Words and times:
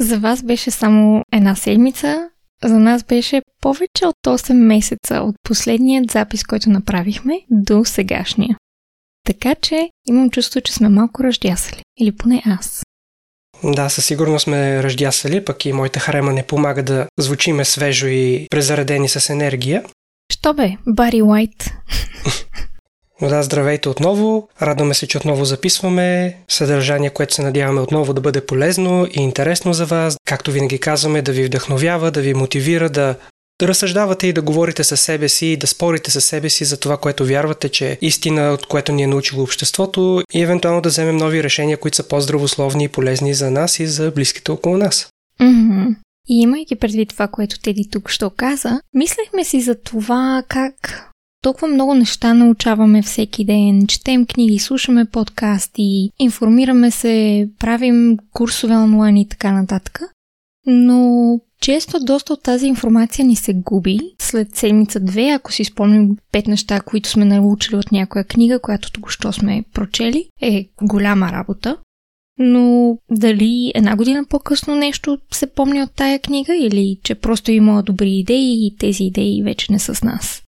За 0.00 0.18
вас 0.18 0.42
беше 0.42 0.70
само 0.70 1.22
една 1.32 1.54
седмица, 1.54 2.28
за 2.64 2.78
нас 2.78 3.04
беше 3.04 3.42
повече 3.60 4.06
от 4.06 4.16
8 4.26 4.52
месеца 4.52 5.14
от 5.14 5.36
последният 5.42 6.10
запис, 6.10 6.44
който 6.44 6.70
направихме, 6.70 7.40
до 7.50 7.84
сегашния. 7.84 8.56
Така 9.26 9.54
че 9.54 9.90
имам 10.08 10.30
чувство, 10.30 10.60
че 10.60 10.72
сме 10.72 10.88
малко 10.88 11.24
ръждясали. 11.24 11.82
Или 12.00 12.16
поне 12.16 12.42
аз. 12.46 12.82
Да, 13.64 13.88
със 13.88 14.06
сигурност 14.06 14.44
сме 14.44 14.82
ръждясали, 14.82 15.44
пък 15.44 15.64
и 15.64 15.72
моята 15.72 16.00
харема 16.00 16.32
не 16.32 16.42
помага 16.42 16.82
да 16.82 17.06
звучиме 17.18 17.64
свежо 17.64 18.06
и 18.06 18.46
презаредени 18.50 19.08
с 19.08 19.30
енергия. 19.30 19.84
Що 20.32 20.54
бе, 20.54 20.76
Бари 20.86 21.22
Уайт? 21.22 21.70
Но 23.22 23.28
да, 23.28 23.42
здравейте 23.42 23.88
отново. 23.88 24.48
Радваме 24.62 24.94
се, 24.94 25.06
че 25.06 25.18
отново 25.18 25.44
записваме 25.44 26.36
съдържание, 26.48 27.10
което 27.10 27.34
се 27.34 27.42
надяваме 27.42 27.80
отново 27.80 28.12
да 28.12 28.20
бъде 28.20 28.46
полезно 28.46 29.06
и 29.06 29.20
интересно 29.20 29.72
за 29.72 29.86
вас. 29.86 30.16
Както 30.24 30.50
винаги 30.50 30.78
казваме, 30.78 31.22
да 31.22 31.32
ви 31.32 31.44
вдъхновява, 31.44 32.10
да 32.10 32.20
ви 32.20 32.34
мотивира, 32.34 32.90
да 32.90 33.14
да 33.60 33.68
разсъждавате 33.68 34.26
и 34.26 34.32
да 34.32 34.42
говорите 34.42 34.84
със 34.84 35.00
себе 35.00 35.28
си, 35.28 35.56
да 35.56 35.66
спорите 35.66 36.10
със 36.10 36.24
себе 36.24 36.50
си 36.50 36.64
за 36.64 36.80
това, 36.80 36.96
което 36.96 37.26
вярвате, 37.26 37.68
че 37.68 37.92
е 37.92 37.98
истина, 38.00 38.52
от 38.52 38.66
което 38.66 38.92
ни 38.92 39.02
е 39.02 39.06
научило 39.06 39.42
обществото 39.42 40.22
и 40.32 40.42
евентуално 40.42 40.80
да 40.80 40.88
вземем 40.88 41.16
нови 41.16 41.42
решения, 41.42 41.76
които 41.76 41.96
са 41.96 42.08
по-здравословни 42.08 42.84
и 42.84 42.88
полезни 42.88 43.34
за 43.34 43.50
нас 43.50 43.80
и 43.80 43.86
за 43.86 44.10
близките 44.10 44.50
около 44.50 44.76
нас. 44.76 45.08
Mm-hmm. 45.40 45.96
И 46.28 46.40
имайки 46.40 46.76
предвид 46.76 47.08
това, 47.08 47.28
което 47.28 47.60
Теди 47.60 47.88
тук 47.90 48.10
ще 48.10 48.26
каза, 48.36 48.80
мислехме 48.94 49.44
си 49.44 49.60
за 49.60 49.74
това 49.74 50.42
как 50.48 51.04
толкова 51.42 51.68
много 51.68 51.94
неща 51.94 52.34
научаваме 52.34 53.02
всеки 53.02 53.44
ден, 53.44 53.86
четем 53.86 54.26
книги, 54.26 54.58
слушаме 54.58 55.04
подкасти, 55.04 56.10
информираме 56.18 56.90
се, 56.90 57.48
правим 57.58 58.16
курсове 58.32 58.76
онлайн 58.76 59.16
и 59.16 59.28
така 59.28 59.52
нататък. 59.52 60.00
Но 60.66 61.40
често 61.60 61.98
доста 62.00 62.32
от 62.32 62.42
тази 62.42 62.66
информация 62.66 63.24
ни 63.24 63.36
се 63.36 63.54
губи 63.54 63.98
след 64.18 64.56
седмица-две, 64.56 65.30
ако 65.30 65.52
си 65.52 65.64
спомним 65.64 66.16
пет 66.32 66.46
неща, 66.46 66.80
които 66.80 67.08
сме 67.08 67.24
научили 67.24 67.76
от 67.76 67.92
някоя 67.92 68.24
книга, 68.24 68.58
която 68.58 68.92
току-що 68.92 69.32
сме 69.32 69.64
прочели, 69.74 70.28
е 70.42 70.68
голяма 70.82 71.32
работа. 71.32 71.76
Но 72.38 72.96
дали 73.10 73.72
една 73.74 73.96
година 73.96 74.24
по-късно 74.28 74.74
нещо 74.74 75.18
се 75.32 75.46
помни 75.46 75.82
от 75.82 75.92
тая 75.92 76.18
книга 76.18 76.56
или 76.56 76.98
че 77.02 77.14
просто 77.14 77.50
има 77.50 77.82
добри 77.82 78.10
идеи 78.10 78.66
и 78.66 78.76
тези 78.78 79.04
идеи 79.04 79.42
вече 79.42 79.72
не 79.72 79.78
са 79.78 79.94
с 79.94 80.02
нас? 80.02 80.42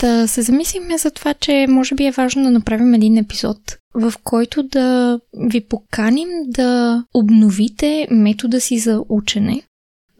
Да 0.00 0.28
се 0.28 0.42
замислиме 0.42 0.98
за 0.98 1.10
това, 1.10 1.34
че 1.34 1.66
може 1.68 1.94
би 1.94 2.04
е 2.04 2.12
важно 2.12 2.44
да 2.44 2.50
направим 2.50 2.94
един 2.94 3.16
епизод, 3.16 3.58
в 3.94 4.14
който 4.24 4.62
да 4.62 5.20
ви 5.34 5.60
поканим 5.60 6.28
да 6.46 7.04
обновите 7.14 8.08
метода 8.10 8.60
си 8.60 8.78
за 8.78 9.04
учене, 9.08 9.62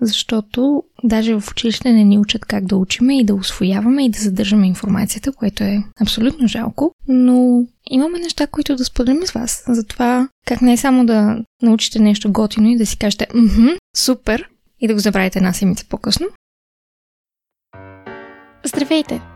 защото 0.00 0.82
даже 1.04 1.34
в 1.34 1.50
училище 1.50 1.92
не 1.92 2.04
ни 2.04 2.18
учат 2.18 2.44
как 2.44 2.66
да 2.66 2.76
учиме 2.76 3.18
и 3.18 3.24
да 3.24 3.34
освояваме 3.34 4.04
и 4.04 4.10
да 4.10 4.18
задържаме 4.18 4.66
информацията, 4.66 5.32
което 5.32 5.64
е 5.64 5.82
абсолютно 6.00 6.48
жалко, 6.48 6.92
но 7.08 7.66
имаме 7.90 8.18
неща, 8.18 8.46
които 8.46 8.76
да 8.76 8.84
споделим 8.84 9.26
с 9.26 9.32
вас. 9.32 9.64
Затова 9.68 10.28
как 10.46 10.62
не 10.62 10.72
е 10.72 10.76
само 10.76 11.06
да 11.06 11.38
научите 11.62 11.98
нещо 11.98 12.32
готино 12.32 12.68
и 12.68 12.76
да 12.76 12.86
си 12.86 12.98
кажете 12.98 13.26
«Мхм, 13.34 13.66
супер!» 13.96 14.48
и 14.80 14.88
да 14.88 14.94
го 14.94 15.00
забравите 15.00 15.38
една 15.38 15.52
седмица 15.52 15.86
по-късно. 15.88 16.26
Здравейте! 18.64 19.35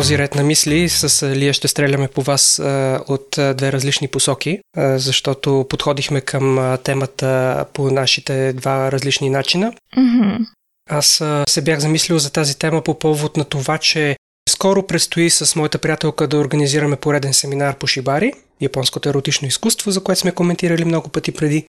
този 0.00 0.18
ред 0.18 0.34
на 0.34 0.42
мисли 0.42 0.88
с 0.88 1.26
Лия 1.36 1.52
ще 1.52 1.68
стреляме 1.68 2.08
по 2.08 2.22
вас 2.22 2.58
а, 2.58 3.00
от 3.08 3.38
а, 3.38 3.54
две 3.54 3.72
различни 3.72 4.08
посоки, 4.08 4.58
а, 4.76 4.98
защото 4.98 5.66
подходихме 5.68 6.20
към 6.20 6.58
а, 6.58 6.76
темата 6.76 7.64
по 7.72 7.90
нашите 7.90 8.52
два 8.52 8.92
различни 8.92 9.30
начина. 9.30 9.72
Mm-hmm. 9.98 10.46
Аз 10.90 11.20
а, 11.20 11.44
се 11.48 11.62
бях 11.62 11.78
замислил 11.78 12.18
за 12.18 12.32
тази 12.32 12.58
тема 12.58 12.82
по 12.82 12.98
повод 12.98 13.36
на 13.36 13.44
това, 13.44 13.78
че 13.78 14.16
скоро 14.48 14.86
предстои 14.86 15.30
с 15.30 15.56
моята 15.56 15.78
приятелка 15.78 16.28
да 16.28 16.38
организираме 16.38 16.96
пореден 16.96 17.34
семинар 17.34 17.74
по 17.76 17.86
шибари, 17.86 18.32
японското 18.60 19.08
еротично 19.08 19.48
изкуство, 19.48 19.90
за 19.90 20.02
което 20.02 20.20
сме 20.20 20.32
коментирали 20.32 20.84
много 20.84 21.08
пъти 21.08 21.32
преди. 21.32 21.66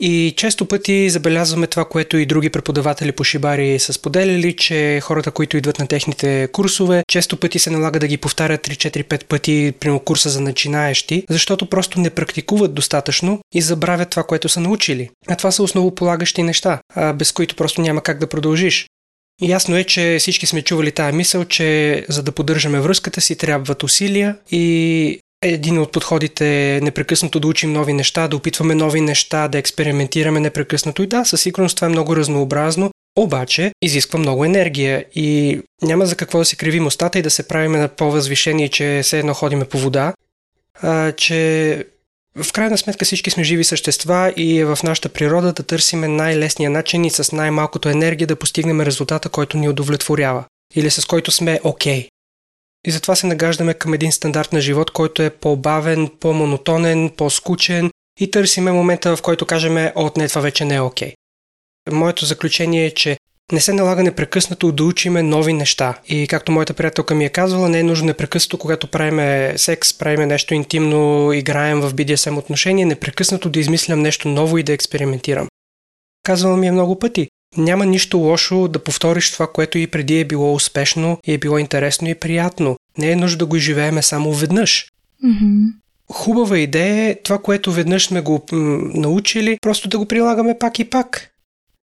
И 0.00 0.34
често 0.36 0.66
пъти 0.66 1.10
забелязваме 1.10 1.66
това, 1.66 1.84
което 1.84 2.16
и 2.16 2.26
други 2.26 2.50
преподаватели 2.50 3.12
по 3.12 3.24
шибари 3.24 3.78
са 3.78 3.92
споделяли, 3.92 4.56
че 4.56 5.00
хората, 5.02 5.30
които 5.30 5.56
идват 5.56 5.78
на 5.78 5.86
техните 5.86 6.48
курсове, 6.52 7.02
често 7.08 7.36
пъти 7.36 7.58
се 7.58 7.70
налага 7.70 8.00
да 8.00 8.06
ги 8.06 8.16
повтарят 8.16 8.66
3-4-5 8.66 9.24
пъти 9.24 9.72
при 9.80 9.98
курса 10.04 10.30
за 10.30 10.40
начинаещи, 10.40 11.24
защото 11.30 11.66
просто 11.66 12.00
не 12.00 12.10
практикуват 12.10 12.74
достатъчно 12.74 13.40
и 13.54 13.60
забравят 13.60 14.10
това, 14.10 14.22
което 14.22 14.48
са 14.48 14.60
научили. 14.60 15.10
А 15.28 15.36
това 15.36 15.50
са 15.50 15.62
основополагащи 15.62 16.42
неща, 16.42 16.80
без 17.14 17.32
които 17.32 17.56
просто 17.56 17.80
няма 17.80 18.00
как 18.00 18.18
да 18.18 18.26
продължиш. 18.26 18.86
Ясно 19.42 19.76
е, 19.76 19.84
че 19.84 20.16
всички 20.20 20.46
сме 20.46 20.62
чували 20.62 20.92
тая 20.92 21.12
мисъл, 21.12 21.44
че 21.44 22.04
за 22.08 22.22
да 22.22 22.32
поддържаме 22.32 22.80
връзката 22.80 23.20
си 23.20 23.36
трябват 23.36 23.82
усилия 23.82 24.36
и 24.50 25.18
един 25.48 25.78
от 25.78 25.92
подходите 25.92 26.76
е 26.76 26.80
непрекъснато 26.80 27.40
да 27.40 27.48
учим 27.48 27.72
нови 27.72 27.92
неща, 27.92 28.28
да 28.28 28.36
опитваме 28.36 28.74
нови 28.74 29.00
неща, 29.00 29.48
да 29.48 29.58
експериментираме 29.58 30.40
непрекъснато. 30.40 31.02
И 31.02 31.06
да, 31.06 31.24
със 31.24 31.40
сигурност 31.40 31.76
това 31.76 31.86
е 31.86 31.90
много 31.90 32.16
разнообразно, 32.16 32.90
обаче 33.16 33.72
изисква 33.82 34.18
много 34.18 34.44
енергия 34.44 35.04
и 35.14 35.60
няма 35.82 36.06
за 36.06 36.16
какво 36.16 36.38
да 36.38 36.44
се 36.44 36.56
кривим 36.56 36.86
устата 36.86 37.18
и 37.18 37.22
да 37.22 37.30
се 37.30 37.48
правиме 37.48 37.78
на 37.78 37.88
по-възвишение, 37.88 38.68
че 38.68 39.00
все 39.02 39.18
едно 39.18 39.34
ходиме 39.34 39.64
по 39.64 39.78
вода, 39.78 40.14
а, 40.82 41.12
че 41.12 41.84
в 42.42 42.52
крайна 42.52 42.78
сметка 42.78 43.04
всички 43.04 43.30
сме 43.30 43.44
живи 43.44 43.64
същества 43.64 44.32
и 44.36 44.58
е 44.58 44.64
в 44.64 44.78
нашата 44.84 45.08
природа 45.08 45.52
да 45.52 45.62
търсиме 45.62 46.08
най-лесния 46.08 46.70
начин 46.70 47.04
и 47.04 47.10
с 47.10 47.32
най-малкото 47.32 47.88
енергия 47.88 48.26
да 48.26 48.36
постигнем 48.36 48.80
резултата, 48.80 49.28
който 49.28 49.58
ни 49.58 49.68
удовлетворява 49.68 50.44
или 50.74 50.90
с 50.90 51.04
който 51.06 51.30
сме 51.30 51.60
окей. 51.64 52.02
Okay. 52.02 52.08
И 52.86 52.90
затова 52.90 53.16
се 53.16 53.26
нагаждаме 53.26 53.74
към 53.74 53.94
един 53.94 54.12
стандарт 54.12 54.52
на 54.52 54.60
живот, 54.60 54.90
който 54.90 55.22
е 55.22 55.30
по-бавен, 55.30 56.10
по-монотонен, 56.20 57.10
по-скучен 57.16 57.90
и 58.20 58.30
търсиме 58.30 58.72
момента, 58.72 59.16
в 59.16 59.22
който 59.22 59.46
кажем, 59.46 59.90
от 59.94 60.16
не, 60.16 60.28
това 60.28 60.40
вече 60.40 60.64
не 60.64 60.74
е 60.74 60.80
окей. 60.80 61.08
Okay. 61.08 61.14
Моето 61.92 62.24
заключение 62.24 62.86
е, 62.86 62.90
че 62.90 63.16
не 63.52 63.60
се 63.60 63.72
налага 63.72 64.02
непрекъснато 64.02 64.72
да 64.72 64.84
учиме 64.84 65.22
нови 65.22 65.52
неща. 65.52 65.98
И 66.08 66.26
както 66.28 66.52
моята 66.52 66.74
приятелка 66.74 67.14
ми 67.14 67.24
е 67.24 67.28
казвала, 67.28 67.68
не 67.68 67.78
е 67.78 67.82
нужно 67.82 68.06
непрекъснато, 68.06 68.58
когато 68.58 68.86
правиме 68.86 69.54
секс, 69.56 69.98
правиме 69.98 70.26
нещо 70.26 70.54
интимно, 70.54 71.32
играем 71.32 71.80
в 71.80 71.94
BDSM 71.94 72.38
отношения, 72.38 72.86
непрекъснато 72.86 73.50
да 73.50 73.60
измислям 73.60 74.00
нещо 74.00 74.28
ново 74.28 74.58
и 74.58 74.62
да 74.62 74.72
експериментирам. 74.72 75.48
Казвала 76.22 76.56
ми 76.56 76.66
е 76.66 76.72
много 76.72 76.98
пъти. 76.98 77.28
Няма 77.56 77.86
нищо 77.86 78.18
лошо 78.18 78.68
да 78.68 78.78
повториш 78.78 79.32
това, 79.32 79.46
което 79.46 79.78
и 79.78 79.86
преди 79.86 80.20
е 80.20 80.24
било 80.24 80.54
успешно 80.54 81.18
и 81.26 81.32
е 81.32 81.38
било 81.38 81.58
интересно 81.58 82.08
и 82.08 82.14
приятно. 82.14 82.76
Не 82.98 83.10
е 83.10 83.16
нужда 83.16 83.38
да 83.38 83.46
го 83.46 83.56
изживееме 83.56 84.02
само 84.02 84.32
веднъж. 84.32 84.86
Mm-hmm. 85.24 85.72
Хубава 86.12 86.58
идея 86.58 87.10
е 87.10 87.14
това, 87.14 87.38
което 87.38 87.72
веднъж 87.72 88.06
сме 88.06 88.20
го 88.20 88.44
м- 88.52 88.78
научили, 88.94 89.58
просто 89.62 89.88
да 89.88 89.98
го 89.98 90.06
прилагаме 90.06 90.58
пак 90.58 90.78
и 90.78 90.84
пак. 90.84 91.30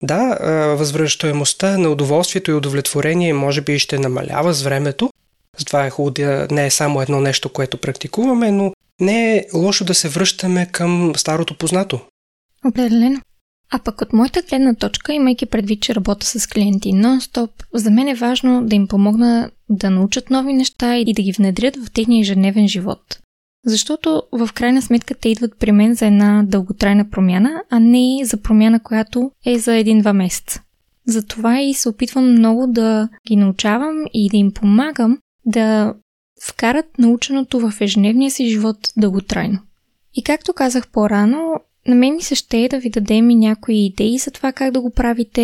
Да, 0.03 0.37
възвръщаемостта 0.77 1.77
на 1.77 1.89
удоволствието 1.89 2.51
и 2.51 2.53
удовлетворение 2.53 3.33
може 3.33 3.61
би 3.61 3.79
ще 3.79 3.99
намалява 3.99 4.53
с 4.53 4.61
времето. 4.61 5.09
Затова 5.57 5.85
е 5.85 5.89
хубаво 5.89 6.11
да 6.11 6.47
не 6.51 6.65
е 6.65 6.71
само 6.71 7.01
едно 7.01 7.21
нещо, 7.21 7.49
което 7.49 7.77
практикуваме, 7.77 8.51
но 8.51 8.73
не 9.01 9.35
е 9.35 9.45
лошо 9.53 9.85
да 9.85 9.93
се 9.93 10.09
връщаме 10.09 10.65
към 10.71 11.13
старото 11.15 11.57
познато. 11.57 11.99
Определено. 12.65 13.21
А 13.71 13.79
пък 13.79 14.01
от 14.01 14.13
моята 14.13 14.41
гледна 14.49 14.75
точка, 14.75 15.13
имайки 15.13 15.45
предвид, 15.45 15.81
че 15.81 15.95
работя 15.95 16.25
с 16.25 16.47
клиенти 16.47 16.93
нон-стоп, 16.93 17.49
за 17.73 17.91
мен 17.91 18.07
е 18.07 18.15
важно 18.15 18.65
да 18.65 18.75
им 18.75 18.87
помогна 18.87 19.49
да 19.69 19.89
научат 19.89 20.29
нови 20.29 20.53
неща 20.53 20.97
и 20.97 21.13
да 21.13 21.21
ги 21.21 21.31
внедрят 21.31 21.75
в 21.75 21.91
техния 21.91 22.21
ежедневен 22.21 22.67
живот. 22.67 23.19
Защото 23.65 24.23
в 24.31 24.49
крайна 24.53 24.81
сметка 24.81 25.15
те 25.15 25.29
идват 25.29 25.59
при 25.59 25.71
мен 25.71 25.95
за 25.95 26.05
една 26.05 26.43
дълготрайна 26.47 27.09
промяна, 27.09 27.63
а 27.69 27.79
не 27.79 28.25
за 28.25 28.37
промяна, 28.41 28.79
която 28.79 29.31
е 29.45 29.59
за 29.59 29.75
един-два 29.75 30.13
месеца. 30.13 30.61
Затова 31.07 31.61
и 31.61 31.73
се 31.73 31.89
опитвам 31.89 32.31
много 32.31 32.67
да 32.67 33.09
ги 33.27 33.35
научавам 33.35 34.03
и 34.13 34.29
да 34.29 34.37
им 34.37 34.51
помагам 34.51 35.17
да 35.45 35.93
вкарат 36.43 36.85
наученото 36.97 37.59
в 37.59 37.73
ежедневния 37.81 38.31
си 38.31 38.49
живот 38.49 38.77
дълготрайно. 38.97 39.59
И 40.15 40.23
както 40.23 40.53
казах 40.53 40.87
по-рано, 40.87 41.53
на 41.87 41.95
мен 41.95 42.15
ми 42.15 42.21
се 42.21 42.35
ще 42.35 42.57
е 42.57 42.69
да 42.69 42.79
ви 42.79 42.89
дадем 42.89 43.29
и 43.29 43.35
някои 43.35 43.85
идеи 43.85 44.17
за 44.17 44.31
това 44.31 44.51
как 44.51 44.71
да 44.71 44.81
го 44.81 44.89
правите 44.89 45.41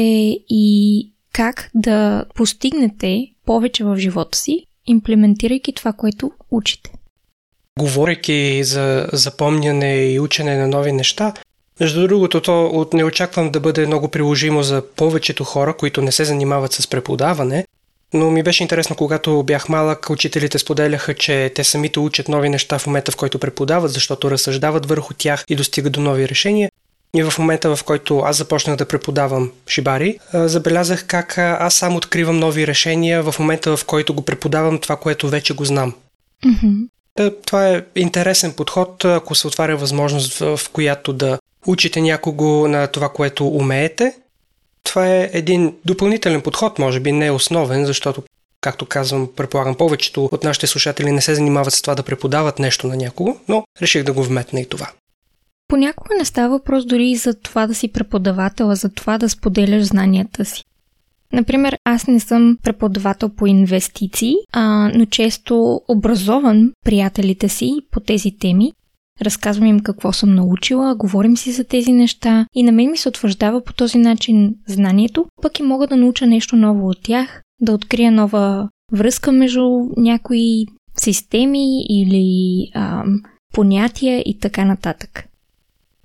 и 0.49 1.07
как 1.33 1.69
да 1.75 2.25
постигнете 2.35 3.27
повече 3.45 3.83
в 3.83 3.97
живота 3.97 4.37
си, 4.37 4.65
имплементирайки 4.85 5.73
това, 5.73 5.93
което 5.93 6.31
учите. 6.51 6.91
Говорейки 7.79 8.63
за 8.63 9.07
запомняне 9.13 10.11
и 10.11 10.19
учене 10.19 10.57
на 10.57 10.67
нови 10.67 10.91
неща, 10.91 11.33
между 11.79 12.07
другото, 12.07 12.41
то 12.41 12.87
не 12.93 13.03
очаквам 13.03 13.51
да 13.51 13.59
бъде 13.59 13.87
много 13.87 14.07
приложимо 14.07 14.63
за 14.63 14.83
повечето 14.95 15.43
хора, 15.43 15.77
които 15.77 16.01
не 16.01 16.11
се 16.11 16.25
занимават 16.25 16.73
с 16.73 16.87
преподаване, 16.87 17.65
но 18.13 18.31
ми 18.31 18.43
беше 18.43 18.63
интересно, 18.63 18.95
когато 18.95 19.43
бях 19.43 19.69
малък, 19.69 20.09
учителите 20.09 20.59
споделяха, 20.59 21.13
че 21.13 21.51
те 21.55 21.63
самите 21.63 21.99
учат 21.99 22.27
нови 22.27 22.49
неща 22.49 22.79
в 22.79 22.87
момента, 22.87 23.11
в 23.11 23.15
който 23.15 23.39
преподават, 23.39 23.91
защото 23.91 24.31
разсъждават 24.31 24.85
върху 24.85 25.13
тях 25.13 25.43
и 25.47 25.55
достигат 25.55 25.93
до 25.93 26.01
нови 26.01 26.29
решения. 26.29 26.71
И 27.15 27.23
в 27.23 27.33
момента, 27.39 27.75
в 27.75 27.83
който 27.83 28.19
аз 28.19 28.37
започнах 28.37 28.75
да 28.75 28.85
преподавам 28.85 29.51
шибари, 29.67 30.19
забелязах 30.33 31.05
как 31.07 31.37
аз 31.37 31.73
сам 31.73 31.95
откривам 31.95 32.39
нови 32.39 32.67
решения 32.67 33.23
в 33.23 33.39
момента, 33.39 33.77
в 33.77 33.85
който 33.85 34.13
го 34.13 34.21
преподавам 34.21 34.79
това, 34.79 34.95
което 34.95 35.29
вече 35.29 35.53
го 35.53 35.65
знам. 35.65 35.93
Mm-hmm. 36.45 36.87
Това 37.45 37.69
е 37.69 37.83
интересен 37.95 38.53
подход, 38.53 39.05
ако 39.05 39.35
се 39.35 39.47
отваря 39.47 39.77
възможност, 39.77 40.37
в 40.37 40.59
която 40.73 41.13
да 41.13 41.39
учите 41.67 42.01
някого 42.01 42.67
на 42.67 42.87
това, 42.87 43.09
което 43.09 43.47
умеете. 43.47 44.13
Това 44.83 45.07
е 45.07 45.29
един 45.33 45.75
допълнителен 45.85 46.41
подход, 46.41 46.79
може 46.79 46.99
би 46.99 47.11
не 47.11 47.25
е 47.25 47.31
основен, 47.31 47.85
защото, 47.85 48.23
както 48.61 48.85
казвам, 48.85 49.29
предполагам, 49.35 49.75
повечето 49.75 50.29
от 50.31 50.43
нашите 50.43 50.67
слушатели 50.67 51.11
не 51.11 51.21
се 51.21 51.35
занимават 51.35 51.73
с 51.73 51.81
това 51.81 51.95
да 51.95 52.03
преподават 52.03 52.59
нещо 52.59 52.87
на 52.87 52.95
някого, 52.95 53.37
но 53.47 53.63
реших 53.81 54.03
да 54.03 54.13
го 54.13 54.23
вметна 54.23 54.59
и 54.59 54.69
това. 54.69 54.89
Понякога 55.67 56.15
не 56.17 56.25
става 56.25 56.49
въпрос 56.49 56.85
дори 56.85 57.09
и 57.09 57.15
за 57.15 57.33
това 57.33 57.67
да 57.67 57.75
си 57.75 57.91
преподавател, 57.91 58.71
а 58.71 58.75
за 58.75 58.89
това 58.89 59.17
да 59.17 59.29
споделяш 59.29 59.83
знанията 59.83 60.45
си. 60.45 60.63
Например, 61.33 61.77
аз 61.83 62.07
не 62.07 62.19
съм 62.19 62.57
преподавател 62.63 63.29
по 63.29 63.47
инвестиции, 63.47 64.33
а, 64.51 64.91
но 64.95 65.05
често 65.05 65.81
образован 65.87 66.71
приятелите 66.85 67.49
си 67.49 67.71
по 67.91 67.99
тези 67.99 68.31
теми. 68.39 68.71
Разказвам 69.21 69.67
им 69.67 69.79
какво 69.79 70.13
съм 70.13 70.35
научила, 70.35 70.95
говорим 70.95 71.37
си 71.37 71.51
за 71.51 71.63
тези 71.63 71.91
неща 71.91 72.45
и 72.55 72.63
на 72.63 72.71
мен 72.71 72.91
ми 72.91 72.97
се 72.97 73.09
утвърждава 73.09 73.63
по 73.63 73.73
този 73.73 73.97
начин 73.97 74.55
знанието, 74.67 75.25
пък 75.41 75.59
и 75.59 75.63
мога 75.63 75.87
да 75.87 75.97
науча 75.97 76.27
нещо 76.27 76.55
ново 76.55 76.87
от 76.87 77.03
тях, 77.03 77.41
да 77.61 77.73
открия 77.73 78.11
нова 78.11 78.69
връзка 78.91 79.31
между 79.31 79.85
някои 79.97 80.65
системи 80.97 81.83
или 81.89 82.67
а, 82.73 83.03
понятия 83.53 84.23
и 84.25 84.39
така 84.39 84.65
нататък. 84.65 85.27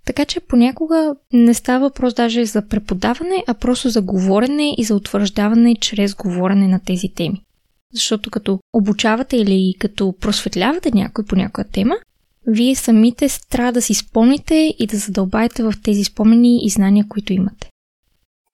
Така 0.06 0.24
че 0.24 0.40
понякога 0.40 1.14
не 1.32 1.54
става 1.54 1.88
въпрос 1.88 2.14
даже 2.14 2.44
за 2.44 2.68
преподаване, 2.68 3.44
а 3.46 3.54
просто 3.54 3.88
за 3.88 4.02
говорене 4.02 4.74
и 4.78 4.84
за 4.84 4.96
утвърждаване 4.96 5.76
чрез 5.80 6.14
говорене 6.14 6.68
на 6.68 6.80
тези 6.80 7.08
теми. 7.08 7.42
Защото 7.92 8.30
като 8.30 8.58
обучавате 8.72 9.36
или 9.36 9.74
като 9.78 10.14
просветлявате 10.20 10.90
някой 10.94 11.24
по 11.24 11.36
някоя 11.36 11.64
тема, 11.72 11.96
вие 12.46 12.74
самите 12.74 13.28
трябва 13.50 13.72
да 13.72 13.82
си 13.82 13.94
спомните 13.94 14.74
и 14.78 14.86
да 14.86 14.96
задълбаете 14.96 15.62
в 15.62 15.74
тези 15.84 16.04
спомени 16.04 16.66
и 16.66 16.70
знания, 16.70 17.04
които 17.08 17.32
имате. 17.32 17.68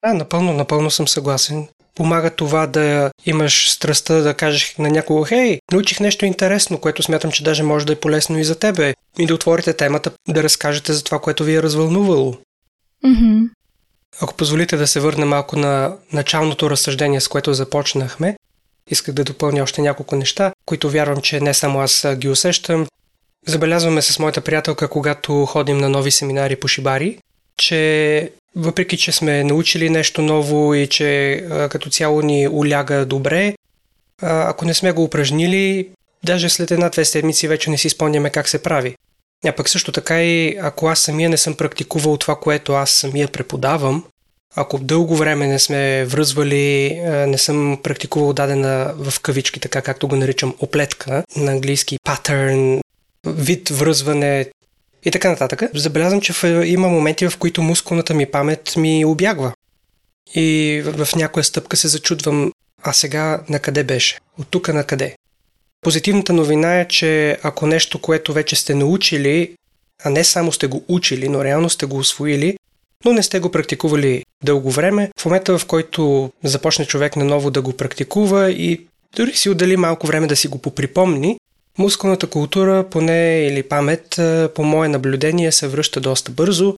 Да, 0.05 0.13
напълно, 0.13 0.53
напълно 0.53 0.91
съм 0.91 1.07
съгласен 1.07 1.67
помага 1.95 2.29
това 2.29 2.67
да 2.67 3.11
имаш 3.25 3.71
страстта 3.71 4.13
да 4.13 4.33
кажеш 4.33 4.75
на 4.79 4.89
някого, 4.89 5.23
хей, 5.23 5.59
научих 5.71 5.99
нещо 5.99 6.25
интересно, 6.25 6.77
което 6.77 7.03
смятам, 7.03 7.31
че 7.31 7.43
даже 7.43 7.63
може 7.63 7.85
да 7.85 7.93
е 7.93 7.99
полезно 7.99 8.39
и 8.39 8.43
за 8.43 8.55
тебе. 8.55 8.93
И 9.19 9.25
да 9.25 9.35
отворите 9.35 9.73
темата, 9.73 10.11
да 10.27 10.43
разкажете 10.43 10.93
за 10.93 11.03
това, 11.03 11.19
което 11.19 11.43
ви 11.43 11.55
е 11.55 11.63
развълнувало. 11.63 12.37
Mm-hmm. 13.05 13.49
Ако 14.21 14.33
позволите 14.33 14.77
да 14.77 14.87
се 14.87 14.99
върна 14.99 15.25
малко 15.25 15.55
на 15.55 15.95
началното 16.13 16.69
разсъждение, 16.69 17.21
с 17.21 17.27
което 17.27 17.53
започнахме, 17.53 18.35
исках 18.89 19.15
да 19.15 19.23
допълня 19.23 19.63
още 19.63 19.81
няколко 19.81 20.15
неща, 20.15 20.51
които 20.65 20.89
вярвам, 20.89 21.21
че 21.21 21.39
не 21.39 21.53
само 21.53 21.79
аз 21.79 22.07
ги 22.15 22.29
усещам. 22.29 22.87
Забелязваме 23.45 24.01
с 24.01 24.19
моята 24.19 24.41
приятелка, 24.41 24.87
когато 24.87 25.45
ходим 25.45 25.77
на 25.77 25.89
нови 25.89 26.11
семинари 26.11 26.55
по 26.55 26.67
шибари, 26.67 27.17
че 27.57 28.31
въпреки, 28.55 28.97
че 28.97 29.11
сме 29.11 29.43
научили 29.43 29.89
нещо 29.89 30.21
ново 30.21 30.73
и 30.73 30.87
че 30.87 31.43
като 31.69 31.89
цяло 31.89 32.21
ни 32.21 32.47
уляга 32.47 33.05
добре, 33.05 33.55
ако 34.21 34.65
не 34.65 34.73
сме 34.73 34.91
го 34.91 35.03
упражнили, 35.03 35.89
даже 36.23 36.49
след 36.49 36.71
една-две 36.71 37.05
седмици 37.05 37.47
вече 37.47 37.69
не 37.69 37.77
си 37.77 37.89
спомняме 37.89 38.29
как 38.29 38.49
се 38.49 38.63
прави. 38.63 38.95
А 39.45 39.51
пък 39.51 39.69
също 39.69 39.91
така 39.91 40.23
и 40.23 40.57
ако 40.61 40.87
аз 40.87 40.99
самия 40.99 41.29
не 41.29 41.37
съм 41.37 41.55
практикувал 41.55 42.17
това, 42.17 42.35
което 42.35 42.73
аз 42.73 42.91
самия 42.91 43.27
преподавам, 43.27 44.05
ако 44.55 44.77
дълго 44.77 45.15
време 45.15 45.47
не 45.47 45.59
сме 45.59 46.05
връзвали, 46.05 46.99
не 47.27 47.37
съм 47.37 47.79
практикувал 47.83 48.33
дадена 48.33 48.93
в 48.97 49.19
кавички, 49.19 49.59
така 49.59 49.81
както 49.81 50.07
го 50.07 50.15
наричам, 50.15 50.55
оплетка, 50.59 51.23
на 51.35 51.51
английски 51.51 51.97
патърн, 52.05 52.81
вид 53.25 53.69
връзване, 53.69 54.45
и 55.05 55.11
така 55.11 55.29
нататък. 55.29 55.61
Забелязвам, 55.73 56.21
че 56.21 56.47
има 56.65 56.89
моменти, 56.89 57.29
в 57.29 57.37
които 57.37 57.61
мускулната 57.61 58.13
ми 58.13 58.25
памет 58.25 58.75
ми 58.77 59.05
обягва. 59.05 59.53
И 60.35 60.81
в 60.85 61.07
някоя 61.15 61.43
стъпка 61.43 61.77
се 61.77 61.87
зачудвам, 61.87 62.51
а 62.83 62.93
сега 62.93 63.43
на 63.49 63.59
къде 63.59 63.83
беше? 63.83 64.19
От 64.39 64.47
тук 64.49 64.67
на 64.67 64.83
къде? 64.83 65.15
Позитивната 65.81 66.33
новина 66.33 66.79
е, 66.79 66.87
че 66.87 67.37
ако 67.43 67.67
нещо, 67.67 67.99
което 67.99 68.33
вече 68.33 68.55
сте 68.55 68.75
научили, 68.75 69.55
а 70.03 70.09
не 70.09 70.23
само 70.23 70.51
сте 70.51 70.67
го 70.67 70.83
учили, 70.87 71.29
но 71.29 71.43
реално 71.43 71.69
сте 71.69 71.85
го 71.85 71.97
освоили, 71.97 72.57
но 73.05 73.13
не 73.13 73.23
сте 73.23 73.39
го 73.39 73.51
практикували 73.51 74.23
дълго 74.43 74.71
време, 74.71 75.11
в 75.19 75.25
момента 75.25 75.57
в 75.57 75.65
който 75.65 76.31
започне 76.43 76.85
човек 76.85 77.15
наново 77.15 77.51
да 77.51 77.61
го 77.61 77.73
практикува 77.73 78.51
и 78.51 78.87
дори 79.15 79.33
си 79.33 79.49
отдели 79.49 79.77
малко 79.77 80.07
време 80.07 80.27
да 80.27 80.35
си 80.35 80.47
го 80.47 80.57
поприпомни, 80.57 81.37
Мускулната 81.77 82.27
култура, 82.27 82.85
поне 82.91 83.47
или 83.47 83.63
памет, 83.63 84.19
по 84.55 84.63
мое 84.63 84.87
наблюдение, 84.87 85.51
се 85.51 85.67
връща 85.67 86.01
доста 86.01 86.31
бързо 86.31 86.75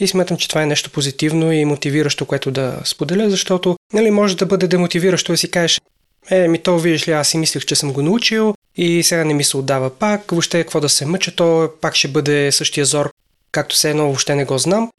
и 0.00 0.06
смятам, 0.06 0.36
че 0.36 0.48
това 0.48 0.62
е 0.62 0.66
нещо 0.66 0.90
позитивно 0.90 1.52
и 1.52 1.64
мотивиращо, 1.64 2.26
което 2.26 2.50
да 2.50 2.80
споделя, 2.84 3.30
защото 3.30 3.76
нали, 3.92 4.10
може 4.10 4.36
да 4.36 4.46
бъде 4.46 4.68
демотивиращо 4.68 5.32
да 5.32 5.36
си 5.36 5.50
кажеш 5.50 5.80
е, 6.30 6.48
ми 6.48 6.58
то 6.58 6.78
виждаш 6.78 7.08
ли, 7.08 7.12
аз 7.12 7.28
си 7.28 7.38
мислех, 7.38 7.64
че 7.64 7.76
съм 7.76 7.92
го 7.92 8.02
научил 8.02 8.54
и 8.76 9.02
сега 9.02 9.24
не 9.24 9.34
ми 9.34 9.44
се 9.44 9.56
отдава 9.56 9.90
пак, 9.90 10.30
въобще 10.30 10.62
какво 10.62 10.80
да 10.80 10.88
се 10.88 11.06
мъча, 11.06 11.34
то 11.36 11.70
пак 11.80 11.94
ще 11.94 12.08
бъде 12.08 12.52
същия 12.52 12.86
зор, 12.86 13.12
както 13.52 13.76
се 13.76 13.90
едно 13.90 14.04
въобще 14.04 14.34
не 14.34 14.44
го 14.44 14.58
знам. 14.58 14.90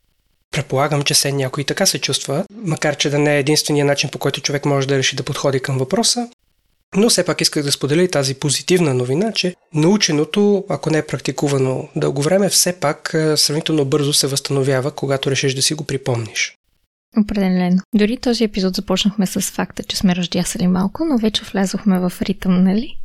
Предполагам, 0.50 1.02
че 1.02 1.14
се 1.14 1.32
някой 1.32 1.64
така 1.64 1.86
се 1.86 1.98
чувства, 1.98 2.44
макар 2.64 2.96
че 2.96 3.10
да 3.10 3.18
не 3.18 3.36
е 3.36 3.38
единствения 3.38 3.84
начин 3.84 4.10
по 4.10 4.18
който 4.18 4.40
човек 4.40 4.64
може 4.64 4.88
да 4.88 4.98
реши 4.98 5.16
да 5.16 5.22
подходи 5.22 5.60
към 5.60 5.78
въпроса. 5.78 6.28
Но 6.96 7.08
все 7.08 7.24
пак 7.24 7.40
исках 7.40 7.62
да 7.62 7.72
споделя 7.72 8.02
и 8.02 8.10
тази 8.10 8.34
позитивна 8.34 8.94
новина, 8.94 9.32
че 9.32 9.54
наученото, 9.74 10.64
ако 10.68 10.90
не 10.90 10.98
е 10.98 11.06
практикувано 11.06 11.88
дълго 11.96 12.22
време, 12.22 12.48
все 12.48 12.80
пак 12.80 13.14
сравнително 13.36 13.84
бързо 13.84 14.12
се 14.12 14.26
възстановява, 14.26 14.90
когато 14.90 15.30
решиш 15.30 15.54
да 15.54 15.62
си 15.62 15.74
го 15.74 15.84
припомниш. 15.84 16.54
Определено. 17.16 17.82
Дори 17.94 18.16
този 18.16 18.44
епизод 18.44 18.76
започнахме 18.76 19.26
с 19.26 19.40
факта, 19.40 19.82
че 19.82 19.96
сме 19.96 20.16
ръждясали 20.16 20.66
малко, 20.66 21.04
но 21.04 21.18
вече 21.18 21.42
влязохме 21.44 21.98
в 21.98 22.12
ритъм, 22.22 22.64
нали? 22.64 22.98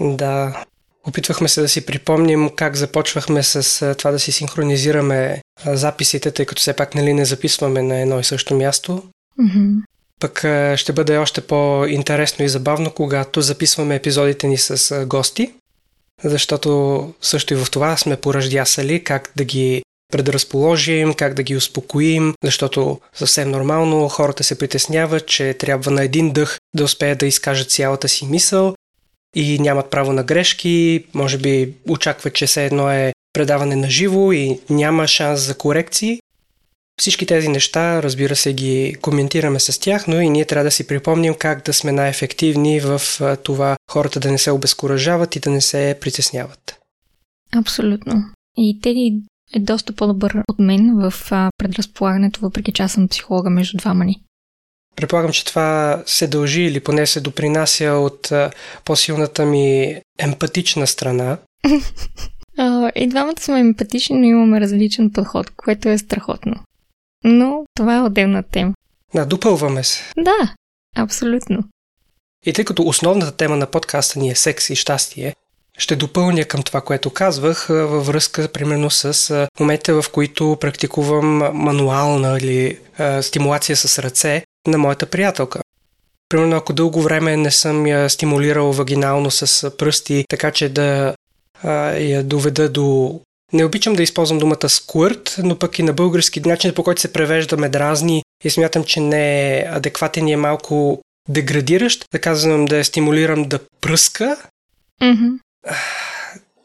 Да. 0.00 0.64
Опитвахме 1.04 1.48
се 1.48 1.60
да 1.60 1.68
си 1.68 1.86
припомним 1.86 2.50
как 2.56 2.76
започвахме 2.76 3.42
с 3.42 3.94
това 3.94 4.10
да 4.10 4.18
си 4.18 4.32
синхронизираме 4.32 5.40
записите, 5.66 6.30
тъй 6.30 6.46
като 6.46 6.60
все 6.60 6.72
пак 6.72 6.94
нали 6.94 7.14
не 7.14 7.24
записваме 7.24 7.82
на 7.82 8.00
едно 8.00 8.20
и 8.20 8.24
също 8.24 8.54
място. 8.54 9.02
Mm-hmm. 9.40 9.82
Пък 10.20 10.38
ще 10.76 10.92
бъде 10.92 11.16
още 11.16 11.40
по-интересно 11.40 12.44
и 12.44 12.48
забавно, 12.48 12.90
когато 12.90 13.40
записваме 13.40 13.94
епизодите 13.94 14.46
ни 14.46 14.58
с 14.58 15.04
гости, 15.06 15.52
защото 16.24 17.12
също 17.22 17.54
и 17.54 17.56
в 17.56 17.70
това 17.70 17.96
сме 17.96 18.16
пораждясали 18.16 19.04
как 19.04 19.32
да 19.36 19.44
ги 19.44 19.82
предразположим, 20.12 21.14
как 21.14 21.34
да 21.34 21.42
ги 21.42 21.56
успокоим, 21.56 22.34
защото 22.44 23.00
съвсем 23.14 23.50
нормално 23.50 24.08
хората 24.08 24.44
се 24.44 24.58
притесняват, 24.58 25.26
че 25.26 25.54
трябва 25.54 25.90
на 25.90 26.02
един 26.02 26.32
дъх 26.32 26.58
да 26.74 26.84
успеят 26.84 27.18
да 27.18 27.26
изкажат 27.26 27.70
цялата 27.70 28.08
си 28.08 28.26
мисъл 28.26 28.74
и 29.34 29.58
нямат 29.58 29.90
право 29.90 30.12
на 30.12 30.22
грешки, 30.22 31.04
може 31.14 31.38
би 31.38 31.74
очакват, 31.88 32.34
че 32.34 32.46
все 32.46 32.66
едно 32.66 32.90
е 32.90 33.12
предаване 33.32 33.76
на 33.76 33.90
живо 33.90 34.32
и 34.32 34.60
няма 34.70 35.08
шанс 35.08 35.40
за 35.40 35.54
корекции, 35.54 36.20
всички 37.00 37.26
тези 37.26 37.48
неща, 37.48 38.02
разбира 38.02 38.36
се, 38.36 38.52
ги 38.52 38.96
коментираме 39.02 39.60
с 39.60 39.80
тях, 39.80 40.06
но 40.06 40.20
и 40.20 40.30
ние 40.30 40.44
трябва 40.44 40.64
да 40.64 40.70
си 40.70 40.86
припомним 40.86 41.34
как 41.34 41.64
да 41.64 41.72
сме 41.72 41.92
най-ефективни 41.92 42.80
в 42.80 43.00
това 43.44 43.76
хората 43.90 44.20
да 44.20 44.30
не 44.30 44.38
се 44.38 44.50
обезкуражават 44.50 45.36
и 45.36 45.40
да 45.40 45.50
не 45.50 45.60
се 45.60 45.98
притесняват. 46.00 46.78
Абсолютно. 47.56 48.24
И 48.56 48.80
Теди 48.82 49.22
е 49.54 49.60
доста 49.60 49.92
по-добър 49.92 50.42
от 50.48 50.58
мен 50.58 50.94
в 50.96 51.14
предразполагането, 51.58 52.40
въпреки 52.40 52.72
че 52.72 52.82
аз 52.82 52.92
съм 52.92 53.08
психолога 53.08 53.50
между 53.50 53.78
двама 53.78 54.04
ни. 54.04 54.22
Предполагам, 54.96 55.32
че 55.32 55.44
това 55.44 56.02
се 56.06 56.26
дължи 56.26 56.62
или 56.62 56.80
поне 56.80 57.06
се 57.06 57.20
допринася 57.20 57.90
от 57.90 58.32
по-силната 58.84 59.44
ми 59.44 59.96
емпатична 60.18 60.86
страна. 60.86 61.38
и 62.94 63.06
двамата 63.06 63.40
сме 63.40 63.60
емпатични, 63.60 64.16
но 64.18 64.24
имаме 64.24 64.60
различен 64.60 65.10
подход, 65.10 65.50
което 65.56 65.88
е 65.88 65.98
страхотно. 65.98 66.54
Но 67.26 67.64
това 67.74 67.96
е 67.96 68.00
отделна 68.00 68.42
тема. 68.42 68.74
Да, 69.14 69.26
допълваме 69.26 69.84
се. 69.84 70.00
Да, 70.16 70.54
абсолютно. 70.96 71.64
И 72.46 72.52
тъй 72.52 72.64
като 72.64 72.82
основната 72.82 73.32
тема 73.32 73.56
на 73.56 73.66
подкаста 73.66 74.18
ни 74.18 74.30
е 74.30 74.34
секс 74.34 74.70
и 74.70 74.76
щастие, 74.76 75.34
ще 75.78 75.96
допълня 75.96 76.44
към 76.44 76.62
това, 76.62 76.80
което 76.80 77.10
казвах 77.10 77.66
във 77.68 78.06
връзка, 78.06 78.48
примерно, 78.48 78.90
с 78.90 79.48
моментите, 79.60 79.92
в 79.92 80.04
които 80.12 80.56
практикувам 80.60 81.36
мануална 81.54 82.38
или 82.40 82.78
а, 82.98 83.22
стимулация 83.22 83.76
с 83.76 83.98
ръце 83.98 84.44
на 84.66 84.78
моята 84.78 85.06
приятелка. 85.06 85.60
Примерно, 86.28 86.56
ако 86.56 86.72
дълго 86.72 87.02
време 87.02 87.36
не 87.36 87.50
съм 87.50 87.86
я 87.86 88.10
стимулирал 88.10 88.72
вагинално 88.72 89.30
с 89.30 89.70
пръсти, 89.76 90.24
така 90.28 90.50
че 90.50 90.68
да 90.68 91.14
а, 91.62 91.70
я 91.90 92.22
доведа 92.22 92.68
до... 92.68 93.20
Не 93.52 93.64
обичам 93.64 93.94
да 93.94 94.02
използвам 94.02 94.38
думата 94.38 94.68
сквърт, 94.68 95.36
но 95.42 95.58
пък 95.58 95.78
и 95.78 95.82
на 95.82 95.92
български 95.92 96.40
начин, 96.40 96.74
по 96.74 96.84
който 96.84 97.00
се 97.00 97.12
превежда 97.12 97.56
ме 97.56 97.68
дразни 97.68 98.22
и 98.44 98.50
смятам, 98.50 98.84
че 98.84 99.00
не 99.00 99.58
е 99.58 99.64
адекватен 99.68 100.28
и 100.28 100.32
е 100.32 100.36
малко 100.36 101.00
деградиращ. 101.28 102.04
Да 102.12 102.20
казвам 102.20 102.64
да 102.64 102.76
я 102.76 102.84
стимулирам 102.84 103.44
да 103.44 103.58
пръска. 103.80 104.36
Mm-hmm. 105.02 105.38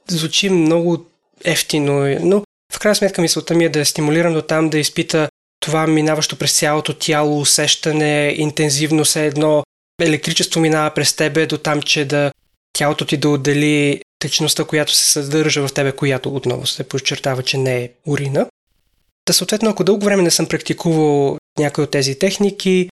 Звучи 0.07 0.49
много 0.49 1.05
ефтино, 1.43 2.17
но 2.21 2.43
в 2.73 2.79
крайна 2.79 2.95
сметка 2.95 3.21
мисълта 3.21 3.53
ми 3.53 3.65
е 3.65 3.69
да 3.69 3.79
я 3.79 3.85
стимулирам 3.85 4.33
до 4.33 4.41
там 4.41 4.69
да 4.69 4.79
изпита 4.79 5.29
това 5.59 5.87
минаващо 5.87 6.35
през 6.35 6.59
цялото 6.59 6.93
тяло 6.93 7.39
усещане, 7.39 8.35
интензивно 8.37 9.05
се 9.05 9.25
едно 9.25 9.63
електричество 10.01 10.59
минава 10.59 10.93
през 10.93 11.13
тебе 11.13 11.45
до 11.45 11.57
там, 11.57 11.81
че 11.81 12.05
да 12.05 12.31
тялото 12.73 13.05
ти 13.05 13.17
да 13.17 13.29
отдели 13.29 14.01
течността, 14.21 14.63
която 14.63 14.93
се 14.93 15.05
съдържа 15.05 15.67
в 15.67 15.73
тебе, 15.73 15.91
която 15.91 16.35
отново 16.35 16.67
се 16.67 16.83
подчертава, 16.83 17.43
че 17.43 17.57
не 17.57 17.83
е 17.83 17.89
урина. 18.05 18.47
Та 19.25 19.33
съответно, 19.33 19.69
ако 19.69 19.83
дълго 19.83 20.05
време 20.05 20.23
не 20.23 20.31
съм 20.31 20.45
практикувал 20.45 21.37
някои 21.59 21.83
от 21.83 21.91
тези 21.91 22.19
техники, 22.19 22.89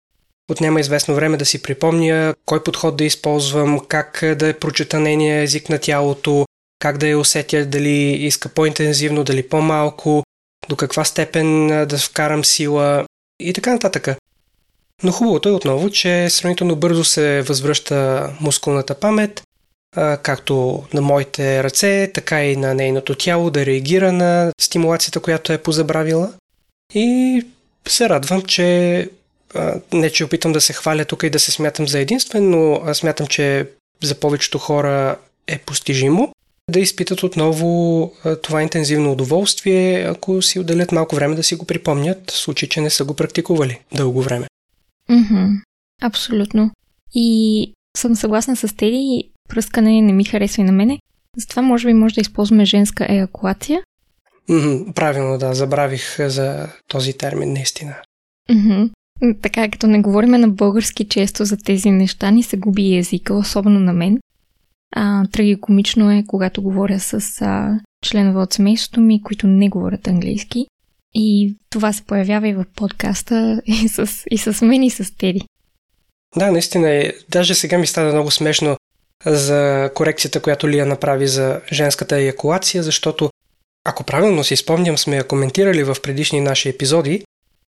отнема 0.50 0.80
известно 0.80 1.14
време 1.14 1.36
да 1.36 1.46
си 1.46 1.62
припомня 1.62 2.34
кой 2.44 2.62
подход 2.62 2.96
да 2.96 3.04
използвам, 3.04 3.80
как 3.88 4.24
да 4.36 4.58
прочета 4.58 5.00
нейния 5.00 5.42
език 5.42 5.68
на 5.68 5.78
тялото, 5.78 6.46
как 6.78 6.98
да 6.98 7.08
я 7.08 7.18
усетя, 7.18 7.66
дали 7.66 8.26
иска 8.26 8.48
по-интензивно, 8.48 9.24
дали 9.24 9.48
по-малко, 9.48 10.22
до 10.68 10.76
каква 10.76 11.04
степен 11.04 11.68
да 11.68 11.98
вкарам 11.98 12.44
сила 12.44 13.04
и 13.40 13.52
така 13.52 13.72
нататък. 13.72 14.08
Но 15.02 15.12
хубавото 15.12 15.48
е 15.48 15.52
отново, 15.52 15.90
че 15.90 16.30
сравнително 16.30 16.76
бързо 16.76 17.04
се 17.04 17.42
възвръща 17.42 18.30
мускулната 18.40 18.94
памет, 18.94 19.42
както 20.22 20.84
на 20.94 21.00
моите 21.00 21.64
ръце, 21.64 22.10
така 22.14 22.44
и 22.44 22.56
на 22.56 22.74
нейното 22.74 23.14
тяло 23.14 23.50
да 23.50 23.66
реагира 23.66 24.12
на 24.12 24.52
стимулацията, 24.60 25.20
която 25.20 25.52
е 25.52 25.62
позабравила. 25.62 26.32
И 26.94 27.42
се 27.88 28.08
радвам, 28.08 28.42
че 28.42 29.08
не 29.92 30.10
че 30.10 30.24
опитам 30.24 30.52
да 30.52 30.60
се 30.60 30.72
хваля 30.72 31.04
тук 31.04 31.22
и 31.22 31.30
да 31.30 31.38
се 31.38 31.50
смятам 31.50 31.88
за 31.88 31.98
единствен, 31.98 32.50
но 32.50 32.94
смятам, 32.94 33.26
че 33.26 33.68
за 34.02 34.14
повечето 34.14 34.58
хора 34.58 35.16
е 35.46 35.58
постижимо 35.58 36.32
да 36.70 36.80
изпитат 36.80 37.22
отново 37.22 38.12
това 38.42 38.62
интензивно 38.62 39.12
удоволствие, 39.12 40.02
ако 40.02 40.42
си 40.42 40.58
отделят 40.58 40.92
малко 40.92 41.14
време 41.14 41.34
да 41.34 41.42
си 41.42 41.54
го 41.54 41.64
припомнят, 41.64 42.30
в 42.30 42.36
случай, 42.36 42.68
че 42.68 42.80
не 42.80 42.90
са 42.90 43.04
го 43.04 43.14
практикували 43.14 43.80
дълго 43.94 44.22
време. 44.22 44.46
Mm-hmm. 45.10 45.48
Абсолютно. 46.02 46.70
И 47.14 47.72
съм 47.96 48.16
съгласна 48.16 48.56
с 48.56 48.76
Теди, 48.76 49.30
пръскане 49.52 50.02
не 50.02 50.12
ми 50.12 50.24
харесва 50.24 50.62
и 50.62 50.64
на 50.64 50.72
мене. 50.72 50.98
Затова 51.36 51.62
може 51.62 51.86
би 51.86 51.94
може 51.94 52.14
да 52.14 52.20
използваме 52.20 52.64
женска 52.64 53.06
еякулация. 53.08 53.82
Mm-hmm, 54.48 54.92
правилно, 54.92 55.38
да, 55.38 55.54
забравих 55.54 56.16
за 56.28 56.68
този 56.88 57.12
термин, 57.12 57.52
наистина. 57.52 57.94
Mm-hmm. 58.50 58.90
Така, 59.42 59.70
като 59.70 59.86
не 59.86 60.00
говориме 60.00 60.38
на 60.38 60.48
български 60.48 61.04
често 61.04 61.44
за 61.44 61.56
тези 61.56 61.90
неща, 61.90 62.30
ни 62.30 62.42
се 62.42 62.56
губи 62.56 62.96
езика, 62.96 63.34
особено 63.34 63.80
на 63.80 63.92
мен. 63.92 64.18
А, 64.96 65.26
трагикомично 65.26 66.10
е, 66.10 66.24
когато 66.26 66.62
говоря 66.62 67.00
с 67.00 67.42
а, 67.42 67.80
членове 68.04 68.40
от 68.40 68.52
семейството 68.52 69.00
ми, 69.00 69.22
които 69.22 69.46
не 69.46 69.68
говорят 69.68 70.08
английски. 70.08 70.66
И 71.14 71.56
това 71.70 71.92
се 71.92 72.02
появява 72.02 72.48
и 72.48 72.54
в 72.54 72.64
подкаста, 72.76 73.62
и 73.66 73.88
с, 73.88 74.24
и 74.30 74.38
с 74.38 74.66
мен, 74.66 74.82
и 74.82 74.90
с 74.90 75.16
Теди. 75.16 75.40
Да, 76.36 76.52
наистина 76.52 76.90
е. 76.90 77.12
Даже 77.28 77.54
сега 77.54 77.78
ми 77.78 77.86
стана 77.86 78.12
много 78.12 78.30
смешно 78.30 78.76
за 79.26 79.90
корекцията, 79.94 80.40
която 80.40 80.68
Лия 80.68 80.86
направи 80.86 81.28
за 81.28 81.60
женската 81.72 82.16
еякулация, 82.16 82.82
защото 82.82 83.30
ако 83.84 84.04
правилно 84.04 84.44
си 84.44 84.56
спомням, 84.56 84.98
сме 84.98 85.16
я 85.16 85.24
коментирали 85.24 85.84
в 85.84 85.96
предишни 86.02 86.40
наши 86.40 86.68
епизоди. 86.68 87.24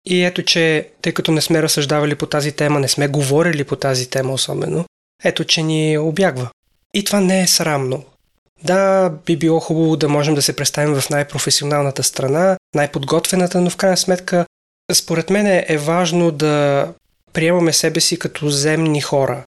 И 0.09 0.25
ето, 0.25 0.43
че 0.43 0.89
тъй 1.03 1.13
като 1.13 1.33
не 1.33 1.41
сме 1.41 1.63
разсъждавали 1.63 2.15
по 2.15 2.27
тази 2.27 2.53
тема, 2.53 2.81
не 2.81 2.89
сме 2.89 3.09
говорили 3.09 3.65
по 3.65 3.77
тази 3.77 4.11
тема 4.11 4.33
особено, 4.33 4.85
ето, 5.25 5.45
че 5.45 5.63
ни 5.63 5.99
обягва. 5.99 6.49
И 6.95 7.05
това 7.05 7.21
не 7.21 7.43
е 7.43 7.47
срамно. 7.47 8.05
Да, 8.63 9.11
би 9.27 9.37
било 9.37 9.61
хубаво 9.61 9.97
да 9.97 10.09
можем 10.09 10.35
да 10.35 10.43
се 10.43 10.57
представим 10.57 11.01
в 11.01 11.11
най-професионалната 11.11 12.03
страна, 12.03 12.57
най-подготвената, 12.75 13.61
но 13.61 13.71
в 13.71 13.77
крайна 13.77 13.97
сметка, 13.97 14.47
според 14.93 15.31
мен 15.31 15.47
е 15.47 15.79
важно 15.79 16.31
да 16.31 16.89
приемаме 17.33 17.73
себе 17.73 18.01
си 18.01 18.19
като 18.19 18.49
земни 18.49 19.01
хора, 19.01 19.45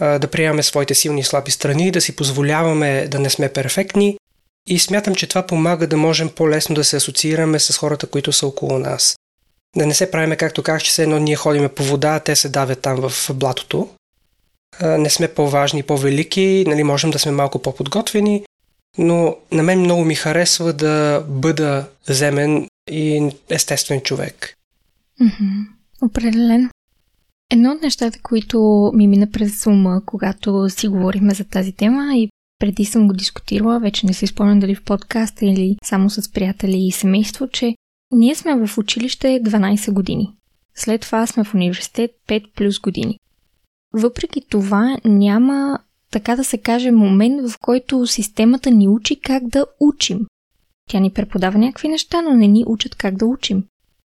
да 0.00 0.28
приемаме 0.32 0.62
своите 0.62 0.94
силни 0.94 1.20
и 1.20 1.24
слаби 1.24 1.50
страни, 1.50 1.90
да 1.90 2.00
си 2.00 2.16
позволяваме 2.16 3.08
да 3.08 3.18
не 3.18 3.30
сме 3.30 3.48
перфектни 3.48 4.18
и 4.68 4.78
смятам, 4.78 5.14
че 5.14 5.26
това 5.26 5.46
помага 5.46 5.86
да 5.86 5.96
можем 5.96 6.28
по-лесно 6.28 6.74
да 6.74 6.84
се 6.84 6.96
асоциираме 6.96 7.58
с 7.58 7.78
хората, 7.78 8.06
които 8.06 8.32
са 8.32 8.46
около 8.46 8.78
нас. 8.78 9.16
Да 9.76 9.86
не 9.86 9.94
се 9.94 10.10
правиме 10.10 10.36
както 10.36 10.62
как, 10.62 10.82
че 10.82 10.94
се 10.94 11.02
едно 11.02 11.18
ние 11.18 11.36
ходиме 11.36 11.68
по 11.68 11.82
вода, 11.82 12.14
а 12.14 12.20
те 12.20 12.36
се 12.36 12.48
давят 12.48 12.80
там 12.80 13.08
в 13.08 13.30
блатото, 13.34 13.88
не 14.82 15.10
сме 15.10 15.28
по-важни, 15.28 15.82
по-велики, 15.82 16.64
нали, 16.66 16.82
можем 16.82 17.10
да 17.10 17.18
сме 17.18 17.32
малко 17.32 17.58
по-подготвени, 17.58 18.44
но 18.98 19.36
на 19.52 19.62
мен 19.62 19.80
много 19.80 20.04
ми 20.04 20.14
харесва 20.14 20.72
да 20.72 21.24
бъда 21.28 21.88
земен 22.08 22.68
и 22.90 23.30
естествен 23.50 24.00
човек. 24.00 24.54
Определено. 26.02 26.68
Едно 27.50 27.72
от 27.72 27.82
нещата, 27.82 28.18
които 28.22 28.90
ми 28.94 29.08
мина 29.08 29.30
през 29.30 29.66
ума, 29.66 30.02
когато 30.06 30.68
си 30.68 30.88
говорихме 30.88 31.34
за 31.34 31.44
тази 31.44 31.72
тема 31.72 32.16
и 32.16 32.28
преди 32.58 32.84
съм 32.84 33.06
го 33.06 33.14
дискутирала, 33.14 33.80
вече 33.80 34.06
не 34.06 34.14
се 34.14 34.26
спомням 34.26 34.60
дали 34.60 34.74
в 34.74 34.84
подкаста 34.84 35.46
или 35.46 35.76
само 35.84 36.10
с 36.10 36.32
приятели 36.32 36.86
и 36.86 36.92
семейство, 36.92 37.48
че 37.48 37.74
ние 38.12 38.34
сме 38.34 38.66
в 38.66 38.78
училище 38.78 39.26
12 39.26 39.92
години. 39.92 40.32
След 40.74 41.00
това 41.00 41.26
сме 41.26 41.44
в 41.44 41.54
университет 41.54 42.10
5 42.28 42.52
плюс 42.54 42.80
години. 42.80 43.18
Въпреки 43.92 44.40
това 44.48 44.96
няма, 45.04 45.78
така 46.10 46.36
да 46.36 46.44
се 46.44 46.58
каже, 46.58 46.90
момент, 46.90 47.50
в 47.50 47.58
който 47.60 48.06
системата 48.06 48.70
ни 48.70 48.88
учи 48.88 49.20
как 49.20 49.48
да 49.48 49.66
учим. 49.80 50.26
Тя 50.90 51.00
ни 51.00 51.10
преподава 51.10 51.58
някакви 51.58 51.88
неща, 51.88 52.22
но 52.22 52.34
не 52.34 52.46
ни 52.46 52.64
учат 52.66 52.94
как 52.94 53.16
да 53.16 53.26
учим. 53.26 53.64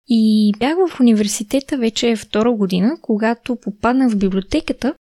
И 0.07 0.53
бях 0.59 0.75
в 0.75 0.99
университета 0.99 1.77
вече 1.77 2.15
втора 2.15 2.51
година, 2.51 2.97
когато 3.01 3.55
попаднах 3.55 4.11
в 4.11 4.17
библиотеката, 4.17 4.93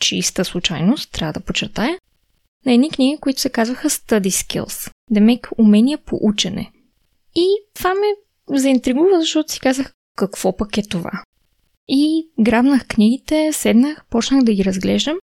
чиста 0.00 0.44
случайност, 0.44 1.12
трябва 1.12 1.32
да 1.32 1.40
почертая, 1.40 1.98
на 2.66 2.72
едни 2.72 2.90
книги, 2.90 3.18
които 3.20 3.40
се 3.40 3.50
казваха 3.50 3.90
Study 3.90 4.28
Skills, 4.28 4.90
демек 5.10 5.48
умения 5.58 5.98
по 5.98 6.18
учене. 6.22 6.72
И 7.34 7.46
това 7.74 7.94
ме 7.94 8.06
заинтригува, 8.58 9.20
защото 9.20 9.52
си 9.52 9.60
казах, 9.60 9.92
какво 10.16 10.56
пък 10.56 10.78
е 10.78 10.82
това? 10.82 11.10
И 11.88 12.28
грабнах 12.40 12.86
книгите, 12.86 13.52
седнах, 13.52 14.04
почнах 14.10 14.44
да 14.44 14.52
ги 14.52 14.64
разглеждам 14.64 15.18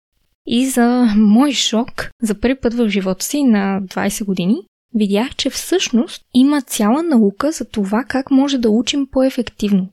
и 0.47 0.67
за 0.67 1.15
мой 1.17 1.53
шок, 1.53 2.11
за 2.23 2.41
първи 2.41 2.61
път 2.61 2.75
в 2.75 2.89
живота 2.89 3.25
си 3.25 3.43
на 3.43 3.81
20 3.83 4.25
години, 4.25 4.57
видях, 4.95 5.35
че 5.37 5.51
всъщност 5.51 6.23
има 6.35 6.63
цяла 6.63 7.03
наука 7.03 7.53
за 7.53 7.65
това 7.65 8.05
как 8.05 8.31
може 8.31 8.59
да 8.59 8.71
учим 8.71 9.07
по-ефективно. 9.07 9.89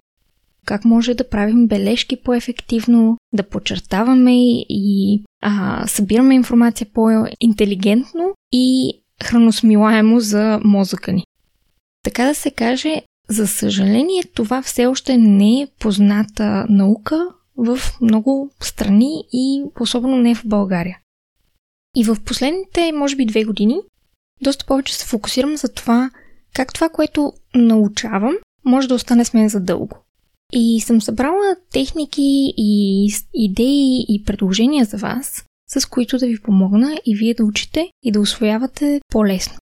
Как 0.66 0.86
може 0.86 1.14
да 1.14 1.30
правим 1.30 1.68
бележки 1.68 2.16
по-ефективно, 2.24 3.18
да 3.34 3.44
подчертаваме 3.44 4.34
и 4.70 5.24
а, 5.42 5.88
събираме 5.88 6.36
информация 6.36 6.88
по-интелигентно 6.94 8.34
и 8.52 8.94
храносмилаемо 9.24 10.20
за 10.20 10.60
мозъка 10.64 11.12
ни. 11.14 11.24
Така 12.04 12.26
да 12.26 12.36
се 12.36 12.52
каже, 12.52 13.02
за 13.30 13.48
съжаление, 13.48 14.24
това 14.34 14.62
все 14.62 14.86
още 14.86 15.18
не 15.18 15.62
е 15.62 15.68
позната 15.80 16.66
наука 16.70 17.28
в 17.58 17.80
много 18.02 18.50
страни 18.60 19.24
и 19.34 19.64
особено 19.80 20.18
не 20.18 20.36
в 20.36 20.42
България. 20.46 20.98
И 21.96 22.04
в 22.04 22.18
последните, 22.26 22.92
може 22.92 23.16
би, 23.16 23.26
две 23.26 23.44
години, 23.44 23.82
доста 24.42 24.66
повече 24.66 24.96
се 24.96 25.06
фокусирам 25.06 25.58
за 25.58 25.70
това, 25.70 26.10
как 26.54 26.74
това, 26.74 26.90
което 26.90 27.34
научавам, 27.56 28.34
може 28.66 28.88
да 28.88 28.96
остане 28.96 29.26
с 29.26 29.34
мен 29.34 29.50
задълго. 29.50 29.98
И 30.54 30.82
съм 30.82 31.02
събрала 31.02 31.56
техники 31.72 32.54
и 32.58 33.10
идеи 33.34 34.06
и 34.10 34.24
предложения 34.26 34.86
за 34.86 34.98
вас, 34.98 35.44
с 35.68 35.86
които 35.86 36.18
да 36.18 36.28
ви 36.28 36.42
помогна 36.42 36.98
и 37.06 37.16
вие 37.16 37.34
да 37.34 37.46
учите 37.46 37.90
и 38.04 38.12
да 38.12 38.20
освоявате 38.20 39.02
по-лесно. 39.10 39.58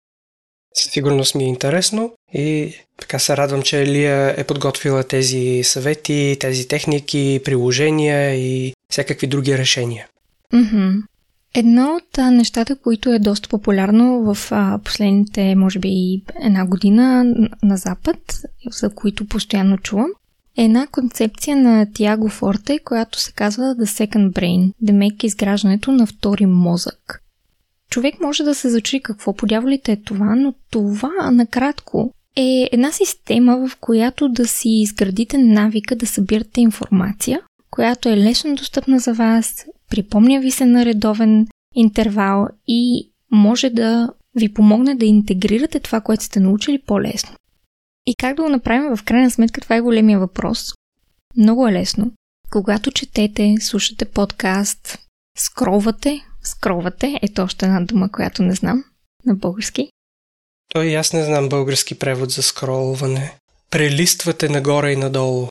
Със 0.75 0.93
сигурност 0.93 1.35
ми 1.35 1.45
е 1.45 1.49
интересно 1.49 2.13
и 2.33 2.75
така 3.01 3.19
се 3.19 3.37
радвам, 3.37 3.63
че 3.63 3.83
Елия 3.83 4.35
е 4.37 4.45
подготвила 4.45 5.05
тези 5.05 5.61
съвети, 5.65 6.37
тези 6.41 6.69
техники, 6.69 7.41
приложения 7.45 8.35
и 8.35 8.75
всякакви 8.93 9.27
други 9.27 9.59
решения. 9.59 10.07
Mm-hmm. 10.53 11.03
Едно 11.59 11.97
от 11.97 12.19
нещата, 12.19 12.77
които 12.77 13.13
е 13.13 13.19
доста 13.19 13.49
популярно 13.49 14.35
в 14.35 14.53
последните, 14.85 15.55
може 15.55 15.79
би, 15.79 16.23
една 16.43 16.67
година 16.67 17.25
на 17.63 17.77
Запад, 17.77 18.19
за 18.71 18.91
които 18.91 19.27
постоянно 19.27 19.79
чувам, 19.79 20.11
е 20.59 20.65
една 20.65 20.87
концепция 20.87 21.57
на 21.57 21.93
Тиаго 21.93 22.29
Форте, 22.29 22.79
която 22.79 23.21
се 23.21 23.33
казва 23.33 23.63
The 23.63 23.85
Second 23.85 24.33
Brain, 24.33 24.73
демек 24.81 25.25
изграждането 25.25 25.93
на 25.93 26.07
втори 26.07 26.47
мозък. 26.47 27.23
Човек 27.91 28.21
може 28.21 28.43
да 28.43 28.55
се 28.55 28.71
зачи 28.71 29.01
какво 29.01 29.37
подявалите 29.37 29.93
е 29.93 30.03
това, 30.03 30.35
но 30.37 30.55
това 30.71 31.31
накратко 31.33 32.13
е 32.37 32.69
една 32.73 32.93
система, 32.93 33.69
в 33.69 33.77
която 33.77 34.29
да 34.29 34.47
си 34.47 34.69
изградите 34.69 35.39
навика 35.39 35.97
да 35.97 36.07
събирате 36.07 36.61
информация, 36.61 37.41
която 37.71 38.09
е 38.09 38.17
лесно 38.17 38.55
достъпна 38.55 38.99
за 38.99 39.13
вас, 39.13 39.67
припомня 39.91 40.41
ви 40.41 40.51
се 40.51 40.65
на 40.65 40.85
редовен 40.85 41.47
интервал 41.75 42.49
и 42.69 43.11
може 43.31 43.71
да 43.71 44.09
ви 44.35 44.55
помогне 44.55 44.95
да 44.95 45.07
интегрирате 45.07 45.81
това, 45.81 46.01
което 46.01 46.25
сте 46.25 46.41
научили 46.41 46.79
по-лесно. 46.79 47.37
И 48.07 48.15
как 48.15 48.37
да 48.37 48.43
го 48.43 48.49
направим 48.49 48.97
в 48.97 49.05
крайна 49.05 49.31
сметка, 49.31 49.61
това 49.61 49.77
е 49.77 49.81
големия 49.81 50.19
въпрос. 50.19 50.65
Много 51.37 51.69
е 51.69 51.73
лесно. 51.73 52.13
Когато 52.51 52.91
четете, 52.91 53.55
слушате 53.61 54.05
подкаст, 54.05 54.99
скровате, 55.39 56.21
скровате, 56.43 57.19
ето 57.23 57.43
още 57.43 57.67
една 57.67 57.81
дума, 57.81 58.13
която 58.13 58.43
не 58.43 58.55
знам 58.55 58.85
на 59.27 59.35
български. 59.35 59.89
Той 60.69 60.97
аз 60.97 61.13
не 61.13 61.25
знам 61.25 61.49
български 61.49 61.99
превод 61.99 62.31
за 62.31 62.43
скролване. 62.43 63.39
Прелиствате 63.71 64.49
нагоре 64.49 64.93
и 64.93 64.97
надолу. 64.97 65.49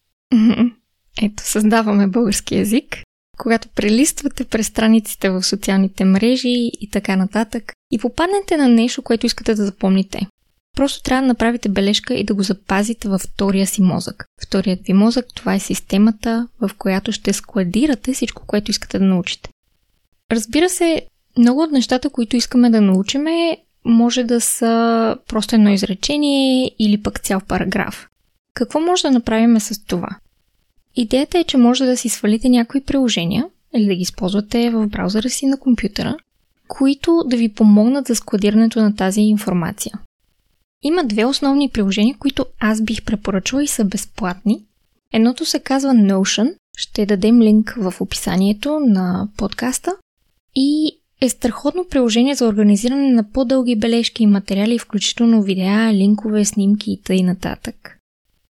Ето, 1.21 1.43
създаваме 1.43 2.07
български 2.07 2.55
язик. 2.55 3.03
Когато 3.37 3.67
прелиствате 3.67 4.45
през 4.45 4.67
страниците 4.67 5.29
в 5.29 5.43
социалните 5.43 6.05
мрежи 6.05 6.71
и 6.81 6.89
така 6.91 7.15
нататък 7.15 7.73
и 7.91 7.99
попаднете 7.99 8.57
на 8.57 8.67
нещо, 8.67 9.01
което 9.01 9.25
искате 9.25 9.55
да 9.55 9.65
запомните. 9.65 10.27
Просто 10.75 11.03
трябва 11.03 11.21
да 11.21 11.27
направите 11.27 11.69
бележка 11.69 12.13
и 12.13 12.23
да 12.23 12.33
го 12.33 12.43
запазите 12.43 13.07
във 13.07 13.21
втория 13.21 13.67
си 13.67 13.81
мозък. 13.81 14.25
Вторият 14.47 14.79
ви 14.83 14.93
мозък 14.93 15.25
това 15.35 15.53
е 15.53 15.59
системата, 15.59 16.47
в 16.61 16.71
която 16.77 17.11
ще 17.11 17.33
складирате 17.33 18.13
всичко, 18.13 18.43
което 18.47 18.71
искате 18.71 18.99
да 18.99 19.05
научите. 19.05 19.49
Разбира 20.31 20.69
се, 20.69 21.01
много 21.37 21.61
от 21.61 21.71
нещата, 21.71 22.09
които 22.09 22.35
искаме 22.35 22.69
да 22.69 22.81
научиме, 22.81 23.57
може 23.85 24.23
да 24.23 24.41
са 24.41 25.17
просто 25.27 25.55
едно 25.55 25.69
изречение 25.69 26.71
или 26.79 27.01
пък 27.01 27.19
цял 27.19 27.41
параграф. 27.47 28.07
Какво 28.53 28.79
може 28.79 29.01
да 29.01 29.11
направим 29.11 29.59
с 29.59 29.85
това? 29.85 30.09
Идеята 30.95 31.39
е, 31.39 31.43
че 31.43 31.57
може 31.57 31.85
да 31.85 31.97
си 31.97 32.09
свалите 32.09 32.49
някои 32.49 32.81
приложения 32.81 33.45
или 33.75 33.85
да 33.85 33.95
ги 33.95 34.01
използвате 34.01 34.69
в 34.69 34.87
браузъра 34.87 35.29
си 35.29 35.45
на 35.45 35.59
компютъра, 35.59 36.17
които 36.67 37.23
да 37.25 37.37
ви 37.37 37.49
помогнат 37.49 38.07
за 38.07 38.15
складирането 38.15 38.81
на 38.81 38.95
тази 38.95 39.21
информация. 39.21 39.99
Има 40.83 41.03
две 41.03 41.25
основни 41.25 41.69
приложения, 41.69 42.15
които 42.19 42.45
аз 42.59 42.81
бих 42.81 43.03
препоръчала 43.03 43.63
и 43.63 43.67
са 43.67 43.85
безплатни. 43.85 44.63
Едното 45.13 45.45
се 45.45 45.59
казва 45.59 45.89
Notion, 45.89 46.55
ще 46.77 47.05
дадем 47.05 47.41
линк 47.41 47.75
в 47.77 47.93
описанието 48.01 48.79
на 48.79 49.29
подкаста 49.37 49.91
и 50.55 50.97
е 51.21 51.29
страхотно 51.29 51.85
приложение 51.89 52.35
за 52.35 52.47
организиране 52.47 53.11
на 53.11 53.31
по-дълги 53.31 53.75
бележки 53.75 54.23
и 54.23 54.27
материали, 54.27 54.79
включително 54.79 55.43
видеа, 55.43 55.93
линкове, 55.93 56.45
снимки 56.45 56.91
и 56.91 57.01
т.н. 57.01 57.35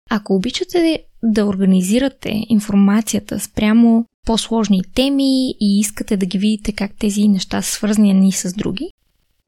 Ако 0.09 0.35
обичате 0.35 1.03
да 1.25 1.45
организирате 1.45 2.45
информацията 2.49 3.39
спрямо 3.39 4.05
по-сложни 4.25 4.81
теми 4.95 5.49
и 5.49 5.79
искате 5.79 6.17
да 6.17 6.25
ги 6.25 6.37
видите 6.37 6.71
как 6.71 6.91
тези 6.99 7.27
неща 7.27 7.61
са 7.61 7.71
свързани 7.71 8.31
с 8.31 8.53
други, 8.53 8.89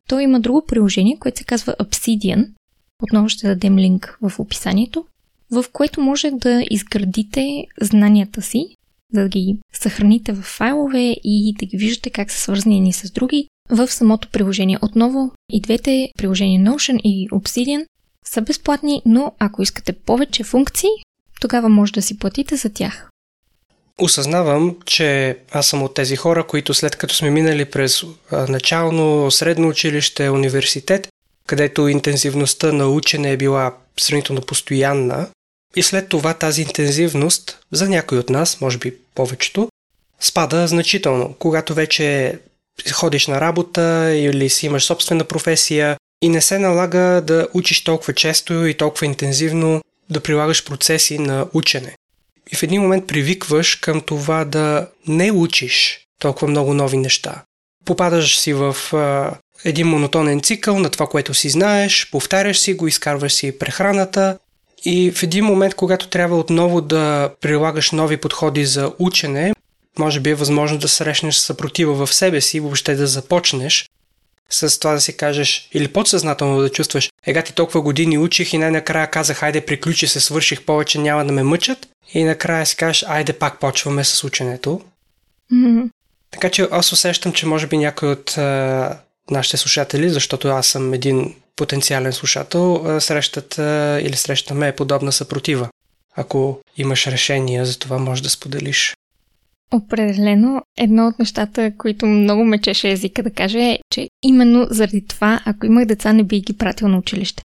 то 0.07 0.19
има 0.19 0.39
друго 0.39 0.65
приложение, 0.67 1.17
което 1.19 1.37
се 1.37 1.43
казва 1.43 1.75
Obsidian. 1.79 2.47
Отново 3.03 3.29
ще 3.29 3.47
дадем 3.47 3.77
линк 3.77 4.17
в 4.21 4.39
описанието, 4.39 5.05
в 5.51 5.65
което 5.73 6.01
може 6.01 6.31
да 6.31 6.63
изградите 6.69 7.65
знанията 7.81 8.41
си, 8.41 8.65
да 9.13 9.27
ги 9.27 9.57
съхраните 9.73 10.33
в 10.33 10.41
файлове 10.41 11.15
и 11.23 11.55
да 11.59 11.65
ги 11.65 11.77
виждате 11.77 12.09
как 12.09 12.31
са 12.31 12.39
свързани 12.39 12.79
ни 12.79 12.93
с 12.93 13.11
други 13.11 13.47
в 13.69 13.87
самото 13.87 14.27
приложение. 14.31 14.77
Отново 14.81 15.31
и 15.49 15.61
двете 15.61 16.09
приложения 16.17 16.61
Notion 16.61 17.01
и 17.03 17.29
Obsidian 17.29 17.85
са 18.25 18.41
безплатни, 18.41 19.01
но 19.05 19.31
ако 19.39 19.61
искате 19.61 19.93
повече 19.93 20.43
функции, 20.43 20.89
тогава 21.39 21.69
може 21.69 21.93
да 21.93 22.01
си 22.01 22.19
платите 22.19 22.55
за 22.55 22.73
тях. 22.73 23.09
Осъзнавам, 23.99 24.77
че 24.85 25.37
аз 25.51 25.67
съм 25.67 25.83
от 25.83 25.93
тези 25.93 26.15
хора, 26.15 26.47
които 26.47 26.73
след 26.73 26.95
като 26.95 27.15
сме 27.15 27.29
минали 27.29 27.65
през 27.65 28.03
начално, 28.31 29.31
средно 29.31 29.67
училище, 29.67 30.29
университет, 30.29 31.07
където 31.47 31.87
интензивността 31.87 32.71
на 32.71 32.87
учене 32.87 33.31
е 33.31 33.37
била 33.37 33.73
сравнително 33.99 34.41
постоянна, 34.41 35.27
и 35.75 35.83
след 35.83 36.09
това 36.09 36.33
тази 36.33 36.61
интензивност, 36.61 37.59
за 37.71 37.89
някой 37.89 38.17
от 38.17 38.29
нас, 38.29 38.61
може 38.61 38.77
би 38.77 38.95
повечето, 39.15 39.69
спада 40.19 40.67
значително. 40.67 41.35
Когато 41.39 41.73
вече 41.73 42.39
ходиш 42.93 43.27
на 43.27 43.41
работа 43.41 44.13
или 44.15 44.49
си 44.49 44.65
имаш 44.65 44.85
собствена 44.85 45.23
професия 45.23 45.97
и 46.21 46.29
не 46.29 46.41
се 46.41 46.59
налага 46.59 47.21
да 47.25 47.47
учиш 47.53 47.83
толкова 47.83 48.13
често 48.13 48.65
и 48.65 48.73
толкова 48.73 49.05
интензивно 49.05 49.81
да 50.09 50.19
прилагаш 50.19 50.65
процеси 50.65 51.19
на 51.19 51.47
учене. 51.53 51.95
И 52.51 52.55
в 52.55 52.63
един 52.63 52.81
момент 52.81 53.07
привикваш 53.07 53.75
към 53.75 54.01
това 54.01 54.45
да 54.45 54.87
не 55.07 55.31
учиш 55.31 55.99
толкова 56.19 56.47
много 56.47 56.73
нови 56.73 56.97
неща. 56.97 57.43
Попадаш 57.85 58.39
си 58.39 58.53
в 58.53 58.77
а, 58.93 59.35
един 59.65 59.87
монотонен 59.87 60.41
цикъл 60.41 60.79
на 60.79 60.89
това, 60.89 61.07
което 61.07 61.33
си 61.33 61.49
знаеш, 61.49 62.09
повтаряш 62.11 62.59
си 62.59 62.73
го, 62.73 62.87
изкарваш 62.87 63.33
си 63.33 63.59
прехраната 63.59 64.37
и 64.85 65.11
в 65.11 65.23
един 65.23 65.45
момент, 65.45 65.75
когато 65.75 66.07
трябва 66.07 66.37
отново 66.39 66.81
да 66.81 67.33
прилагаш 67.41 67.91
нови 67.91 68.17
подходи 68.17 68.65
за 68.65 68.93
учене, 68.99 69.53
може 69.99 70.19
би 70.19 70.29
е 70.29 70.35
възможно 70.35 70.77
да 70.77 70.87
срещнеш 70.87 71.35
съпротива 71.35 72.05
в 72.05 72.13
себе 72.13 72.41
си 72.41 72.57
и 72.57 72.59
въобще 72.59 72.95
да 72.95 73.07
започнеш 73.07 73.89
с 74.49 74.79
това 74.79 74.93
да 74.93 75.01
си 75.01 75.17
кажеш 75.17 75.69
или 75.73 75.87
подсъзнателно 75.87 76.61
да 76.61 76.69
чувстваш, 76.69 77.09
ега 77.25 77.41
ти 77.41 77.53
толкова 77.53 77.81
години 77.81 78.17
учих 78.17 78.53
и 78.53 78.57
най-накрая 78.57 79.07
казах, 79.07 79.43
айде 79.43 79.65
приключи 79.65 80.07
се, 80.07 80.19
свърших 80.19 80.61
повече, 80.61 80.99
няма 80.99 81.25
да 81.25 81.33
ме 81.33 81.43
мъчат 81.43 81.87
и 82.13 82.23
накрая 82.23 82.65
си 82.65 82.75
кажеш, 82.75 83.05
айде 83.07 83.33
пак 83.33 83.59
почваме 83.59 84.03
с 84.03 84.23
ученето. 84.23 84.81
Mm-hmm. 85.53 85.89
Така 86.31 86.49
че 86.49 86.67
аз 86.71 86.91
усещам, 86.91 87.33
че 87.33 87.45
може 87.45 87.67
би 87.67 87.77
някой 87.77 88.11
от 88.11 88.37
а, 88.37 88.99
нашите 89.31 89.57
слушатели, 89.57 90.09
защото 90.09 90.47
аз 90.47 90.67
съм 90.67 90.93
един 90.93 91.35
потенциален 91.55 92.13
слушател, 92.13 92.75
а, 92.75 93.01
срещат 93.01 93.59
а, 93.59 93.99
или 94.01 94.15
срещаме 94.15 94.71
подобна 94.71 95.11
съпротива. 95.11 95.69
Ако 96.15 96.59
имаш 96.77 97.07
решение 97.07 97.65
за 97.65 97.79
това, 97.79 97.97
може 97.97 98.23
да 98.23 98.29
споделиш. 98.29 98.95
Определено, 99.73 100.61
едно 100.77 101.07
от 101.07 101.19
нещата, 101.19 101.71
които 101.77 102.05
много 102.05 102.45
ме 102.45 102.61
чеше 102.61 102.91
езика 102.91 103.23
да 103.23 103.31
каже 103.31 103.59
е, 103.59 103.79
че 103.89 104.09
именно 104.23 104.67
заради 104.69 105.05
това, 105.07 105.41
ако 105.45 105.65
имах 105.65 105.85
деца, 105.85 106.13
не 106.13 106.23
бих 106.23 106.43
ги 106.43 106.57
пратил 106.57 106.87
на 106.87 106.97
училище. 106.97 107.43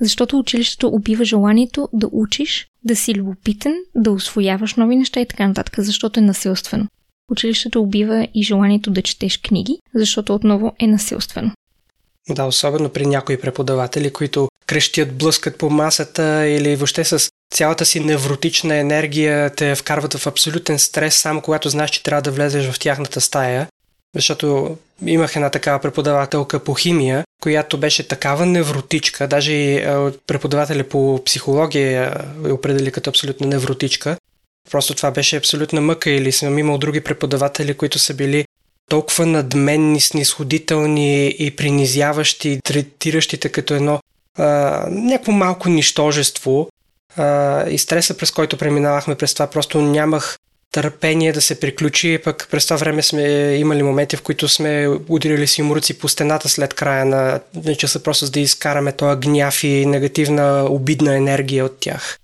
Защото 0.00 0.38
училището 0.38 0.88
убива 0.88 1.24
желанието 1.24 1.88
да 1.92 2.08
учиш, 2.12 2.66
да 2.84 2.96
си 2.96 3.14
любопитен, 3.14 3.74
да 3.94 4.10
освояваш 4.10 4.74
нови 4.74 4.96
неща 4.96 5.20
и 5.20 5.26
така 5.26 5.48
нататък, 5.48 5.74
защото 5.78 6.20
е 6.20 6.22
насилствено. 6.22 6.86
Училището 7.30 7.82
убива 7.82 8.28
и 8.34 8.42
желанието 8.42 8.90
да 8.90 9.02
четеш 9.02 9.38
книги, 9.38 9.78
защото 9.94 10.34
отново 10.34 10.72
е 10.78 10.86
насилствено. 10.86 11.50
Да, 12.28 12.44
особено 12.44 12.88
при 12.88 13.06
някои 13.06 13.40
преподаватели, 13.40 14.12
които 14.12 14.48
крещят, 14.66 15.18
блъскат 15.18 15.58
по 15.58 15.70
масата 15.70 16.46
или 16.46 16.76
въобще 16.76 17.04
с 17.04 17.30
цялата 17.50 17.86
си 17.86 18.00
невротична 18.00 18.76
енергия 18.76 19.50
те 19.50 19.74
вкарват 19.74 20.14
в 20.14 20.26
абсолютен 20.26 20.78
стрес, 20.78 21.16
само 21.16 21.40
когато 21.40 21.68
знаеш, 21.68 21.90
че 21.90 22.02
трябва 22.02 22.22
да 22.22 22.30
влезеш 22.30 22.70
в 22.70 22.78
тяхната 22.78 23.20
стая. 23.20 23.66
Защото 24.14 24.76
имах 25.06 25.36
една 25.36 25.50
такава 25.50 25.78
преподавателка 25.78 26.64
по 26.64 26.74
химия, 26.74 27.24
която 27.42 27.78
беше 27.78 28.08
такава 28.08 28.46
невротичка, 28.46 29.28
даже 29.28 29.52
и 29.52 29.84
преподавателя 30.26 30.84
по 30.84 31.22
психология 31.24 32.02
я 32.46 32.54
определи 32.54 32.92
като 32.92 33.10
абсолютно 33.10 33.46
невротичка. 33.46 34.16
Просто 34.70 34.94
това 34.94 35.10
беше 35.10 35.36
абсолютна 35.36 35.80
мъка 35.80 36.10
или 36.10 36.32
съм 36.32 36.58
имал 36.58 36.78
други 36.78 37.00
преподаватели, 37.00 37.74
които 37.74 37.98
са 37.98 38.14
били 38.14 38.44
толкова 38.90 39.26
надменни, 39.26 40.00
снисходителни 40.00 41.34
и 41.38 41.50
принизяващи, 41.50 42.60
третиращите 42.64 43.48
като 43.48 43.74
едно 43.74 44.00
а, 44.38 44.44
някакво 44.90 45.32
малко 45.32 45.68
нищожество, 45.68 46.68
а, 47.20 47.64
и 47.70 47.78
стреса, 47.78 48.16
през 48.16 48.30
който 48.30 48.56
преминавахме 48.56 49.14
през 49.14 49.34
това, 49.34 49.46
просто 49.46 49.80
нямах 49.80 50.38
търпение 50.72 51.32
да 51.32 51.40
се 51.40 51.60
приключи, 51.60 52.20
пък 52.24 52.48
през 52.50 52.64
това 52.64 52.76
време 52.76 53.02
сме 53.02 53.22
имали 53.54 53.82
моменти, 53.82 54.16
в 54.16 54.22
които 54.22 54.48
сме 54.48 54.88
ударили 55.08 55.46
си 55.46 55.62
мурци 55.62 55.98
по 55.98 56.08
стената 56.08 56.48
след 56.48 56.74
края 56.74 57.04
на 57.04 57.40
часа, 57.78 58.02
просто 58.02 58.24
за 58.24 58.32
да 58.32 58.40
изкараме 58.40 58.92
този 58.92 59.20
гняв 59.20 59.64
и 59.64 59.86
негативна, 59.86 60.66
обидна 60.70 61.16
енергия 61.16 61.64
от 61.64 61.80
тях. 61.80 62.18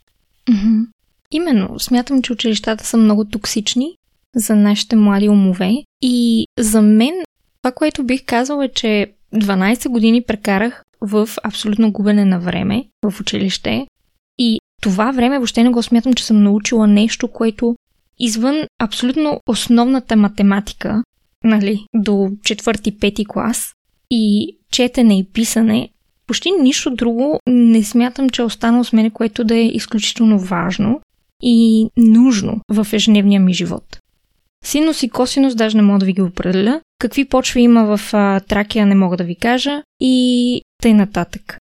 Mm-hmm. 0.51 0.87
Именно, 1.31 1.81
смятам, 1.81 2.23
че 2.23 2.33
училищата 2.33 2.87
са 2.87 2.97
много 2.97 3.25
токсични 3.25 3.97
за 4.37 4.55
нашите 4.55 4.97
млади 4.97 5.29
умове 5.29 5.73
и 6.03 6.47
за 6.59 6.83
мен 6.83 7.15
това, 7.63 7.73
което 7.73 8.05
бих 8.05 8.25
казала 8.25 8.65
е, 8.65 8.69
че 8.69 9.13
12 9.35 9.89
години 9.89 10.23
прекарах 10.23 10.85
в 11.01 11.29
абсолютно 11.43 11.93
губене 11.93 12.25
на 12.25 12.41
време 12.41 12.85
в 13.03 13.21
училище 13.21 13.87
и 14.39 14.61
това 14.83 15.13
време 15.13 15.39
въобще 15.39 15.63
не 15.63 15.71
го 15.71 15.83
смятам, 15.83 16.15
че 16.15 16.25
съм 16.25 16.43
научила 16.43 16.87
нещо, 16.87 17.29
което 17.29 17.77
извън 18.19 18.67
абсолютно 18.79 19.41
основната 19.47 20.17
математика, 20.17 21.03
нали, 21.45 21.87
до 21.95 22.31
четвърти-пети 22.45 23.25
клас 23.25 23.73
и 24.11 24.57
четене 24.71 25.19
и 25.19 25.25
писане, 25.25 25.89
почти 26.27 26.51
нищо 26.61 26.91
друго 26.91 27.41
не 27.49 27.85
смятам, 27.85 28.31
че 28.31 28.43
е 28.43 28.45
останало 28.45 28.85
с 28.85 28.93
мен, 28.93 29.11
което 29.11 29.45
да 29.45 29.57
е 29.57 29.67
изключително 29.67 30.39
важно 30.39 31.01
и 31.43 31.89
нужно 31.97 32.61
в 32.73 32.87
ежедневния 32.93 33.41
ми 33.41 33.55
живот. 33.55 33.99
Синус 34.65 35.03
и 35.03 35.09
косинус 35.09 35.55
даже 35.55 35.77
не 35.77 35.83
мога 35.83 35.99
да 35.99 36.07
ви 36.07 36.13
ги 36.13 36.23
определя. 36.23 36.81
Какви 36.99 37.25
почви 37.25 37.61
има 37.61 37.97
в 37.97 38.15
а, 38.15 38.41
Тракия 38.41 38.87
не 38.87 38.95
мога 38.95 39.17
да 39.17 39.25
ви 39.25 39.37
кажа 39.37 39.83
и 40.01 40.63
тъй 40.83 40.95
нататък. 40.95 41.59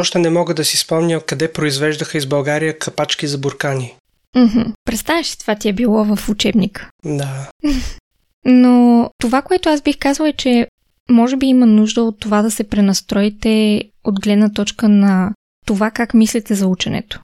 Още 0.00 0.18
не 0.18 0.30
мога 0.30 0.54
да 0.54 0.64
си 0.64 0.76
спомня 0.76 1.20
къде 1.20 1.52
произвеждаха 1.52 2.18
из 2.18 2.26
България 2.26 2.78
капачки 2.78 3.26
за 3.26 3.38
буркани. 3.38 3.94
Mm-hmm. 4.36 4.72
Представяш 4.84 5.26
си, 5.26 5.38
това 5.38 5.54
ти 5.54 5.68
е 5.68 5.72
било 5.72 6.04
в 6.04 6.28
учебник. 6.28 6.90
Да. 7.04 7.50
Но 8.44 9.10
това, 9.18 9.42
което 9.42 9.68
аз 9.68 9.82
бих 9.82 9.98
казала 9.98 10.28
е, 10.28 10.32
че 10.32 10.66
може 11.10 11.36
би 11.36 11.46
има 11.46 11.66
нужда 11.66 12.02
от 12.02 12.20
това 12.20 12.42
да 12.42 12.50
се 12.50 12.68
пренастроите 12.68 13.82
от 14.04 14.20
гледна 14.20 14.52
точка 14.52 14.88
на 14.88 15.32
това 15.66 15.90
как 15.90 16.14
мислите 16.14 16.54
за 16.54 16.66
ученето. 16.66 17.20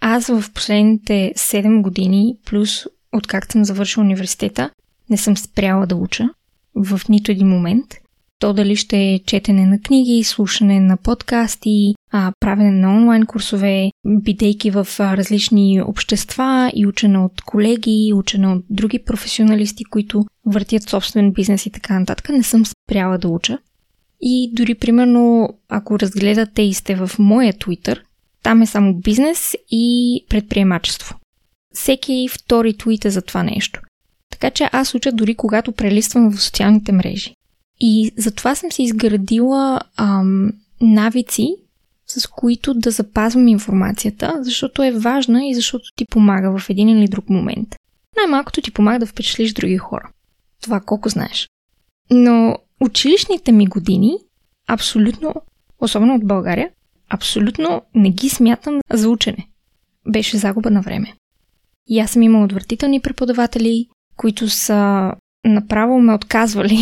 Аз 0.00 0.26
в 0.26 0.44
последните 0.54 1.32
7 1.36 1.82
години, 1.82 2.36
плюс 2.44 2.86
откакто 3.12 3.52
съм 3.52 3.64
завършила 3.64 4.04
университета, 4.04 4.70
не 5.10 5.16
съм 5.16 5.36
спряла 5.36 5.86
да 5.86 5.96
уча 5.96 6.24
в 6.74 7.00
нито 7.08 7.32
един 7.32 7.48
момент. 7.48 7.86
То 8.40 8.52
дали 8.52 8.76
ще 8.76 8.98
е 8.98 9.18
четене 9.18 9.66
на 9.66 9.80
книги, 9.80 10.24
слушане 10.24 10.80
на 10.80 10.96
подкасти, 10.96 11.94
а, 12.12 12.32
правене 12.40 12.70
на 12.70 12.96
онлайн 12.96 13.26
курсове, 13.26 13.90
бидейки 14.06 14.70
в 14.70 14.86
различни 15.00 15.82
общества 15.82 16.72
и 16.74 16.86
учене 16.86 17.18
от 17.18 17.40
колеги, 17.40 18.12
учене 18.14 18.48
от 18.48 18.64
други 18.70 18.98
професионалисти, 18.98 19.84
които 19.84 20.24
въртят 20.46 20.82
собствен 20.82 21.32
бизнес 21.32 21.66
и 21.66 21.70
така 21.70 21.98
нататък, 21.98 22.28
не 22.28 22.42
съм 22.42 22.64
спряла 22.66 23.18
да 23.18 23.28
уча. 23.28 23.58
И 24.20 24.50
дори, 24.52 24.74
примерно, 24.74 25.48
ако 25.68 25.98
разгледате 25.98 26.62
и 26.62 26.74
сте 26.74 26.94
в 26.94 27.10
моя 27.18 27.52
Twitter, 27.52 27.98
там 28.42 28.62
е 28.62 28.66
само 28.66 28.94
бизнес 28.94 29.54
и 29.70 30.24
предприемачество. 30.28 31.16
Всеки 31.74 32.28
втори 32.32 32.76
твит 32.76 33.04
е 33.04 33.10
за 33.10 33.22
това 33.22 33.42
нещо. 33.42 33.80
Така 34.30 34.50
че 34.50 34.68
аз 34.72 34.94
уча 34.94 35.12
дори 35.12 35.34
когато 35.34 35.72
прелиствам 35.72 36.30
в 36.30 36.42
социалните 36.42 36.92
мрежи. 36.92 37.34
И 37.80 38.12
затова 38.16 38.54
съм 38.54 38.72
си 38.72 38.82
изградила 38.82 39.80
ам, 39.96 40.52
навици, 40.80 41.56
с 42.06 42.26
които 42.26 42.74
да 42.74 42.90
запазвам 42.90 43.48
информацията, 43.48 44.38
защото 44.40 44.82
е 44.82 44.90
важна 44.90 45.46
и 45.46 45.54
защото 45.54 45.84
ти 45.96 46.06
помага 46.10 46.58
в 46.58 46.70
един 46.70 46.88
или 46.88 47.08
друг 47.08 47.30
момент. 47.30 47.76
Най-малкото 48.16 48.62
ти 48.62 48.70
помага 48.70 48.98
да 48.98 49.06
впечатлиш 49.06 49.52
други 49.52 49.76
хора. 49.76 50.10
Това 50.62 50.80
колко 50.80 51.08
знаеш. 51.08 51.48
Но 52.10 52.56
училищните 52.80 53.52
ми 53.52 53.66
години, 53.66 54.18
абсолютно, 54.68 55.34
особено 55.80 56.14
от 56.14 56.26
България, 56.26 56.70
абсолютно 57.08 57.82
не 57.94 58.10
ги 58.10 58.28
смятам 58.28 58.80
за 58.92 59.08
учене. 59.08 59.48
Беше 60.08 60.36
загуба 60.36 60.70
на 60.70 60.80
време. 60.80 61.14
И 61.88 62.00
аз 62.00 62.10
съм 62.10 62.22
имала 62.22 62.44
отвратителни 62.44 63.00
преподаватели, 63.00 63.86
които 64.16 64.48
са 64.48 65.12
направо 65.44 66.00
ме 66.00 66.14
отказвали 66.14 66.78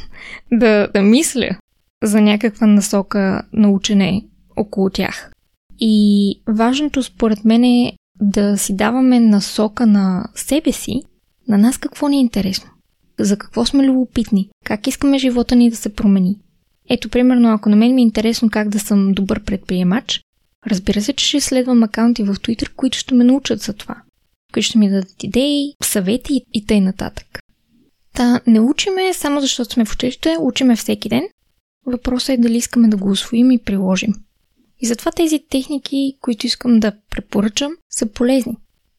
да, 0.52 0.88
да 0.94 1.02
мисля 1.02 1.56
за 2.02 2.20
някаква 2.20 2.66
насока 2.66 3.42
на 3.52 3.70
учене 3.70 4.24
около 4.56 4.90
тях. 4.90 5.32
И 5.80 6.34
важното 6.48 7.02
според 7.02 7.44
мен 7.44 7.64
е 7.64 7.92
да 8.20 8.58
си 8.58 8.76
даваме 8.76 9.20
насока 9.20 9.86
на 9.86 10.28
себе 10.34 10.72
си, 10.72 11.02
на 11.48 11.58
нас 11.58 11.78
какво 11.78 12.08
ни 12.08 12.16
е 12.16 12.20
интересно, 12.20 12.70
за 13.18 13.36
какво 13.36 13.66
сме 13.66 13.84
любопитни, 13.84 14.48
как 14.64 14.86
искаме 14.86 15.18
живота 15.18 15.56
ни 15.56 15.70
да 15.70 15.76
се 15.76 15.94
промени. 15.94 16.38
Ето, 16.88 17.08
примерно, 17.08 17.52
ако 17.52 17.68
на 17.68 17.76
мен 17.76 17.94
ми 17.94 18.02
е 18.02 18.04
интересно 18.04 18.50
как 18.50 18.68
да 18.68 18.80
съм 18.80 19.12
добър 19.12 19.44
предприемач, 19.44 20.20
разбира 20.66 21.00
се, 21.00 21.12
че 21.12 21.26
ще 21.26 21.40
следвам 21.40 21.82
акаунти 21.82 22.22
в 22.22 22.34
Twitter, 22.34 22.68
които 22.76 22.98
ще 22.98 23.14
ме 23.14 23.24
научат 23.24 23.60
за 23.60 23.72
това 23.72 23.96
които 24.52 24.66
ще 24.66 24.78
ми 24.78 24.90
дадат 24.90 25.22
идеи, 25.22 25.74
съвети 25.82 26.42
и 26.52 26.66
тъй 26.66 26.80
нататък. 26.80 27.38
Та 28.14 28.40
не 28.46 28.60
учиме 28.60 29.14
само 29.14 29.40
защото 29.40 29.72
сме 29.72 29.84
в 29.84 29.92
училище, 29.92 30.36
учиме 30.40 30.76
всеки 30.76 31.08
ден. 31.08 31.22
Въпросът 31.86 32.28
е 32.28 32.36
дали 32.36 32.56
искаме 32.56 32.88
да 32.88 32.96
го 32.96 33.10
освоим 33.10 33.50
и 33.50 33.58
приложим. 33.58 34.14
И 34.80 34.86
затова 34.86 35.10
тези 35.10 35.44
техники, 35.50 36.16
които 36.20 36.46
искам 36.46 36.80
да 36.80 36.92
препоръчам, 37.10 37.72
са 37.90 38.06
полезни. 38.06 38.56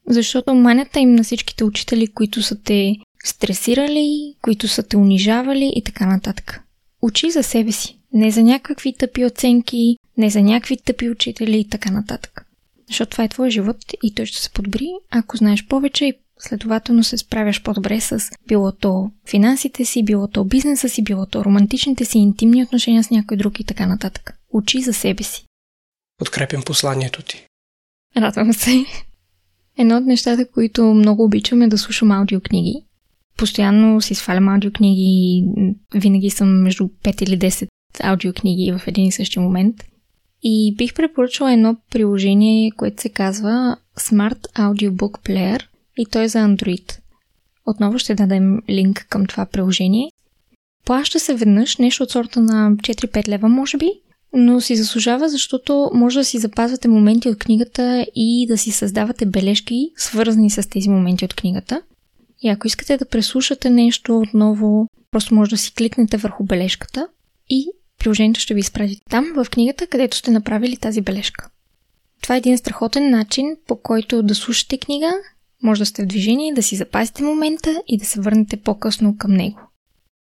Защото 0.08 0.56
манята 0.56 1.00
им 1.00 1.16
на 1.16 1.24
всичките 1.24 1.64
учители, 1.64 2.08
които 2.08 2.42
са 2.42 2.62
те 2.62 2.96
стресирали, 3.24 4.36
които 4.42 4.68
са 4.68 4.84
те 4.84 4.98
унижавали 4.98 5.74
и 5.76 5.84
така 5.84 6.06
нататък. 6.06 6.62
Учи 7.02 7.32
за 7.32 7.44
себе 7.44 7.72
си, 7.72 8.00
не 8.14 8.32
за 8.32 8.44
някакви 8.44 8.94
тъпи 8.94 9.26
оценки, 9.26 9.98
не 10.18 10.30
за 10.30 10.42
някакви 10.42 10.78
тъпи 10.78 11.10
учители 11.10 11.60
и 11.60 11.70
така 11.70 11.92
нататък. 11.92 12.46
Защото 12.88 13.12
това 13.12 13.24
е 13.24 13.30
твой 13.30 13.50
живот 13.50 13.78
и 14.04 14.16
той 14.16 14.26
ще 14.26 14.42
се 14.42 14.50
подобри, 14.50 14.88
ако 15.12 15.38
знаеш 15.38 15.68
повече 15.68 16.06
и 16.06 16.14
следователно 16.48 17.04
се 17.04 17.18
справяш 17.18 17.64
по-добре 17.64 18.02
с 18.02 18.30
било 18.48 18.72
то 18.72 19.12
финансите 19.30 19.86
си, 19.86 20.04
било 20.04 20.28
то 20.28 20.44
бизнеса 20.44 20.90
си, 20.90 21.04
било 21.04 21.26
то 21.26 21.46
романтичните 21.46 22.06
си, 22.06 22.18
интимни 22.18 22.64
отношения 22.64 23.04
с 23.04 23.10
някой 23.10 23.38
друг 23.38 23.60
и 23.60 23.64
така 23.64 23.86
нататък. 23.86 24.36
Учи 24.54 24.82
за 24.82 24.94
себе 24.94 25.24
си. 25.24 25.46
Подкрепям 26.18 26.62
посланието 26.64 27.22
ти. 27.22 27.46
Радвам 28.18 28.54
се. 28.54 28.86
Едно 29.78 29.98
от 29.98 30.06
нещата, 30.06 30.52
които 30.52 30.84
много 30.84 31.24
обичам 31.24 31.62
е 31.62 31.68
да 31.68 31.78
слушам 31.78 32.12
аудиокниги. 32.12 32.84
Постоянно 33.38 34.02
си 34.02 34.16
свалям 34.16 34.50
аудиокниги, 34.50 35.44
винаги 35.96 36.30
съм 36.30 36.62
между 36.62 36.84
5 36.84 37.24
или 37.24 37.40
10 37.40 37.68
аудиокниги 38.04 38.72
в 38.72 38.88
един 38.88 39.06
и 39.06 39.12
същи 39.12 39.40
момент. 39.40 39.76
И 40.44 40.76
бих 40.78 40.94
препоръчала 40.94 41.54
едно 41.54 41.76
приложение, 41.92 42.72
което 42.72 43.02
се 43.02 43.10
казва 43.10 43.78
Smart 43.98 44.40
Audiobook 44.56 45.20
Player 45.20 45.64
и 45.98 46.06
то 46.06 46.22
е 46.22 46.28
за 46.28 46.38
Android. 46.38 47.00
Отново 47.66 48.00
ще 48.00 48.16
дадем 48.16 48.60
линк 48.70 49.06
към 49.10 49.26
това 49.26 49.46
приложение. 49.46 50.12
Плаща 50.86 51.20
се 51.20 51.36
веднъж, 51.36 51.78
нещо 51.78 52.04
от 52.04 52.12
сорта 52.12 52.42
на 52.42 52.72
4-5 52.72 53.28
лева, 53.28 53.50
може 53.50 53.78
би, 53.78 53.92
но 54.34 54.62
си 54.62 54.76
заслужава, 54.76 55.30
защото 55.30 55.92
може 55.94 56.20
да 56.20 56.26
си 56.26 56.38
запазвате 56.38 56.88
моменти 56.88 57.30
от 57.30 57.40
книгата 57.40 58.08
и 58.16 58.46
да 58.48 58.58
си 58.58 58.72
създавате 58.72 59.26
бележки, 59.26 59.92
свързани 59.98 60.50
с 60.50 60.70
тези 60.70 60.90
моменти 60.90 61.26
от 61.26 61.34
книгата. 61.34 61.82
И 62.42 62.50
ако 62.50 62.68
искате 62.68 62.98
да 62.98 63.06
преслушате 63.06 63.70
нещо 63.70 64.20
отново, 64.20 64.88
просто 65.12 65.36
може 65.36 65.50
да 65.50 65.58
си 65.58 65.74
кликнете 65.74 66.18
върху 66.18 66.44
бележката 66.44 67.08
и 67.50 67.68
приложението 68.00 68.40
ще 68.40 68.54
ви 68.54 68.60
изпрати 68.60 69.02
там, 69.10 69.26
в 69.36 69.50
книгата, 69.50 69.88
където 69.88 70.18
сте 70.18 70.32
направили 70.32 70.78
тази 70.78 71.02
бележка. 71.02 71.50
Това 72.22 72.36
е 72.36 72.38
един 72.38 72.58
страхотен 72.58 73.10
начин, 73.10 73.46
по 73.68 73.76
който 73.82 74.24
да 74.24 74.36
слушате 74.36 74.78
книга, 74.78 75.14
може 75.64 75.80
да 75.80 75.86
сте 75.86 76.04
в 76.04 76.06
движение, 76.06 76.54
да 76.54 76.64
си 76.64 76.76
запазите 76.76 77.24
момента 77.24 77.82
и 77.88 77.98
да 77.98 78.06
се 78.06 78.22
върнете 78.22 78.58
по-късно 78.58 79.18
към 79.18 79.34
него. 79.34 79.60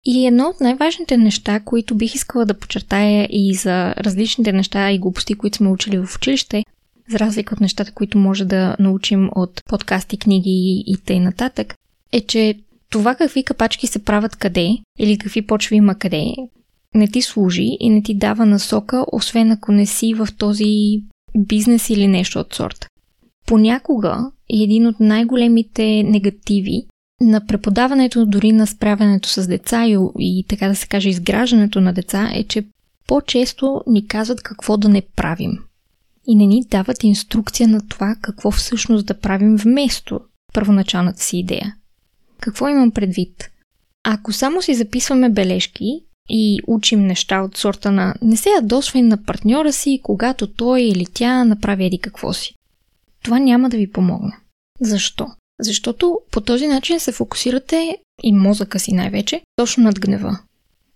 И 0.06 0.28
едно 0.28 0.44
от 0.44 0.62
най-важните 0.62 1.18
неща, 1.18 1.60
които 1.60 1.96
бих 1.96 2.16
искала 2.16 2.46
да 2.46 2.54
подчертая 2.54 3.28
и 3.32 3.54
за 3.54 3.96
различните 3.96 4.54
неща 4.54 4.92
и 4.92 5.00
глупости, 5.00 5.34
които 5.34 5.58
сме 5.58 5.70
учили 5.70 5.98
в 5.98 6.16
училище, 6.16 6.64
за 7.10 7.20
разлика 7.20 7.56
от 7.56 7.62
нещата, 7.62 7.92
които 7.92 8.18
може 8.18 8.46
да 8.46 8.76
научим 8.80 9.30
от 9.36 9.62
подкасти, 9.70 10.18
книги 10.18 10.84
и 10.88 10.98
т.н. 11.06 11.20
нататък, 11.20 11.76
е, 12.12 12.22
че 12.22 12.56
това 12.90 13.16
какви 13.16 13.44
капачки 13.44 13.88
се 13.88 14.04
правят 14.04 14.36
къде 14.36 14.78
или 15.00 15.18
какви 15.18 15.42
почви 15.42 15.76
има 15.76 15.96
къде, 15.96 16.26
не 16.96 17.08
ти 17.08 17.22
служи 17.22 17.78
и 17.80 17.90
не 17.90 18.04
ти 18.04 18.14
дава 18.14 18.46
насока, 18.46 19.06
освен 19.12 19.52
ако 19.52 19.72
не 19.72 19.86
си 19.86 20.14
в 20.14 20.28
този 20.38 21.02
бизнес 21.38 21.90
или 21.90 22.08
нещо 22.08 22.40
от 22.40 22.54
сорта. 22.54 22.88
Понякога 23.48 24.32
един 24.50 24.88
от 24.88 25.00
най-големите 25.00 26.04
негативи 26.04 26.86
на 27.22 27.46
преподаването, 27.46 28.26
дори 28.26 28.52
на 28.52 28.68
справянето 28.68 29.30
с 29.30 29.48
деца 29.48 29.86
и, 29.86 29.98
и 30.20 30.46
така 30.48 30.68
да 30.68 30.76
се 30.76 30.88
каже 30.88 31.10
изграждането 31.10 31.82
на 31.82 31.94
деца 31.94 32.32
е, 32.34 32.44
че 32.44 32.66
по-често 33.08 33.82
ни 33.88 34.08
казват 34.08 34.42
какво 34.42 34.78
да 34.78 34.90
не 34.90 35.02
правим. 35.16 35.60
И 36.28 36.36
не 36.36 36.46
ни 36.46 36.64
дават 36.70 37.04
инструкция 37.04 37.68
на 37.70 37.88
това 37.88 38.16
какво 38.22 38.52
всъщност 38.52 39.06
да 39.06 39.20
правим 39.20 39.56
вместо 39.56 40.20
първоначалната 40.54 41.24
си 41.24 41.38
идея. 41.38 41.76
Какво 42.40 42.68
имам 42.68 42.92
предвид? 42.92 43.50
Ако 44.04 44.34
само 44.34 44.62
си 44.62 44.76
записваме 44.76 45.30
бележки 45.30 46.04
и 46.30 46.60
учим 46.68 47.08
неща 47.08 47.42
от 47.42 47.58
сорта 47.58 47.92
на 47.92 48.16
не 48.22 48.38
се 48.38 48.50
ядосвай 48.50 49.02
на 49.02 49.24
партньора 49.24 49.74
си, 49.74 50.00
когато 50.04 50.48
той 50.48 50.82
или 50.82 51.06
тя 51.14 51.44
направи 51.44 51.86
еди 51.86 51.98
какво 51.98 52.34
си. 52.34 52.56
Това 53.24 53.40
няма 53.40 53.70
да 53.70 53.78
ви 53.78 53.92
помогне. 53.92 54.38
Защо? 54.82 55.28
Защото 55.60 56.20
по 56.32 56.42
този 56.42 56.68
начин 56.68 57.00
се 57.00 57.12
фокусирате 57.12 57.98
и 58.24 58.34
мозъка 58.34 58.80
си 58.80 58.94
най-вече 58.94 59.42
точно 59.56 59.84
над 59.84 60.00
гнева. 60.00 60.40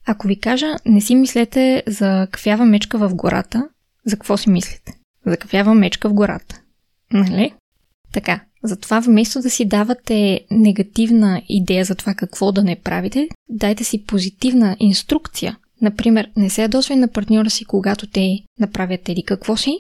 Ако 0.06 0.28
ви 0.28 0.40
кажа, 0.40 0.76
не 0.86 1.02
си 1.02 1.16
мислете 1.16 1.84
за 1.88 2.28
кафява 2.32 2.66
мечка 2.66 2.98
в 2.98 3.16
гората, 3.16 3.70
за 4.06 4.16
какво 4.16 4.38
си 4.38 4.50
мислите? 4.50 4.94
За 5.26 5.38
кафява 5.38 5.74
мечка 5.74 6.10
в 6.10 6.14
гората. 6.14 6.62
Нали? 7.14 7.54
Така, 8.14 8.42
затова 8.64 9.00
вместо 9.00 9.42
да 9.42 9.50
си 9.50 9.66
давате 9.66 10.46
негативна 10.52 11.42
идея 11.50 11.86
за 11.86 11.96
това 11.96 12.14
какво 12.14 12.52
да 12.52 12.64
не 12.64 12.76
правите, 12.76 13.30
дайте 13.50 13.84
си 13.84 14.06
позитивна 14.06 14.78
инструкция. 14.80 15.58
Например, 15.82 16.32
не 16.36 16.50
се 16.50 16.62
ядосвай 16.62 16.98
на 16.98 17.08
партньора 17.08 17.50
си, 17.50 17.66
когато 17.66 18.08
те 18.08 18.40
направят 18.60 19.10
еди 19.10 19.24
какво 19.24 19.58
си. 19.58 19.80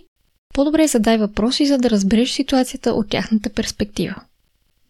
По-добре 0.55 0.87
задай 0.87 1.17
въпроси, 1.17 1.65
за 1.65 1.77
да 1.77 1.89
разбереш 1.89 2.31
ситуацията 2.31 2.93
от 2.93 3.09
тяхната 3.09 3.49
перспектива. 3.49 4.15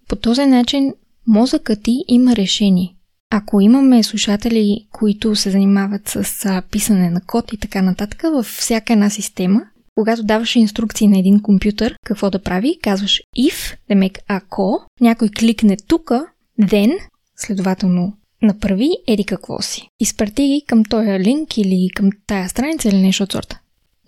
По 0.08 0.16
този 0.16 0.46
начин 0.46 0.94
мозъкът 1.28 1.84
ти 1.84 2.04
има 2.08 2.36
решение. 2.36 2.96
Ако 3.32 3.62
имаме 3.62 4.04
слушатели, 4.04 4.88
които 4.92 5.36
се 5.36 5.52
занимават 5.52 6.08
с 6.08 6.64
писане 6.72 7.10
на 7.10 7.22
код 7.22 7.54
и 7.54 7.58
така 7.58 7.82
нататък, 7.82 8.22
във 8.22 8.46
всяка 8.46 8.94
една 8.94 9.10
система 9.10 9.62
когато 9.96 10.24
даваш 10.24 10.56
инструкции 10.56 11.08
на 11.08 11.20
един 11.20 11.42
компютър 11.42 11.96
какво 12.06 12.30
да 12.30 12.42
прави, 12.42 12.80
казваш 12.82 13.22
if, 13.38 13.78
демек 13.90 14.20
ако 14.28 14.82
някой 15.02 15.30
кликне 15.30 15.78
тука, 15.88 16.26
then, 16.62 16.98
следователно 17.36 18.14
направи 18.42 18.90
еди 19.08 19.24
какво 19.24 19.62
си. 19.62 19.88
Изпрати 20.00 20.48
ги 20.48 20.64
към 20.68 20.86
този 20.86 21.20
линк 21.20 21.58
или 21.58 21.90
към 21.96 22.10
тая 22.28 22.50
страница 22.50 22.90
или 22.90 23.02
нещо 23.02 23.24
от 23.24 23.32
сорта. 23.32 23.60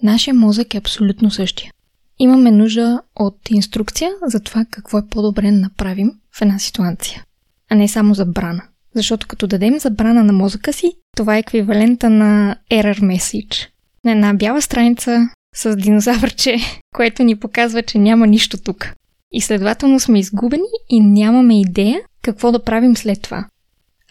Нашия 0.04 0.34
мозък 0.34 0.74
е 0.74 0.78
абсолютно 0.78 1.32
същия. 1.32 1.72
Имаме 2.20 2.52
нужда 2.52 3.02
от 3.16 3.38
инструкция 3.50 4.12
за 4.26 4.40
това 4.40 4.66
какво 4.72 4.98
е 4.98 5.08
по-добре 5.10 5.52
да 5.52 5.58
направим 5.58 6.12
в 6.32 6.42
една 6.42 6.60
ситуация, 6.60 7.24
а 7.70 7.76
не 7.76 7.88
само 7.88 8.14
забрана. 8.14 8.64
Защото 8.96 9.28
като 9.28 9.48
дадем 9.48 9.80
забрана 9.80 10.24
на 10.24 10.34
мозъка 10.34 10.74
си, 10.74 10.92
това 11.18 11.36
е 11.36 11.40
еквивалента 11.40 12.10
на 12.10 12.56
error 12.72 13.00
message. 13.00 13.68
На 14.06 14.12
една 14.12 14.34
бяла 14.34 14.62
страница 14.62 15.30
с 15.56 15.76
динозавърче, 15.76 16.58
което 16.96 17.24
ни 17.24 17.40
показва, 17.40 17.84
че 17.84 17.98
няма 17.98 18.28
нищо 18.28 18.58
тук. 18.58 18.94
И 19.32 19.42
следователно 19.42 20.00
сме 20.00 20.20
изгубени 20.20 20.64
и 20.90 21.00
нямаме 21.00 21.62
идея 21.62 22.00
какво 22.22 22.52
да 22.52 22.64
правим 22.64 22.98
след 22.98 23.22
това. 23.22 23.48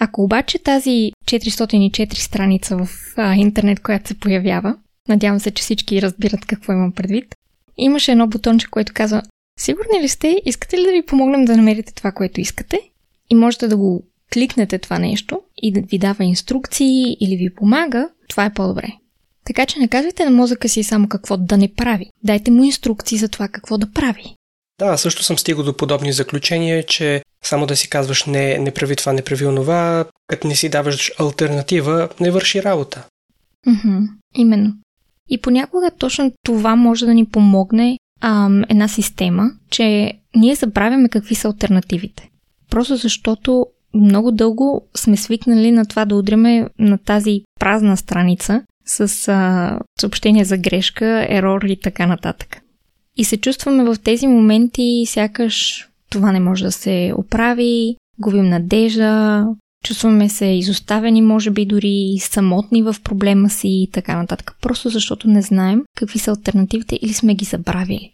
Ако 0.01 0.22
обаче 0.22 0.59
тази 0.59 1.12
404 1.25 2.14
страница 2.14 2.77
в 2.77 2.88
а, 3.16 3.35
интернет, 3.35 3.81
която 3.81 4.09
се 4.09 4.18
появява, 4.18 4.77
надявам 5.09 5.40
се, 5.40 5.51
че 5.51 5.62
всички 5.62 6.03
разбират 6.03 6.47
какво 6.47 6.73
имам 6.73 6.92
предвид, 6.92 7.35
имаше 7.77 8.12
едно 8.12 8.27
бутонче, 8.27 8.66
което 8.66 8.92
казва 8.95 9.23
Сигурни 9.61 10.03
ли 10.03 10.09
сте? 10.09 10.42
Искате 10.45 10.79
ли 10.79 10.85
да 10.85 10.92
ви 10.92 11.07
помогнем 11.07 11.45
да 11.45 11.57
намерите 11.57 11.95
това, 11.95 12.12
което 12.12 12.40
искате? 12.40 12.81
И 13.31 13.35
можете 13.35 13.69
да 13.69 13.77
го 13.77 14.05
кликнете 14.33 14.79
това 14.79 14.99
нещо 14.99 15.40
и 15.57 15.73
да 15.73 15.81
ви 15.81 15.99
дава 15.99 16.25
инструкции 16.25 17.16
или 17.21 17.37
ви 17.37 17.55
помага, 17.55 18.09
това 18.29 18.45
е 18.45 18.55
по-добре. 18.55 18.88
Така 19.45 19.66
че 19.66 19.79
не 19.79 19.88
казвайте 19.88 20.25
на 20.25 20.31
мозъка 20.31 20.69
си 20.69 20.83
само 20.83 21.09
какво 21.09 21.37
да 21.37 21.57
не 21.57 21.75
прави. 21.75 22.11
Дайте 22.25 22.51
му 22.51 22.64
инструкции 22.64 23.19
за 23.19 23.29
това 23.29 23.49
какво 23.49 23.79
да 23.79 23.92
прави. 23.92 24.35
Да, 24.79 24.97
също 24.97 25.23
съм 25.23 25.38
стигал 25.38 25.64
до 25.64 25.77
подобни 25.77 26.12
заключения, 26.12 26.87
че 26.87 27.23
само 27.45 27.66
да 27.66 27.77
си 27.77 27.90
казваш 27.90 28.25
не, 28.25 28.59
не 28.59 28.71
прави 28.71 28.97
това, 28.97 29.12
не 29.12 29.23
прави 29.23 29.47
онова, 29.47 30.05
като 30.27 30.49
не 30.49 30.57
си 30.57 30.69
даваш 30.69 31.12
альтернатива, 31.19 32.09
не 32.21 32.31
върши 32.31 32.62
работа. 32.62 33.07
Мхм, 33.66 33.99
именно. 34.35 34.75
И 35.28 35.40
понякога 35.40 35.90
точно 35.98 36.32
това 36.44 36.76
може 36.76 37.06
да 37.06 37.14
ни 37.14 37.26
помогне 37.26 37.98
ам, 38.20 38.64
една 38.68 38.88
система, 38.88 39.50
че 39.70 40.12
ние 40.36 40.54
забравяме 40.54 41.08
какви 41.08 41.34
са 41.34 41.48
альтернативите. 41.48 42.30
Просто 42.70 42.96
защото 42.96 43.66
много 43.94 44.32
дълго 44.32 44.88
сме 44.96 45.16
свикнали 45.16 45.72
на 45.72 45.86
това 45.86 46.04
да 46.04 46.16
удриме 46.16 46.68
на 46.78 46.98
тази 46.98 47.42
празна 47.60 47.96
страница 47.96 48.62
с 48.86 49.28
а, 49.28 49.78
съобщения 50.00 50.44
за 50.44 50.58
грешка, 50.58 51.26
ерор 51.28 51.62
и 51.62 51.80
така 51.80 52.06
нататък. 52.06 52.60
И 53.16 53.24
се 53.24 53.36
чувстваме 53.36 53.84
в 53.84 53.96
тези 54.04 54.26
моменти, 54.26 55.04
сякаш 55.06 55.88
това 56.10 56.32
не 56.32 56.40
може 56.40 56.64
да 56.64 56.72
се 56.72 57.12
оправи, 57.16 57.96
губим 58.18 58.48
надежда, 58.48 59.46
чувстваме 59.84 60.28
се 60.28 60.46
изоставени, 60.46 61.22
може 61.22 61.50
би 61.50 61.66
дори 61.66 62.16
самотни 62.20 62.82
в 62.82 62.96
проблема 63.04 63.50
си 63.50 63.68
и 63.68 63.90
така 63.92 64.16
нататък, 64.16 64.56
просто 64.62 64.88
защото 64.88 65.28
не 65.28 65.42
знаем 65.42 65.82
какви 65.96 66.18
са 66.18 66.30
альтернативите 66.30 66.98
или 67.02 67.12
сме 67.12 67.34
ги 67.34 67.44
забравили. 67.44 68.12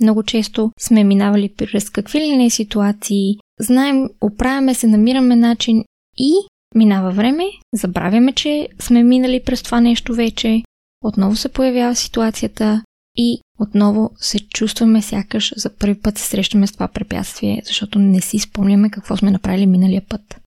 Много 0.00 0.22
често 0.22 0.70
сме 0.80 1.04
минавали 1.04 1.48
през 1.56 1.90
какви 1.90 2.20
ли 2.20 2.36
не 2.36 2.50
ситуации, 2.50 3.36
знаем, 3.60 4.08
оправяме 4.20 4.74
се, 4.74 4.86
намираме 4.86 5.36
начин 5.36 5.84
и 6.18 6.32
Минава 6.74 7.10
време, 7.10 7.44
забравяме, 7.74 8.32
че 8.32 8.68
сме 8.80 9.02
минали 9.02 9.42
през 9.44 9.62
това 9.62 9.80
нещо 9.80 10.14
вече, 10.14 10.62
отново 11.04 11.36
се 11.36 11.48
появява 11.48 11.94
ситуацията 11.94 12.82
и 13.16 13.40
отново 13.58 14.10
се 14.16 14.38
чувстваме 14.38 15.02
сякаш 15.02 15.52
за 15.56 15.76
първи 15.76 16.00
път 16.00 16.18
се 16.18 16.28
срещаме 16.28 16.66
с 16.66 16.72
това 16.72 16.88
препятствие, 16.88 17.62
защото 17.64 17.98
не 17.98 18.20
си 18.20 18.38
спомняме 18.38 18.90
какво 18.90 19.16
сме 19.16 19.30
направили 19.30 19.66
миналия 19.66 20.02
път. 20.08 20.40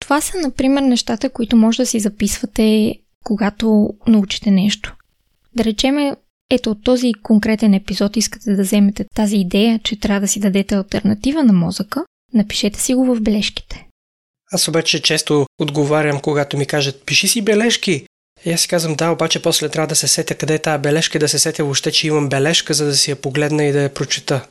Това 0.00 0.20
са, 0.20 0.38
например, 0.38 0.82
нещата, 0.82 1.30
които 1.30 1.56
може 1.56 1.82
да 1.82 1.86
си 1.86 2.00
записвате, 2.00 2.94
когато 3.24 3.90
научите 4.06 4.50
нещо. 4.50 4.96
Да 5.56 5.64
речеме, 5.64 6.16
ето 6.50 6.70
от 6.70 6.84
този 6.84 7.12
конкретен 7.22 7.74
епизод 7.74 8.16
искате 8.16 8.54
да 8.54 8.62
вземете 8.62 9.04
тази 9.14 9.36
идея, 9.36 9.80
че 9.84 10.00
трябва 10.00 10.20
да 10.20 10.28
си 10.28 10.40
дадете 10.40 10.74
альтернатива 10.74 11.44
на 11.44 11.52
мозъка, 11.52 12.04
напишете 12.34 12.80
си 12.80 12.94
го 12.94 13.14
в 13.14 13.20
бележките. 13.20 13.86
Аз 14.52 14.68
обаче 14.68 15.02
често 15.02 15.46
отговарям, 15.58 16.20
когато 16.20 16.56
ми 16.56 16.66
кажат, 16.66 17.06
пиши 17.06 17.28
си 17.28 17.42
бележки. 17.42 18.06
И 18.44 18.52
аз 18.52 18.60
си 18.60 18.68
казвам, 18.68 18.94
да, 18.94 19.10
обаче 19.10 19.42
после 19.42 19.68
трябва 19.68 19.88
да 19.88 19.96
се 19.96 20.08
сетя 20.08 20.34
къде 20.34 20.54
е 20.54 20.58
тази 20.58 20.82
бележка 20.82 21.18
и 21.18 21.20
да 21.20 21.28
се 21.28 21.38
сетя 21.38 21.64
въобще, 21.64 21.92
че 21.92 22.06
имам 22.06 22.28
бележка, 22.28 22.74
за 22.74 22.84
да 22.84 22.94
си 22.94 23.10
я 23.10 23.16
погледна 23.16 23.64
и 23.64 23.72
да 23.72 23.82
я 23.82 23.94
прочита. 23.94 24.46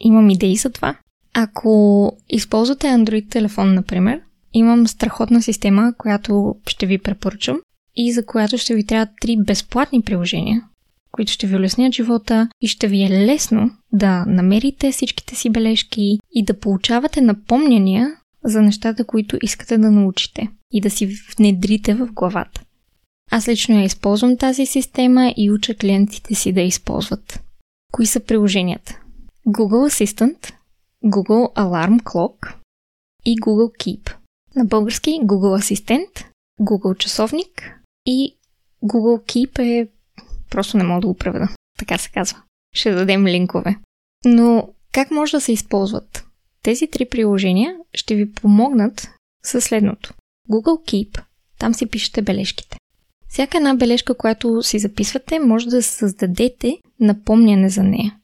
Имам 0.00 0.30
идеи 0.30 0.56
за 0.56 0.70
това. 0.70 0.96
Ако 1.38 2.12
използвате 2.28 2.86
Android 2.86 3.30
телефон, 3.30 3.74
например, 3.74 4.20
имам 4.52 4.86
страхотна 4.86 5.42
система, 5.42 5.94
която 5.98 6.54
ще 6.66 6.86
ви 6.86 6.98
препоръчам 6.98 7.60
и 7.96 8.12
за 8.12 8.26
която 8.26 8.58
ще 8.58 8.74
ви 8.74 8.86
трябва 8.86 9.08
три 9.20 9.36
безплатни 9.46 10.02
приложения, 10.02 10.62
които 11.12 11.32
ще 11.32 11.46
ви 11.46 11.56
улеснят 11.56 11.94
живота 11.94 12.48
и 12.60 12.68
ще 12.68 12.88
ви 12.88 13.02
е 13.02 13.10
лесно 13.10 13.70
да 13.92 14.24
намерите 14.26 14.92
всичките 14.92 15.34
си 15.34 15.50
бележки 15.50 16.18
и 16.34 16.44
да 16.44 16.58
получавате 16.58 17.20
напомняния 17.20 18.16
за 18.44 18.62
нещата, 18.62 19.04
които 19.04 19.38
искате 19.42 19.78
да 19.78 19.90
научите 19.90 20.48
и 20.72 20.80
да 20.80 20.90
си 20.90 21.18
внедрите 21.36 21.94
в 21.94 22.06
главата. 22.12 22.62
Аз 23.30 23.48
лично 23.48 23.78
я 23.78 23.84
използвам 23.84 24.36
тази 24.36 24.66
система 24.66 25.34
и 25.36 25.50
уча 25.50 25.74
клиентите 25.74 26.34
си 26.34 26.52
да 26.52 26.60
използват. 26.60 27.42
Кои 27.92 28.06
са 28.06 28.20
приложенията? 28.20 29.00
Google 29.48 29.90
Assistant, 29.90 30.52
Google 31.06 31.54
Alarm 31.54 32.02
Clock 32.02 32.54
и 33.24 33.36
Google 33.40 33.76
Keep. 33.76 34.14
На 34.56 34.64
български 34.64 35.10
Google 35.10 35.58
Асистент, 35.58 36.10
Google 36.60 36.98
Часовник 36.98 37.80
и 38.06 38.36
Google 38.84 39.22
Keep 39.22 39.58
е... 39.58 39.88
Просто 40.50 40.76
не 40.76 40.84
мога 40.84 41.00
да 41.00 41.06
го 41.06 41.14
преведа. 41.14 41.48
Така 41.78 41.98
се 41.98 42.10
казва. 42.10 42.42
Ще 42.74 42.94
дадем 42.94 43.26
линкове. 43.26 43.76
Но 44.24 44.68
как 44.92 45.10
може 45.10 45.32
да 45.32 45.40
се 45.40 45.52
използват? 45.52 46.24
Тези 46.62 46.86
три 46.86 47.08
приложения 47.08 47.76
ще 47.94 48.14
ви 48.14 48.32
помогнат 48.32 49.10
със 49.44 49.64
следното. 49.64 50.14
Google 50.50 50.90
Keep, 50.90 51.22
там 51.58 51.74
си 51.74 51.86
пишете 51.86 52.22
бележките. 52.22 52.76
Всяка 53.28 53.56
една 53.56 53.74
бележка, 53.74 54.14
която 54.14 54.62
си 54.62 54.78
записвате, 54.78 55.38
може 55.38 55.66
да 55.66 55.82
създадете 55.82 56.78
напомняне 57.00 57.68
за 57.68 57.82
нея. 57.82 58.16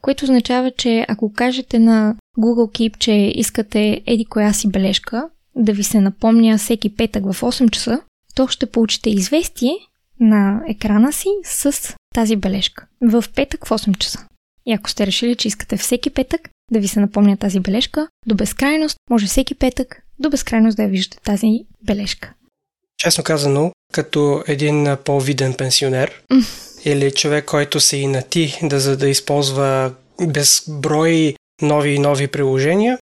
Което 0.00 0.24
означава, 0.24 0.70
че 0.70 1.06
ако 1.08 1.32
кажете 1.32 1.78
на 1.78 2.16
Google 2.38 2.78
Keep, 2.78 2.98
че 2.98 3.12
искате 3.12 4.02
еди 4.06 4.24
коя 4.24 4.52
си 4.52 4.68
бележка 4.68 5.28
да 5.56 5.72
ви 5.72 5.84
се 5.84 6.00
напомня 6.00 6.58
всеки 6.58 6.96
петък 6.96 7.32
в 7.32 7.40
8 7.40 7.70
часа, 7.70 8.00
то 8.34 8.48
ще 8.48 8.66
получите 8.66 9.10
известие 9.10 9.72
на 10.20 10.60
екрана 10.68 11.12
си 11.12 11.28
с 11.44 11.94
тази 12.14 12.36
бележка 12.36 12.86
в 13.02 13.24
петък 13.34 13.66
в 13.66 13.70
8 13.70 13.98
часа. 13.98 14.26
И 14.66 14.72
ако 14.72 14.90
сте 14.90 15.06
решили, 15.06 15.36
че 15.36 15.48
искате 15.48 15.76
всеки 15.76 16.10
петък 16.10 16.48
да 16.72 16.80
ви 16.80 16.88
се 16.88 17.00
напомня 17.00 17.36
тази 17.36 17.60
бележка, 17.60 18.08
до 18.26 18.34
безкрайност, 18.34 18.96
може 19.10 19.26
всеки 19.26 19.54
петък, 19.54 20.02
до 20.18 20.30
безкрайност 20.30 20.76
да 20.76 20.82
я 20.82 20.88
виждате 20.88 21.22
тази 21.22 21.48
бележка. 21.86 22.32
Честно 22.98 23.24
казано, 23.24 23.72
като 23.92 24.44
един 24.46 24.96
по-виден 25.04 25.54
пенсионер 25.54 26.22
mm. 26.32 26.44
или 26.84 27.10
човек, 27.10 27.44
който 27.44 27.80
се 27.80 27.96
инати 27.96 28.58
да, 28.62 28.80
за 28.80 28.96
да 28.96 29.08
използва 29.08 29.92
безброй 30.26 31.34
нови 31.62 31.90
и 31.90 31.98
нови 31.98 32.26
приложения. 32.28 32.98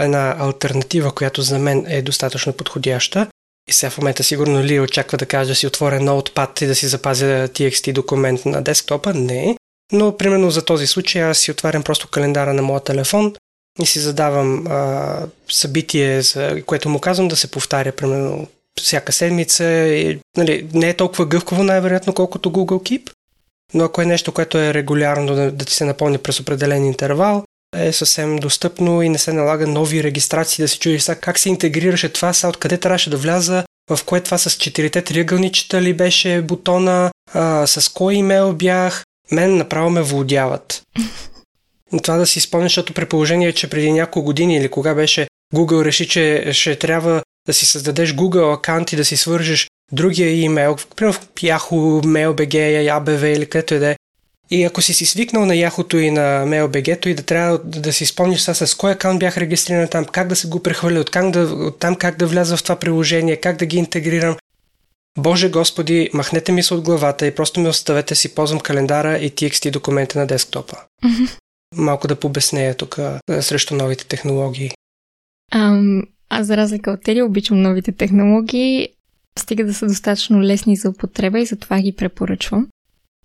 Една 0.00 0.36
альтернатива, 0.38 1.14
която 1.14 1.42
за 1.42 1.58
мен 1.58 1.84
е 1.88 2.02
достатъчно 2.02 2.52
подходяща. 2.52 3.26
И 3.68 3.72
сега 3.72 3.90
в 3.90 3.98
момента 3.98 4.24
сигурно 4.24 4.62
ли 4.62 4.80
очаква 4.80 5.18
да 5.18 5.26
кажа 5.26 5.48
да 5.48 5.54
си 5.54 5.66
отворя 5.66 6.00
Notepad 6.00 6.62
и 6.62 6.66
да 6.66 6.74
си 6.74 6.86
запазя 6.86 7.48
TXT 7.48 7.92
документ 7.92 8.46
на 8.46 8.62
десктопа? 8.62 9.14
Не. 9.14 9.56
Но 9.92 10.16
примерно 10.16 10.50
за 10.50 10.64
този 10.64 10.86
случай 10.86 11.22
аз 11.22 11.38
си 11.38 11.50
отварям 11.50 11.82
просто 11.82 12.08
календара 12.08 12.54
на 12.54 12.62
моя 12.62 12.80
телефон 12.80 13.34
и 13.80 13.86
си 13.86 13.98
задавам 13.98 14.66
а, 14.66 15.26
събитие, 15.50 16.22
за 16.22 16.62
което 16.66 16.88
му 16.88 17.00
казвам 17.00 17.28
да 17.28 17.36
се 17.36 17.50
повтаря 17.50 17.92
примерно 17.92 18.46
всяка 18.80 19.12
седмица. 19.12 19.64
И, 19.86 20.18
нали, 20.36 20.68
не 20.74 20.88
е 20.88 20.94
толкова 20.94 21.26
гъвково 21.26 21.62
най-вероятно, 21.62 22.14
колкото 22.14 22.50
Google 22.50 22.90
Keep, 22.90 23.10
но 23.74 23.84
ако 23.84 24.02
е 24.02 24.06
нещо, 24.06 24.32
което 24.32 24.58
е 24.58 24.74
регулярно 24.74 25.34
да, 25.34 25.52
да 25.52 25.64
ти 25.64 25.74
се 25.74 25.84
напълни 25.84 26.18
през 26.18 26.40
определен 26.40 26.84
интервал, 26.84 27.44
е 27.76 27.92
съвсем 27.92 28.36
достъпно 28.36 29.02
и 29.02 29.08
не 29.08 29.18
се 29.18 29.32
налага 29.32 29.66
нови 29.66 30.02
регистрации 30.02 30.62
да 30.62 30.68
се 30.68 30.78
чудиш 30.78 31.02
сега 31.02 31.20
как 31.20 31.38
се 31.38 31.48
интегрираше 31.48 32.08
това, 32.08 32.32
сега 32.32 32.48
откъде 32.48 32.78
трябваше 32.78 33.10
да 33.10 33.16
вляза, 33.16 33.64
в 33.90 34.04
кое 34.04 34.20
това 34.20 34.38
с 34.38 34.50
четирите 34.50 35.02
триъгълничета 35.02 35.82
ли 35.82 35.94
беше 35.94 36.42
бутона, 36.42 37.10
а, 37.32 37.66
с 37.66 37.88
кой 37.88 38.14
имейл 38.14 38.52
бях, 38.52 39.04
мен 39.32 39.56
направо 39.56 39.90
ме 39.90 40.02
владяват. 40.02 40.82
Това 42.02 42.16
да 42.16 42.26
си 42.26 42.40
спомняш, 42.40 42.70
защото 42.72 42.94
при 42.94 43.06
положение, 43.06 43.52
че 43.52 43.70
преди 43.70 43.92
няколко 43.92 44.26
години 44.26 44.56
или 44.56 44.68
кога 44.68 44.94
беше 44.94 45.28
Google 45.54 45.84
реши, 45.84 46.08
че 46.08 46.48
ще 46.52 46.76
трябва 46.76 47.22
да 47.46 47.52
си 47.52 47.66
създадеш 47.66 48.14
Google 48.14 48.54
аккаунт 48.54 48.92
и 48.92 48.96
да 48.96 49.04
си 49.04 49.16
свържеш 49.16 49.68
другия 49.92 50.40
имейл, 50.40 50.76
примерно 50.96 51.12
в 51.12 51.28
Yahoo, 51.34 52.06
MailBG, 52.06 52.54
ABV 52.88 53.36
или 53.36 53.46
където 53.46 53.74
и 53.74 53.78
да 53.78 53.88
е. 53.90 53.96
И 54.52 54.64
ако 54.64 54.82
си 54.82 54.94
си 54.94 55.06
свикнал 55.06 55.46
на 55.46 55.56
Яхото 55.56 55.98
и 55.98 56.10
на 56.10 56.44
MailBG, 56.46 57.06
и 57.06 57.14
да 57.14 57.22
трябва 57.22 57.58
да, 57.58 57.80
да 57.80 57.92
си 57.92 58.06
спомниш 58.06 58.40
сега 58.40 58.54
с 58.54 58.74
кой 58.74 58.92
аккаунт 58.92 59.20
бях 59.20 59.36
регистриран 59.36 59.88
там, 59.88 60.04
как 60.04 60.28
да 60.28 60.36
се 60.36 60.48
го 60.48 60.62
прехвърля, 60.62 61.00
от, 61.00 61.10
да, 61.32 61.40
от 61.40 61.78
там 61.78 61.96
как 61.96 62.16
да 62.16 62.26
вляза 62.26 62.56
в 62.56 62.62
това 62.62 62.76
приложение, 62.76 63.36
как 63.36 63.56
да 63.56 63.66
ги 63.66 63.76
интегрирам. 63.76 64.36
Боже 65.18 65.50
Господи, 65.50 66.10
махнете 66.14 66.52
ми 66.52 66.62
се 66.62 66.74
от 66.74 66.80
главата 66.84 67.26
и 67.26 67.34
просто 67.34 67.60
ми 67.60 67.68
оставете 67.68 68.14
си 68.14 68.34
ползвам 68.34 68.60
календара 68.60 69.18
и 69.18 69.30
TXT 69.30 69.70
документа 69.70 70.18
на 70.18 70.26
десктопа. 70.26 70.76
Малко 71.76 72.08
да 72.08 72.16
побеснея 72.16 72.74
тук 72.74 72.98
срещу 73.40 73.74
новите 73.74 74.06
технологии. 74.06 74.70
Ам, 75.52 76.02
аз 76.28 76.46
за 76.46 76.56
разлика 76.56 76.90
от 76.90 77.02
Тели 77.02 77.22
обичам 77.22 77.62
новите 77.62 77.92
технологии, 77.92 78.88
стига 79.38 79.64
да 79.64 79.74
са 79.74 79.86
достатъчно 79.86 80.42
лесни 80.42 80.76
за 80.76 80.88
употреба 80.88 81.40
и 81.40 81.46
затова 81.46 81.80
ги 81.80 81.96
препоръчвам. 81.96 82.68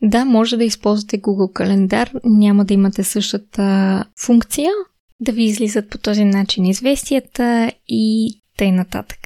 Да, 0.02 0.26
може 0.26 0.58
да 0.58 0.64
използвате 0.64 1.22
Google 1.22 1.54
календар, 1.54 2.12
няма 2.24 2.66
да 2.66 2.74
имате 2.74 3.04
същата 3.04 4.04
функция, 4.26 4.72
да 5.20 5.32
ви 5.32 5.44
излизат 5.44 5.90
по 5.90 5.98
този 5.98 6.26
начин 6.26 6.66
известията 6.66 7.72
и 7.88 8.34
тъй 8.58 8.72
нататък. 8.72 9.20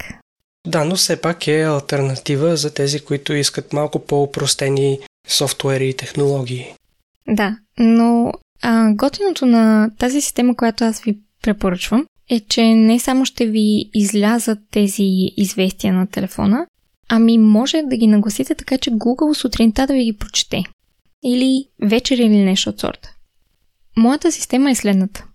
Да, 0.68 0.86
но 0.86 0.96
все 0.96 1.22
пак 1.22 1.48
е 1.48 1.62
альтернатива 1.62 2.58
за 2.58 2.74
тези, 2.74 3.00
които 3.00 3.34
искат 3.34 3.74
малко 3.74 4.00
по-упростени 4.00 5.00
софтуери 5.28 5.90
и 5.90 5.94
технологии. 5.94 6.66
Да, 7.28 7.58
но 7.80 8.32
а, 8.62 8.94
готиното 8.94 9.46
на 9.46 9.92
тази 9.98 10.22
система, 10.22 10.56
която 10.56 10.84
аз 10.84 11.02
ви 11.02 11.18
препоръчвам, 11.42 12.06
е, 12.30 12.40
че 12.40 12.76
не 12.76 13.00
само 13.00 13.26
ще 13.26 13.46
ви 13.46 13.90
излязат 13.94 14.60
тези 14.72 15.04
известия 15.38 15.94
на 15.94 16.08
телефона, 16.08 16.66
ами 17.14 17.38
може 17.38 17.82
да 17.82 17.98
ги 17.98 18.08
нагласите 18.08 18.56
така, 18.56 18.78
че 18.78 18.92
Google 18.92 19.34
сутринта 19.34 19.88
да 19.88 19.94
ви 19.94 20.04
ги 20.04 20.18
прочете. 20.18 20.64
Или 21.24 21.66
вечер 21.82 22.18
или 22.18 22.38
нещо 22.38 22.70
от 22.70 22.80
сорта. 22.80 23.14
Моята 23.98 24.32
система 24.32 24.72
е 24.72 24.76
следната. 24.76 25.26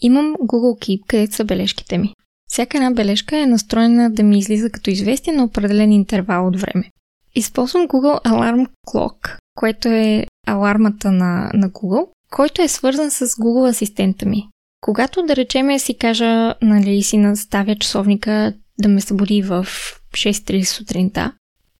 Имам 0.00 0.34
Google 0.34 0.86
Keep, 0.86 1.06
където 1.06 1.34
са 1.34 1.44
бележките 1.44 1.98
ми. 1.98 2.12
Всяка 2.50 2.76
една 2.76 2.90
бележка 2.90 3.38
е 3.38 3.46
настроена 3.46 4.10
да 4.10 4.22
ми 4.22 4.38
излиза 4.38 4.70
като 4.70 4.90
известие 4.90 5.32
на 5.32 5.44
определен 5.44 5.92
интервал 5.92 6.46
от 6.46 6.60
време. 6.60 6.90
Използвам 7.34 7.88
Google 7.88 8.24
Alarm 8.24 8.66
Clock, 8.88 9.38
което 9.54 9.88
е 9.88 10.26
алармата 10.46 11.12
на, 11.12 11.50
на 11.54 11.70
Google, 11.70 12.06
който 12.30 12.62
е 12.62 12.68
свързан 12.68 13.10
с 13.10 13.26
Google 13.26 13.70
асистента 13.70 14.26
ми. 14.26 14.48
Когато, 14.80 15.22
да 15.22 15.36
речеме, 15.36 15.78
си 15.78 15.94
кажа, 15.94 16.54
нали, 16.62 17.02
си 17.02 17.16
наставя 17.16 17.76
часовника 17.76 18.54
да 18.78 18.88
ме 18.88 19.00
събуди 19.00 19.42
в 19.42 19.66
6.30 20.12 20.62
сутринта, 20.62 21.32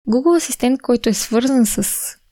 Google 0.09 0.37
Асистент, 0.37 0.83
който 0.83 1.09
е 1.09 1.15
свързан 1.15 1.67
с 1.67 1.89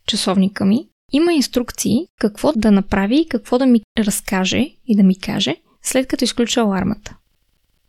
часовника 0.07 0.64
ми, 0.64 0.88
има 1.12 1.33
инструкции 1.33 2.07
какво 2.20 2.52
да 2.57 2.70
направи 2.70 3.16
и 3.16 3.29
какво 3.29 3.59
да 3.59 3.66
ми 3.66 3.81
разкаже 3.98 4.70
и 4.87 4.96
да 4.96 5.02
ми 5.02 5.18
каже, 5.18 5.57
след 5.83 6.07
като 6.07 6.24
изключа 6.24 6.61
алармата. 6.61 7.16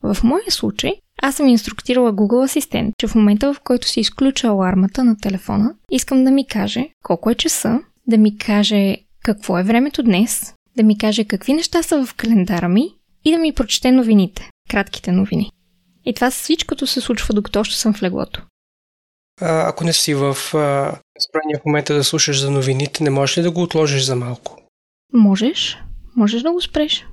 В 0.04 0.18
моя 0.24 0.52
случай, 0.52 0.92
аз 1.22 1.36
съм 1.36 1.48
инструктирала 1.48 2.14
Google 2.14 2.46
Асистент, 2.46 2.94
че 3.00 3.08
в 3.08 3.16
момента 3.16 3.54
в 3.54 3.60
който 3.60 3.88
си 3.88 4.00
изключа 4.00 4.48
алармата 4.48 5.04
на 5.04 5.18
телефона, 5.18 5.76
искам 5.92 6.24
да 6.24 6.32
ми 6.32 6.48
каже 6.48 6.90
колко 7.04 7.30
е 7.30 7.36
часа, 7.36 7.80
да 8.08 8.18
ми 8.18 8.38
каже 8.38 8.98
какво 9.24 9.60
е 9.60 9.64
времето 9.64 10.04
днес, 10.04 10.54
да 10.78 10.84
ми 10.84 10.98
каже 10.98 11.26
какви 11.26 11.54
неща 11.54 11.84
са 11.84 12.06
в 12.06 12.14
календара 12.14 12.70
ми 12.70 12.94
и 13.26 13.32
да 13.32 13.38
ми 13.38 13.54
прочете 13.54 13.92
новините, 13.92 14.50
кратките 14.70 15.12
новини. 15.12 15.52
И 16.08 16.14
това 16.14 16.32
всичкото 16.32 16.88
се 16.88 17.02
случва 17.02 17.34
докато 17.34 17.60
още 17.60 17.76
съм 17.76 17.94
в 17.94 18.04
леглото. 18.04 18.42
А, 19.42 19.70
ако 19.70 19.84
не 19.84 19.94
си 19.94 20.14
в 20.14 20.28
настроение 21.16 21.60
в 21.62 21.66
момента 21.66 21.94
да 21.94 22.04
слушаш 22.04 22.42
за 22.42 22.52
новините, 22.52 23.04
не 23.04 23.10
можеш 23.10 23.38
ли 23.38 23.42
да 23.42 23.52
го 23.52 23.62
отложиш 23.62 24.04
за 24.04 24.16
малко? 24.16 24.62
Можеш. 25.14 25.78
Можеш 26.16 26.42
да 26.42 26.52
го 26.52 26.62
спреш. 26.62 27.06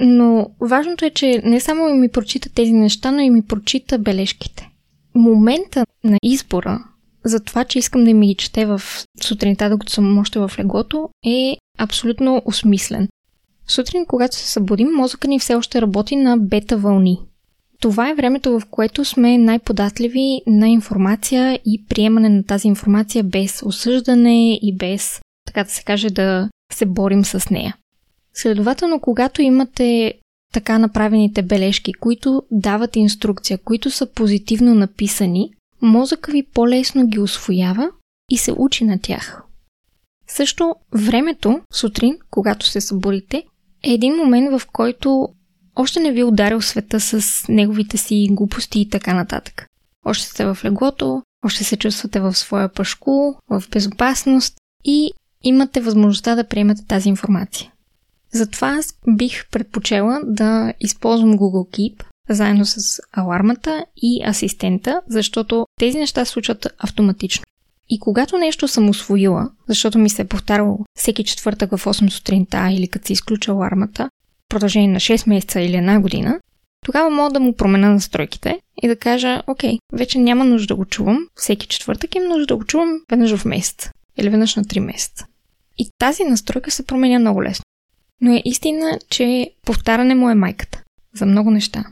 Но 0.00 0.50
важното 0.60 1.04
е, 1.04 1.10
че 1.10 1.42
не 1.44 1.60
само 1.60 1.94
ми 1.94 2.08
прочита 2.08 2.48
тези 2.54 2.72
неща, 2.72 3.10
но 3.10 3.20
и 3.20 3.30
ми 3.30 3.42
прочита 3.42 3.98
бележките. 3.98 4.68
Момента 5.14 5.86
на 6.04 6.18
избора 6.22 6.84
за 7.24 7.40
това, 7.40 7.64
че 7.64 7.78
искам 7.78 8.04
да 8.04 8.14
ми 8.14 8.26
ги 8.26 8.34
чете 8.34 8.66
в 8.66 8.82
сутринта, 9.22 9.70
докато 9.70 9.92
съм 9.92 10.18
още 10.18 10.38
в 10.38 10.50
леглото, 10.58 11.08
е 11.26 11.56
абсолютно 11.78 12.42
осмислен. 12.44 13.08
Сутрин, 13.68 14.06
когато 14.06 14.36
се 14.36 14.50
събудим, 14.50 14.88
мозъка 14.88 15.28
ни 15.28 15.38
все 15.38 15.54
още 15.54 15.82
работи 15.82 16.16
на 16.16 16.36
бета 16.38 16.76
вълни. 16.76 17.20
Това 17.82 18.10
е 18.10 18.14
времето, 18.14 18.60
в 18.60 18.66
което 18.70 19.04
сме 19.04 19.38
най-податливи 19.38 20.42
на 20.46 20.68
информация 20.68 21.60
и 21.66 21.84
приемане 21.88 22.28
на 22.28 22.44
тази 22.44 22.68
информация 22.68 23.24
без 23.24 23.62
осъждане 23.62 24.54
и 24.54 24.76
без, 24.76 25.20
така 25.46 25.64
да 25.64 25.70
се 25.70 25.82
каже, 25.82 26.10
да 26.10 26.48
се 26.72 26.86
борим 26.86 27.24
с 27.24 27.50
нея. 27.50 27.76
Следователно, 28.34 29.00
когато 29.00 29.42
имате 29.42 30.14
така 30.52 30.78
направените 30.78 31.42
бележки, 31.42 31.92
които 31.92 32.42
дават 32.50 32.96
инструкция, 32.96 33.58
които 33.58 33.90
са 33.90 34.06
позитивно 34.06 34.74
написани, 34.74 35.50
мозъка 35.82 36.32
ви 36.32 36.46
по-лесно 36.54 37.06
ги 37.06 37.18
освоява 37.18 37.90
и 38.30 38.36
се 38.36 38.52
учи 38.56 38.84
на 38.84 38.98
тях. 38.98 39.42
Също 40.28 40.74
времето, 40.92 41.60
сутрин, 41.72 42.18
когато 42.30 42.66
се 42.66 42.80
събудите, 42.80 43.44
е 43.82 43.92
един 43.92 44.16
момент, 44.16 44.60
в 44.60 44.66
който 44.72 45.28
още 45.76 46.00
не 46.00 46.12
ви 46.12 46.20
е 46.20 46.24
ударил 46.24 46.60
света 46.60 47.00
с 47.00 47.44
неговите 47.48 47.96
си 47.96 48.28
глупости 48.30 48.80
и 48.80 48.88
така 48.88 49.14
нататък. 49.14 49.66
Още 50.04 50.26
сте 50.26 50.44
в 50.44 50.58
леглото, 50.64 51.22
още 51.44 51.64
се 51.64 51.76
чувствате 51.76 52.20
в 52.20 52.34
своя 52.34 52.68
пашку, 52.68 53.34
в 53.50 53.62
безопасност 53.70 54.54
и 54.84 55.10
имате 55.42 55.80
възможността 55.80 56.34
да 56.34 56.48
приемете 56.48 56.86
тази 56.86 57.08
информация. 57.08 57.72
Затова 58.32 58.68
аз 58.68 58.94
бих 59.08 59.48
предпочела 59.50 60.20
да 60.24 60.72
използвам 60.80 61.34
Google 61.34 61.78
Keep 61.78 62.04
заедно 62.28 62.66
с 62.66 63.00
алармата 63.12 63.84
и 63.96 64.24
асистента, 64.28 65.00
защото 65.08 65.66
тези 65.80 65.98
неща 65.98 66.24
случват 66.24 66.66
автоматично. 66.78 67.44
И 67.88 67.98
когато 67.98 68.38
нещо 68.38 68.68
съм 68.68 68.88
освоила, 68.88 69.50
защото 69.68 69.98
ми 69.98 70.10
се 70.10 70.22
е 70.22 70.28
повтаряло 70.28 70.78
всеки 70.98 71.24
четвъртък 71.24 71.70
в 71.70 71.84
8 71.84 72.08
сутринта 72.08 72.68
или 72.70 72.88
като 72.88 73.06
се 73.06 73.12
изключа 73.12 73.52
алармата, 73.52 74.08
продължение 74.52 74.88
на 74.88 75.00
6 75.00 75.28
месеца 75.28 75.60
или 75.60 75.76
една 75.76 76.00
година, 76.00 76.40
тогава 76.86 77.10
мога 77.10 77.32
да 77.32 77.40
му 77.40 77.56
променя 77.56 77.88
настройките 77.88 78.58
и 78.82 78.88
да 78.88 78.96
кажа, 78.96 79.42
окей, 79.46 79.78
вече 79.92 80.18
няма 80.18 80.44
нужда 80.44 80.66
да 80.66 80.76
го 80.76 80.84
чувам 80.84 81.28
всеки 81.34 81.66
четвъртък, 81.66 82.14
имам 82.14 82.28
нужда 82.28 82.46
да 82.46 82.56
го 82.56 82.64
чувам 82.64 83.00
веднъж 83.10 83.36
в 83.36 83.44
месец 83.44 83.90
или 84.18 84.28
веднъж 84.28 84.56
на 84.56 84.64
3 84.64 84.80
месеца. 84.80 85.26
И 85.78 85.88
тази 85.98 86.24
настройка 86.24 86.70
се 86.70 86.86
променя 86.86 87.18
много 87.18 87.42
лесно. 87.42 87.64
Но 88.20 88.34
е 88.34 88.42
истина, 88.44 88.98
че 89.10 89.50
повтаряне 89.66 90.14
му 90.14 90.30
е 90.30 90.34
майката 90.34 90.82
за 91.14 91.26
много 91.26 91.50
неща. 91.50 91.84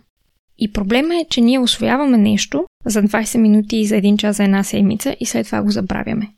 И 0.58 0.72
проблема 0.72 1.14
е, 1.16 1.26
че 1.30 1.40
ние 1.40 1.58
освояваме 1.58 2.18
нещо 2.18 2.64
за 2.86 3.02
20 3.02 3.38
минути 3.38 3.76
и 3.76 3.86
за 3.86 3.94
1 3.94 4.16
час 4.16 4.36
за 4.36 4.44
една 4.44 4.64
седмица 4.64 5.16
и 5.20 5.26
след 5.26 5.46
това 5.46 5.62
го 5.62 5.70
забравяме. 5.70 6.28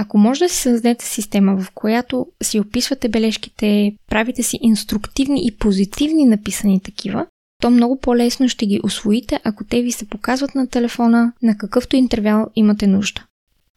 Ако 0.00 0.18
може 0.18 0.44
да 0.44 0.48
си 0.48 0.56
създадете 0.56 1.04
система, 1.04 1.56
в 1.56 1.70
която 1.70 2.26
си 2.42 2.60
описвате 2.60 3.08
бележките, 3.08 3.92
правите 4.10 4.42
си 4.42 4.58
инструктивни 4.62 5.46
и 5.46 5.56
позитивни 5.56 6.24
написани 6.24 6.80
такива, 6.80 7.26
то 7.62 7.70
много 7.70 8.00
по-лесно 8.00 8.48
ще 8.48 8.66
ги 8.66 8.80
освоите, 8.82 9.40
ако 9.44 9.64
те 9.64 9.82
ви 9.82 9.92
се 9.92 10.08
показват 10.08 10.54
на 10.54 10.66
телефона 10.66 11.32
на 11.42 11.56
какъвто 11.56 11.96
интервал 11.96 12.46
имате 12.56 12.86
нужда. 12.86 13.24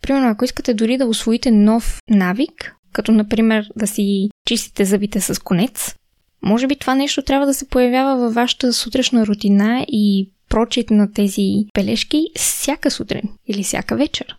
Примерно, 0.01 0.30
ако 0.30 0.45
искате 0.45 0.74
дори 0.74 0.97
да 0.97 1.05
освоите 1.05 1.51
нов 1.51 1.99
навик, 2.09 2.76
като 2.93 3.11
например 3.11 3.69
да 3.76 3.88
си 3.88 4.30
чистите 4.47 4.86
зъбите 4.86 5.22
с 5.22 5.43
конец, 5.43 5.95
Може 6.43 6.67
би 6.67 6.76
това 6.76 6.95
нещо 6.95 7.22
трябва 7.22 7.45
да 7.45 7.53
се 7.53 7.67
появява 7.67 8.17
във 8.17 8.34
вашата 8.34 8.74
сутрешна 8.74 9.28
рутина 9.28 9.86
и 9.88 10.32
прочит 10.49 10.91
на 10.91 11.11
тези 11.11 11.65
бележки 11.76 12.28
всяка 12.36 12.91
сутрин 12.91 13.30
или 13.47 13.63
всяка 13.63 13.95
вечер. 13.95 14.36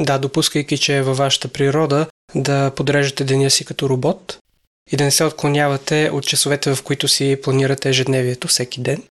Да, 0.00 0.18
допускайки, 0.18 0.78
че 0.78 0.96
е 0.96 1.02
във 1.02 1.16
вашата 1.16 1.48
природа 1.48 2.06
да 2.34 2.70
подреждате 2.76 3.24
деня 3.24 3.50
си 3.50 3.64
като 3.64 3.88
робот 3.88 4.38
и 4.92 4.96
да 4.96 5.04
не 5.04 5.10
се 5.10 5.24
отклонявате 5.24 6.10
от 6.12 6.26
часовете, 6.26 6.74
в 6.74 6.82
които 6.82 7.08
си 7.08 7.38
планирате 7.42 7.88
ежедневието 7.88 8.48
всеки 8.48 8.80
ден. 8.80 9.02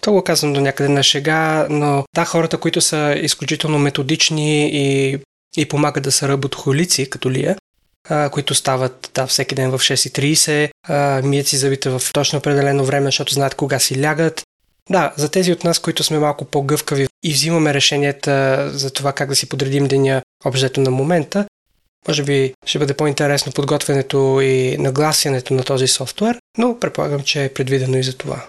Това 0.00 0.12
го 0.12 0.24
казвам 0.24 0.52
до 0.52 0.60
някъде 0.60 0.88
на 0.88 1.02
шега, 1.02 1.66
но 1.70 2.04
да, 2.14 2.24
хората, 2.24 2.58
които 2.58 2.80
са 2.80 3.14
изключително 3.22 3.78
методични 3.78 4.68
и, 4.72 5.18
и 5.56 5.68
помагат 5.68 6.04
да 6.04 6.12
са 6.12 6.28
работохолици, 6.28 7.10
като 7.10 7.30
Лия, 7.30 7.56
а, 8.08 8.30
които 8.30 8.54
стават 8.54 9.10
да, 9.14 9.26
всеки 9.26 9.54
ден 9.54 9.70
в 9.70 9.78
6.30, 9.78 10.70
а, 10.88 11.22
мият 11.22 11.46
си 11.46 11.56
зъбите 11.56 11.90
в 11.90 12.02
точно 12.12 12.38
определено 12.38 12.84
време, 12.84 13.06
защото 13.06 13.34
знаят 13.34 13.54
кога 13.54 13.78
си 13.78 14.02
лягат. 14.02 14.42
Да, 14.90 15.12
за 15.16 15.28
тези 15.28 15.52
от 15.52 15.64
нас, 15.64 15.78
които 15.78 16.04
сме 16.04 16.18
малко 16.18 16.44
по-гъвкави 16.44 17.06
и 17.24 17.32
взимаме 17.32 17.74
решенията 17.74 18.70
за 18.72 18.90
това 18.90 19.12
как 19.12 19.28
да 19.28 19.36
си 19.36 19.48
подредим 19.48 19.88
деня 19.88 20.22
обжето 20.44 20.80
на 20.80 20.90
момента, 20.90 21.46
може 22.08 22.24
би 22.24 22.54
ще 22.66 22.78
бъде 22.78 22.94
по-интересно 22.94 23.52
подготвянето 23.52 24.40
и 24.42 24.76
нагласянето 24.78 25.54
на 25.54 25.64
този 25.64 25.86
софтуер, 25.86 26.38
но 26.58 26.78
предполагам, 26.78 27.20
че 27.20 27.44
е 27.44 27.52
предвидено 27.54 27.96
и 27.96 28.02
за 28.02 28.16
това. 28.16 28.46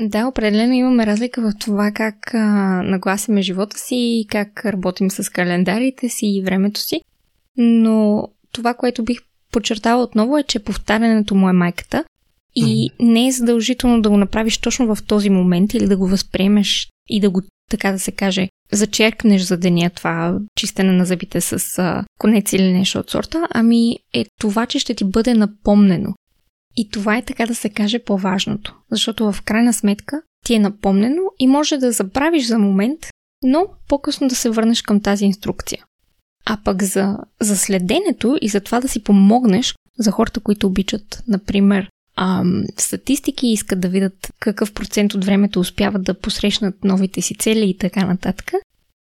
Да, 0.00 0.26
определено 0.26 0.72
имаме 0.72 1.06
разлика 1.06 1.42
в 1.42 1.52
това 1.60 1.90
как 1.94 2.34
а, 2.34 2.38
нагласиме 2.82 3.42
живота 3.42 3.78
си, 3.78 4.26
как 4.28 4.66
работим 4.66 5.10
с 5.10 5.30
календарите 5.30 6.08
си 6.08 6.26
и 6.26 6.42
времето 6.42 6.80
си, 6.80 7.00
но 7.56 8.28
това, 8.52 8.74
което 8.74 9.04
бих 9.04 9.18
подчертала 9.52 10.02
отново 10.02 10.38
е, 10.38 10.42
че 10.42 10.64
повтарянето 10.64 11.34
му 11.34 11.48
е 11.48 11.52
майката 11.52 12.04
и 12.54 12.90
не 13.00 13.26
е 13.26 13.32
задължително 13.32 14.02
да 14.02 14.10
го 14.10 14.16
направиш 14.16 14.58
точно 14.58 14.94
в 14.94 15.02
този 15.06 15.30
момент 15.30 15.74
или 15.74 15.86
да 15.86 15.96
го 15.96 16.08
възприемеш 16.08 16.88
и 17.08 17.20
да 17.20 17.30
го, 17.30 17.42
така 17.70 17.92
да 17.92 17.98
се 17.98 18.12
каже, 18.12 18.48
зачеркнеш 18.72 19.42
за 19.42 19.56
деня 19.56 19.90
това 19.90 20.38
чистене 20.58 20.92
на 20.92 21.04
зъбите 21.04 21.40
с 21.40 21.78
а, 21.78 22.04
конец 22.18 22.52
или 22.52 22.72
нещо 22.72 22.98
от 22.98 23.10
сорта, 23.10 23.48
ами 23.50 23.96
е 24.14 24.24
това, 24.40 24.66
че 24.66 24.78
ще 24.78 24.94
ти 24.94 25.04
бъде 25.04 25.34
напомнено. 25.34 26.14
И 26.76 26.90
това 26.90 27.16
е 27.16 27.22
така 27.22 27.46
да 27.46 27.54
се 27.54 27.68
каже 27.68 27.98
по-важното, 27.98 28.76
защото 28.90 29.32
в 29.32 29.42
крайна 29.42 29.72
сметка 29.72 30.22
ти 30.44 30.54
е 30.54 30.58
напомнено 30.58 31.22
и 31.38 31.46
може 31.46 31.76
да 31.76 31.92
забравиш 31.92 32.46
за 32.46 32.58
момент, 32.58 32.98
но 33.42 33.66
по-късно 33.88 34.28
да 34.28 34.34
се 34.34 34.50
върнеш 34.50 34.82
към 34.82 35.00
тази 35.00 35.24
инструкция. 35.24 35.84
А 36.46 36.58
пък 36.64 36.82
за, 36.82 37.18
за 37.40 37.56
следенето 37.56 38.38
и 38.40 38.48
за 38.48 38.60
това 38.60 38.80
да 38.80 38.88
си 38.88 39.04
помогнеш 39.04 39.74
за 39.98 40.10
хората, 40.10 40.40
които 40.40 40.66
обичат, 40.66 41.22
например, 41.28 41.88
ам, 42.16 42.64
статистики 42.76 43.46
искат 43.46 43.80
да 43.80 43.88
видят 43.88 44.32
какъв 44.40 44.72
процент 44.72 45.14
от 45.14 45.24
времето 45.24 45.60
успяват 45.60 46.02
да 46.02 46.14
посрещнат 46.14 46.84
новите 46.84 47.22
си 47.22 47.34
цели 47.34 47.70
и 47.70 47.78
така 47.78 48.06
нататък, 48.06 48.52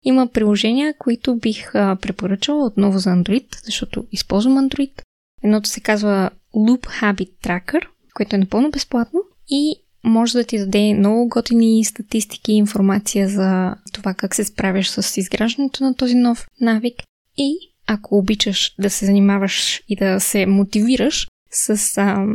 има 0.04 0.26
приложения, 0.26 0.94
които 0.98 1.36
бих 1.36 1.74
а, 1.74 1.96
препоръчала 1.96 2.66
отново 2.66 2.98
за 2.98 3.10
Android, 3.10 3.64
защото 3.64 4.06
използвам 4.12 4.68
Android. 4.68 5.02
Едното 5.42 5.68
се 5.68 5.80
казва 5.80 6.30
Loop 6.54 7.00
Habit 7.00 7.30
Tracker, 7.44 7.86
което 8.14 8.36
е 8.36 8.38
напълно 8.38 8.70
безплатно 8.70 9.20
и 9.48 9.74
може 10.04 10.32
да 10.32 10.44
ти 10.44 10.58
даде 10.58 10.94
много 10.94 11.28
готини 11.28 11.84
статистики 11.84 12.52
и 12.52 12.56
информация 12.56 13.28
за 13.28 13.74
това 13.92 14.14
как 14.14 14.34
се 14.34 14.44
справяш 14.44 14.88
с 14.88 15.16
изграждането 15.16 15.84
на 15.84 15.94
този 15.94 16.14
нов 16.14 16.46
навик 16.60 16.94
и 17.36 17.56
ако 17.86 18.18
обичаш 18.18 18.74
да 18.78 18.90
се 18.90 19.06
занимаваш 19.06 19.82
и 19.88 19.96
да 19.96 20.20
се 20.20 20.46
мотивираш 20.46 21.28
с, 21.50 21.98
а, 21.98 22.26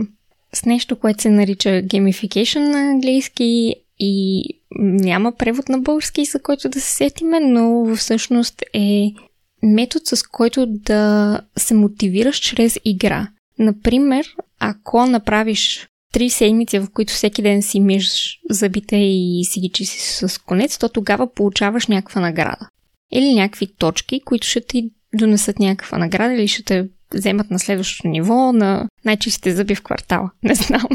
с 0.55 0.65
нещо, 0.65 0.95
което 0.95 1.21
се 1.21 1.29
нарича 1.29 1.69
gamification 1.69 2.71
на 2.71 2.91
английски 2.91 3.75
и 3.99 4.43
няма 4.79 5.31
превод 5.35 5.69
на 5.69 5.79
български, 5.79 6.25
за 6.25 6.41
който 6.41 6.69
да 6.69 6.81
се 6.81 6.91
сетиме, 6.91 7.39
но 7.39 7.95
всъщност 7.95 8.63
е 8.73 9.11
метод, 9.63 10.05
с 10.05 10.23
който 10.23 10.65
да 10.67 11.41
се 11.57 11.73
мотивираш 11.73 12.39
чрез 12.39 12.79
игра. 12.85 13.27
Например, 13.59 14.27
ако 14.59 15.05
направиш 15.05 15.87
три 16.13 16.29
седмици, 16.29 16.79
в 16.79 16.87
които 16.93 17.13
всеки 17.13 17.41
ден 17.41 17.61
си 17.61 17.79
миеш 17.79 18.39
зъбите 18.49 18.95
и 18.95 19.41
си 19.45 19.59
ги 19.59 19.69
чистиш 19.69 20.01
с 20.01 20.41
конец, 20.41 20.77
то 20.77 20.89
тогава 20.89 21.33
получаваш 21.33 21.87
някаква 21.87 22.21
награда. 22.21 22.69
Или 23.11 23.33
някакви 23.33 23.67
точки, 23.67 24.21
които 24.25 24.47
ще 24.47 24.61
ти 24.61 24.91
донесат 25.13 25.59
някаква 25.59 25.97
награда 25.97 26.33
или 26.33 26.47
ще 26.47 26.63
те 26.63 26.89
вземат 27.15 27.51
на 27.51 27.59
следващото 27.59 28.07
ниво 28.07 28.51
на 28.51 28.87
най-чистите 29.05 29.55
зъби 29.55 29.75
в 29.75 29.83
квартала. 29.83 30.29
Не 30.43 30.55
знам. 30.55 30.87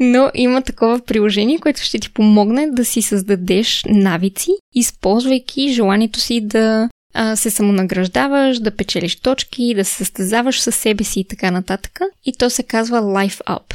Но 0.00 0.30
има 0.34 0.62
такова 0.62 1.00
приложение, 1.00 1.58
което 1.58 1.82
ще 1.82 1.98
ти 1.98 2.12
помогне 2.12 2.66
да 2.70 2.84
си 2.84 3.02
създадеш 3.02 3.84
навици, 3.88 4.50
използвайки 4.74 5.72
желанието 5.72 6.20
си 6.20 6.40
да 6.40 6.88
а, 7.14 7.36
се 7.36 7.50
самонаграждаваш, 7.50 8.58
да 8.58 8.76
печелиш 8.76 9.16
точки, 9.16 9.74
да 9.74 9.84
се 9.84 9.94
състезаваш 9.94 10.60
със 10.60 10.76
себе 10.76 11.04
си 11.04 11.20
и 11.20 11.24
така 11.24 11.50
нататък. 11.50 12.00
И 12.24 12.32
то 12.32 12.50
се 12.50 12.62
казва 12.62 13.00
Life 13.00 13.44
Up. 13.44 13.74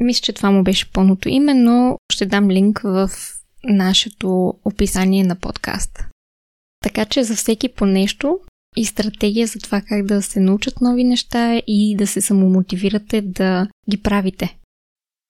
Мисля, 0.00 0.20
че 0.20 0.32
това 0.32 0.50
му 0.50 0.62
беше 0.62 0.92
пълното 0.92 1.28
име, 1.28 1.54
но 1.54 1.98
ще 2.12 2.26
дам 2.26 2.50
линк 2.50 2.80
в 2.84 3.10
нашето 3.64 4.54
описание 4.64 5.24
на 5.24 5.36
подкаст. 5.36 6.04
Така 6.82 7.04
че 7.04 7.24
за 7.24 7.36
всеки 7.36 7.68
по 7.68 7.86
нещо 7.86 8.38
и 8.76 8.84
стратегия 8.84 9.46
за 9.46 9.58
това 9.58 9.82
как 9.88 10.06
да 10.06 10.22
се 10.22 10.40
научат 10.40 10.80
нови 10.80 11.04
неща 11.04 11.62
и 11.66 11.96
да 11.96 12.06
се 12.06 12.20
самомотивирате 12.20 13.20
да 13.20 13.68
ги 13.90 14.02
правите. 14.02 14.56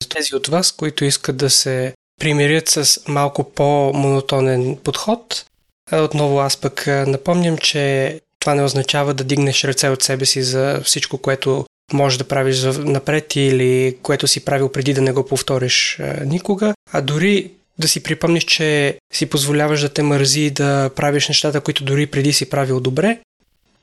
Тези 0.09 0.35
от 0.35 0.47
вас, 0.47 0.73
които 0.73 1.05
искат 1.05 1.37
да 1.37 1.51
се 1.51 1.95
примирят 2.21 2.69
с 2.69 3.01
малко 3.09 3.51
по-монотонен 3.51 4.77
подход, 4.85 5.47
отново 5.93 6.39
аз 6.39 6.57
пък 6.57 6.87
напомням, 6.87 7.59
че 7.59 8.21
това 8.41 8.55
не 8.55 8.63
означава 8.63 9.15
да 9.15 9.25
дигнеш 9.25 9.65
ръце 9.65 9.89
от 9.89 10.03
себе 10.03 10.27
си 10.27 10.43
за 10.43 10.81
всичко, 10.85 11.19
което 11.19 11.65
можеш 11.93 12.19
да 12.19 12.25
правиш 12.25 12.63
напред 12.79 13.37
или 13.37 13.97
което 14.03 14.29
си 14.29 14.45
правил 14.45 14.69
преди 14.69 14.95
да 14.95 15.03
не 15.03 15.13
го 15.13 15.27
повториш 15.27 15.99
никога, 16.25 16.75
а 16.93 17.01
дори 17.01 17.51
да 17.79 17.89
си 17.89 18.03
припомниш, 18.03 18.45
че 18.45 18.99
си 19.13 19.27
позволяваш 19.27 19.81
да 19.81 19.89
те 19.89 20.03
мързи 20.03 20.51
да 20.51 20.91
правиш 20.97 21.29
нещата, 21.29 21.61
които 21.61 21.85
дори 21.85 22.07
преди 22.07 22.33
си 22.33 22.51
правил 22.51 22.81
добре. 22.81 23.19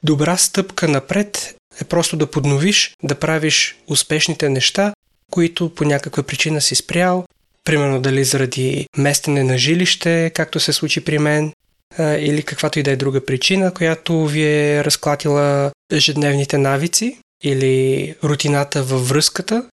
Добра 0.03 0.37
стъпка 0.37 0.87
напред 0.87 1.55
е 1.81 1.83
просто 1.83 2.17
да 2.17 2.31
подновиш, 2.31 2.95
да 3.03 3.15
правиш 3.15 3.77
успешните 3.87 4.49
неща, 4.49 4.93
които 5.31 5.75
по 5.75 5.83
някаква 5.83 6.23
причина 6.23 6.61
си 6.61 6.75
спрял, 6.75 7.25
примерно 7.63 8.01
дали 8.01 8.23
заради 8.23 8.87
местене 8.97 9.43
на 9.43 9.57
жилище, 9.57 10.31
както 10.35 10.59
се 10.59 10.73
случи 10.73 11.05
при 11.05 11.19
мен, 11.19 11.53
или 11.99 12.43
каквато 12.43 12.79
и 12.79 12.83
да 12.83 12.91
е 12.91 12.95
друга 12.95 13.25
причина, 13.25 13.73
която 13.73 14.27
ви 14.27 14.43
е 14.43 14.83
разклатила 14.83 15.71
ежедневните 15.91 16.57
навици 16.57 17.17
или 17.43 18.15
рутината 18.23 18.83
във 18.83 19.09
връзката, 19.09 19.65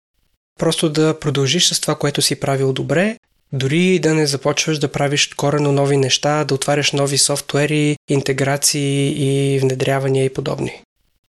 просто 0.58 0.88
да 0.88 1.18
продължиш 1.20 1.68
с 1.68 1.80
това, 1.80 1.94
което 1.94 2.22
си 2.22 2.40
правил 2.40 2.72
добре, 2.72 3.16
дори 3.52 3.98
да 3.98 4.14
не 4.14 4.26
започваш 4.26 4.78
да 4.78 4.92
правиш 4.92 5.26
корено 5.26 5.72
нови 5.72 5.96
неща, 5.96 6.44
да 6.44 6.54
отваряш 6.54 6.92
нови 6.92 7.18
софтуери, 7.18 7.96
интеграции 8.08 9.14
и 9.18 9.58
внедрявания 9.58 10.24
и 10.24 10.32
подобни. 10.32 10.82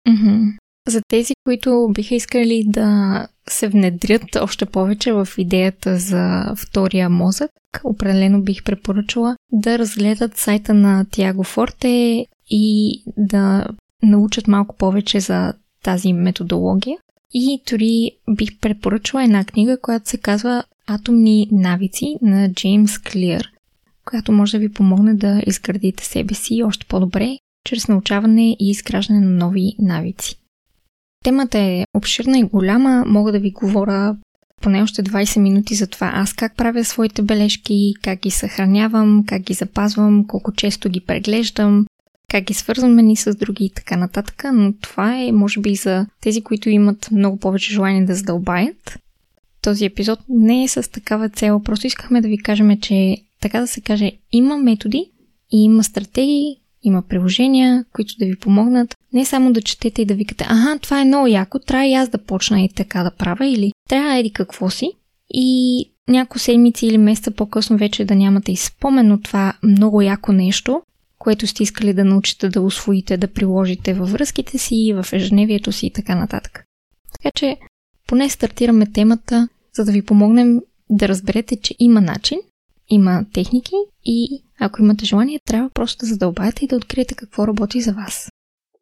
Mm-hmm. 0.08 0.52
За 0.88 1.00
тези, 1.08 1.34
които 1.44 1.88
биха 1.94 2.14
искали 2.14 2.64
да 2.66 3.26
се 3.48 3.68
внедрят 3.68 4.36
още 4.36 4.66
повече 4.66 5.12
в 5.12 5.28
идеята 5.38 5.98
за 5.98 6.54
втория 6.56 7.08
мозък, 7.08 7.50
определено 7.84 8.42
бих 8.42 8.64
препоръчала 8.64 9.36
да 9.52 9.78
разгледат 9.78 10.36
сайта 10.36 10.74
на 10.74 11.06
Тиаго 11.10 11.44
Форте 11.44 12.26
и 12.50 13.02
да 13.16 13.66
научат 14.02 14.48
малко 14.48 14.76
повече 14.76 15.20
за 15.20 15.52
тази 15.82 16.12
методология. 16.12 16.98
И 17.32 17.62
дори 17.70 18.10
бих 18.30 18.60
препоръчала 18.60 19.24
една 19.24 19.44
книга, 19.44 19.80
която 19.80 20.10
се 20.10 20.18
казва 20.18 20.64
Атомни 20.90 21.48
навици 21.52 22.16
на 22.22 22.52
Джеймс 22.52 22.98
Клир, 22.98 23.50
която 24.04 24.32
може 24.32 24.52
да 24.52 24.58
ви 24.58 24.72
помогне 24.72 25.14
да 25.14 25.42
изградите 25.46 26.04
себе 26.04 26.34
си 26.34 26.62
още 26.64 26.86
по-добре, 26.86 27.38
чрез 27.64 27.88
научаване 27.88 28.50
и 28.50 28.70
изграждане 28.70 29.20
на 29.20 29.30
нови 29.30 29.72
навици. 29.78 30.34
Темата 31.24 31.58
е 31.58 31.84
обширна 31.96 32.38
и 32.38 32.42
голяма, 32.42 33.04
мога 33.06 33.32
да 33.32 33.38
ви 33.38 33.50
говоря 33.50 34.16
поне 34.62 34.82
още 34.82 35.02
20 35.02 35.40
минути 35.40 35.74
за 35.74 35.86
това 35.86 36.10
аз 36.14 36.32
как 36.32 36.56
правя 36.56 36.84
своите 36.84 37.22
бележки, 37.22 37.94
как 38.02 38.20
ги 38.20 38.30
съхранявам, 38.30 39.24
как 39.26 39.42
ги 39.42 39.54
запазвам, 39.54 40.26
колко 40.26 40.52
често 40.52 40.88
ги 40.88 41.00
преглеждам, 41.00 41.86
как 42.30 42.44
ги 42.44 42.54
свързваме 42.54 43.02
ни 43.02 43.16
с 43.16 43.34
други 43.34 43.64
и 43.64 43.70
така 43.70 43.96
нататък, 43.96 44.44
но 44.54 44.72
това 44.72 45.16
е 45.16 45.32
може 45.32 45.60
би 45.60 45.74
за 45.74 46.06
тези, 46.20 46.42
които 46.42 46.68
имат 46.68 47.08
много 47.12 47.38
повече 47.38 47.72
желание 47.72 48.04
да 48.04 48.14
задълбаят. 48.14 48.98
Този 49.62 49.84
епизод 49.84 50.18
не 50.28 50.64
е 50.64 50.68
с 50.68 50.90
такава 50.90 51.28
цел, 51.28 51.60
просто 51.64 51.86
искахме 51.86 52.20
да 52.20 52.28
ви 52.28 52.38
кажем, 52.38 52.80
че 52.80 53.16
така 53.40 53.60
да 53.60 53.66
се 53.66 53.80
каже, 53.80 54.12
има 54.32 54.56
методи 54.56 55.10
и 55.52 55.64
има 55.64 55.84
стратегии, 55.84 56.56
Има 56.82 57.02
приложения, 57.02 57.84
които 57.92 58.14
да 58.18 58.26
ви 58.26 58.36
помогнат 58.36 58.94
не 59.12 59.24
само 59.24 59.52
да 59.52 59.62
четете 59.62 60.02
и 60.02 60.04
да 60.04 60.14
викате, 60.14 60.46
ага, 60.48 60.78
това 60.78 61.00
е 61.00 61.04
много 61.04 61.26
яко, 61.26 61.58
трябва 61.58 61.86
и 61.86 61.94
аз 61.94 62.08
да 62.08 62.18
почна 62.18 62.60
и 62.60 62.68
така 62.68 63.02
да 63.02 63.10
правя, 63.10 63.46
или 63.46 63.72
трябва 63.88 64.16
еди 64.16 64.30
какво 64.30 64.70
си. 64.70 64.92
И 65.30 65.84
няколко 66.08 66.38
седмици 66.38 66.86
или 66.86 66.98
месеца 66.98 67.30
по-късно 67.30 67.76
вече 67.76 68.04
да 68.04 68.14
нямате 68.14 68.52
изпомено 68.52 69.20
това 69.20 69.54
много 69.62 70.02
яко 70.02 70.32
нещо, 70.32 70.82
което 71.18 71.46
сте 71.46 71.62
искали 71.62 71.94
да 71.94 72.04
научите 72.04 72.48
да 72.48 72.60
освоите, 72.60 73.16
да 73.16 73.32
приложите 73.32 73.94
във 73.94 74.12
връзките 74.12 74.58
си, 74.58 74.94
в 74.94 75.12
ежедневието 75.12 75.72
си 75.72 75.86
и 75.86 75.92
така 75.92 76.14
нататък. 76.14 76.64
Така 77.12 77.30
че 77.34 77.56
поне 78.08 78.30
стартираме 78.30 78.92
темата, 78.92 79.48
за 79.74 79.84
да 79.84 79.92
ви 79.92 80.02
помогнем 80.02 80.60
да 80.90 81.08
разберете, 81.08 81.56
че 81.56 81.74
има 81.78 82.00
начин, 82.00 82.38
има 82.88 83.24
техники 83.34 83.74
и 84.04 84.42
ако 84.60 84.82
имате 84.82 85.04
желание, 85.04 85.40
трябва 85.44 85.70
просто 85.74 85.98
да 85.98 86.06
задълбаете 86.06 86.64
и 86.64 86.68
да 86.68 86.76
откриете 86.76 87.14
какво 87.14 87.46
работи 87.46 87.80
за 87.80 87.92
вас. 87.92 88.28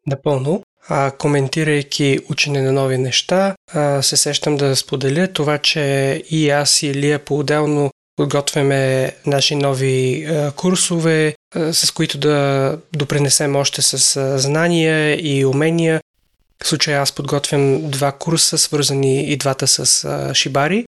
Напълно. 0.06 0.62
А, 0.88 1.10
коментирайки 1.10 2.18
учене 2.30 2.62
на 2.62 2.72
нови 2.72 2.98
неща, 2.98 3.54
а, 3.74 4.02
се 4.02 4.16
сещам 4.16 4.56
да 4.56 4.76
споделя 4.76 5.28
това, 5.32 5.58
че 5.58 6.22
и 6.30 6.50
аз 6.50 6.82
и 6.82 6.94
Лия 6.94 7.24
по-отделно 7.24 7.90
подготвяме 8.16 9.12
наши 9.26 9.54
нови 9.54 10.24
а, 10.24 10.52
курсове, 10.52 11.34
а, 11.54 11.72
с 11.72 11.90
които 11.90 12.18
да 12.18 12.78
допринесем 12.96 13.56
още 13.56 13.82
с 13.82 14.16
а, 14.16 14.38
знания 14.38 15.18
и 15.36 15.44
умения. 15.44 16.00
В 16.62 16.68
случая 16.68 17.00
аз 17.00 17.12
подготвям 17.12 17.90
два 17.90 18.12
курса, 18.12 18.58
свързани 18.58 19.32
и 19.32 19.36
двата 19.36 19.66
с 19.66 20.04
а, 20.04 20.34
шибари 20.34 20.84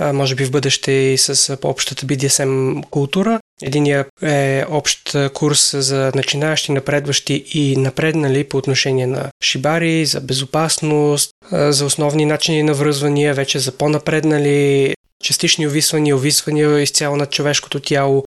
може 0.00 0.34
би 0.34 0.44
в 0.44 0.50
бъдеще 0.50 0.92
и 0.92 1.18
с 1.18 1.56
по-общата 1.56 2.06
BDSM 2.06 2.82
култура. 2.90 3.40
Единият 3.62 4.08
е 4.22 4.64
общ 4.68 5.16
курс 5.34 5.76
за 5.78 6.12
начинаещи, 6.14 6.72
напредващи 6.72 7.44
и 7.54 7.76
напреднали 7.76 8.44
по 8.44 8.56
отношение 8.56 9.06
на 9.06 9.30
шибари, 9.42 10.06
за 10.06 10.20
безопасност, 10.20 11.30
за 11.52 11.84
основни 11.84 12.24
начини 12.24 12.62
на 12.62 12.74
връзвания, 12.74 13.34
вече 13.34 13.58
за 13.58 13.72
по-напреднали, 13.72 14.94
частични 15.24 15.66
увисвания, 15.66 16.16
увисвания 16.16 16.80
изцяло 16.80 17.16
на 17.16 17.26
човешкото 17.26 17.80
тяло, 17.80 18.24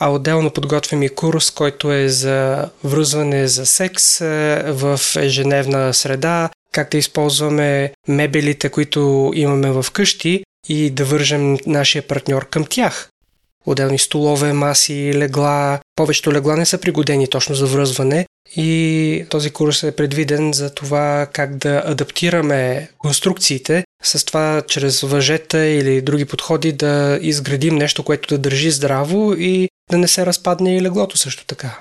а 0.00 0.10
отделно 0.10 0.50
подготвям 0.50 1.02
и 1.02 1.08
курс, 1.08 1.50
който 1.50 1.92
е 1.92 2.08
за 2.08 2.68
връзване 2.84 3.48
за 3.48 3.66
секс 3.66 4.18
в 4.66 5.00
ежедневна 5.16 5.94
среда, 5.94 6.50
как 6.72 6.90
да 6.90 6.98
използваме 6.98 7.92
мебелите, 8.08 8.68
които 8.68 9.32
имаме 9.34 9.70
в 9.70 9.86
къщи, 9.92 10.42
и 10.68 10.90
да 10.90 11.04
вържем 11.04 11.56
нашия 11.66 12.02
партньор 12.02 12.48
към 12.48 12.64
тях. 12.64 13.08
Отделни 13.66 13.98
столове, 13.98 14.52
маси, 14.52 15.14
легла. 15.14 15.80
Повечето 15.96 16.32
легла 16.32 16.56
не 16.56 16.66
са 16.66 16.78
пригодени 16.78 17.28
точно 17.28 17.54
за 17.54 17.66
връзване 17.66 18.26
и 18.56 19.24
този 19.30 19.50
курс 19.50 19.82
е 19.82 19.96
предвиден 19.96 20.52
за 20.52 20.74
това 20.74 21.26
как 21.32 21.56
да 21.56 21.82
адаптираме 21.86 22.88
конструкциите, 22.98 23.84
с 24.02 24.24
това 24.24 24.62
чрез 24.68 25.00
въжета 25.00 25.66
или 25.66 26.00
други 26.00 26.24
подходи 26.24 26.72
да 26.72 27.18
изградим 27.22 27.76
нещо, 27.76 28.02
което 28.02 28.34
да 28.34 28.38
държи 28.38 28.70
здраво 28.70 29.34
и 29.38 29.68
да 29.90 29.98
не 29.98 30.08
се 30.08 30.26
разпадне 30.26 30.76
и 30.76 30.82
леглото 30.82 31.16
също 31.16 31.46
така. 31.46 31.78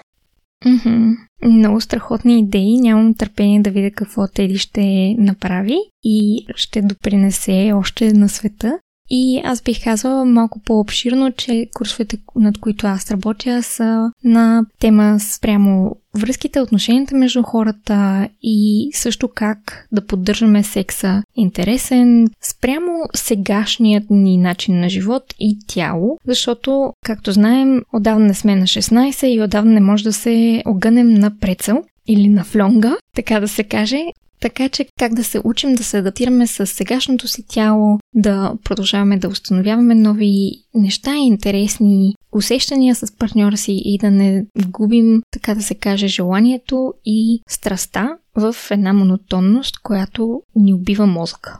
Mm-hmm. 0.65 1.15
Много 1.45 1.81
страхотни 1.81 2.39
идеи. 2.39 2.77
Нямам 2.77 3.13
търпение 3.13 3.61
да 3.61 3.71
видя 3.71 3.91
какво 3.91 4.27
Теди 4.27 4.57
ще 4.57 5.15
направи 5.17 5.77
и 6.03 6.45
ще 6.55 6.81
допринесе 6.81 7.71
още 7.75 8.13
на 8.13 8.29
света. 8.29 8.79
И 9.09 9.41
аз 9.43 9.61
бих 9.61 9.83
казала 9.83 10.25
малко 10.25 10.59
по-обширно, 10.59 11.31
че 11.31 11.67
курсовете, 11.73 12.17
над 12.35 12.57
които 12.57 12.87
аз 12.87 13.11
работя, 13.11 13.63
са 13.63 14.11
на 14.23 14.65
тема 14.79 15.19
спрямо 15.19 15.95
връзките, 16.15 16.61
отношенията 16.61 17.15
между 17.15 17.43
хората 17.43 18.29
и 18.41 18.89
също 18.93 19.29
как 19.35 19.87
да 19.91 20.05
поддържаме 20.05 20.63
секса 20.63 21.23
интересен 21.35 22.27
спрямо 22.41 22.91
сегашният 23.15 24.03
ни 24.09 24.37
начин 24.37 24.79
на 24.79 24.89
живот 24.89 25.23
и 25.39 25.57
тяло, 25.67 26.17
защото, 26.27 26.93
както 27.05 27.31
знаем, 27.31 27.81
отдавна 27.93 28.25
не 28.25 28.33
сме 28.33 28.55
на 28.55 28.65
16 28.65 29.25
и 29.25 29.41
отдавна 29.41 29.71
не 29.71 29.81
може 29.81 30.03
да 30.03 30.13
се 30.13 30.63
огънем 30.65 31.13
на 31.13 31.37
прецел 31.39 31.83
или 32.07 32.29
на 32.29 32.43
флонга, 32.43 32.97
така 33.15 33.39
да 33.39 33.47
се 33.47 33.63
каже, 33.63 33.99
така 34.39 34.69
че 34.69 34.87
как 34.99 35.13
да 35.13 35.23
се 35.23 35.41
учим 35.43 35.75
да 35.75 35.83
се 35.83 35.97
адаптираме 35.97 36.47
с 36.47 36.67
сегашното 36.67 37.27
си 37.27 37.43
тяло, 37.47 37.99
да 38.13 38.53
продължаваме 38.63 39.17
да 39.17 39.27
установяваме 39.27 39.95
нови 39.95 40.51
неща 40.75 41.15
интересни 41.15 42.15
усещания 42.31 42.95
с 42.95 43.15
партньора 43.17 43.57
си 43.57 43.81
и 43.85 43.97
да 43.97 44.11
не 44.11 44.45
губим, 44.67 45.21
така 45.31 45.55
да 45.55 45.61
се 45.61 45.75
каже, 45.75 46.07
желанието 46.07 46.93
и 47.05 47.41
страста 47.49 48.17
в 48.35 48.55
една 48.71 48.93
монотонност, 48.93 49.79
която 49.79 50.41
ни 50.55 50.73
убива 50.73 51.05
мозъка. 51.05 51.59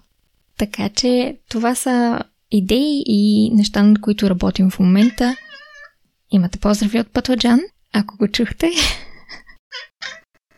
Така 0.58 0.90
че 0.90 1.38
това 1.50 1.76
са 1.76 2.24
идеи 2.52 3.04
и 3.06 3.52
неща, 3.54 3.84
над 3.84 4.02
които 4.02 4.30
работим 4.30 4.70
в 4.70 4.80
момента. 4.80 5.36
Имате 6.32 6.60
поздрави 6.60 7.00
от 7.00 7.14
Пътладжан, 7.14 7.60
ако 7.94 8.18
го 8.18 8.28
чухте. 8.28 8.72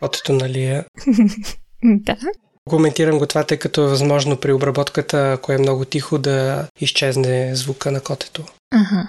Отето 0.02 0.34
нали 0.34 0.64
е? 0.64 0.84
Да. 1.84 2.18
Коментирам 2.70 3.18
го 3.18 3.26
това, 3.26 3.44
тъй 3.44 3.58
като 3.58 3.82
е 3.82 3.90
възможно 3.90 4.38
при 4.38 4.54
обработката, 4.54 5.32
ако 5.34 5.52
е 5.52 5.58
много 5.58 5.86
тихо, 5.86 6.18
да 6.18 6.68
изчезне 6.80 7.56
звука 7.56 7.92
на 7.92 8.02
котето. 8.02 8.44
Ага. 8.72 9.08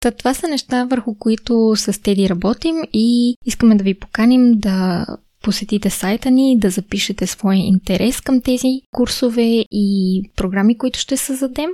Та, 0.00 0.10
това 0.10 0.34
са 0.34 0.48
неща, 0.48 0.84
върху 0.90 1.14
които 1.18 1.72
с 1.76 2.02
Теди 2.02 2.28
работим 2.28 2.76
и 2.92 3.36
искаме 3.46 3.74
да 3.74 3.84
ви 3.84 3.98
поканим 3.98 4.52
да 4.58 5.06
посетите 5.42 5.90
сайта 5.90 6.30
ни, 6.30 6.58
да 6.58 6.70
запишете 6.70 7.26
своя 7.26 7.58
интерес 7.58 8.20
към 8.20 8.40
тези 8.40 8.80
курсове 8.90 9.64
и 9.70 10.22
програми, 10.36 10.78
които 10.78 10.98
ще 10.98 11.16
създадем, 11.16 11.70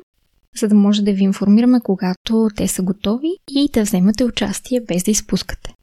за 0.61 0.69
да 0.69 0.75
може 0.75 1.03
да 1.03 1.13
ви 1.13 1.25
информираме, 1.25 1.81
когато 1.81 2.49
те 2.57 2.69
са 2.69 2.83
готови 2.83 3.31
и 3.51 3.69
да 3.73 3.83
вземате 3.83 4.25
участие 4.25 4.81
без 4.81 5.05
да 5.05 5.11
изпускате. 5.11 5.75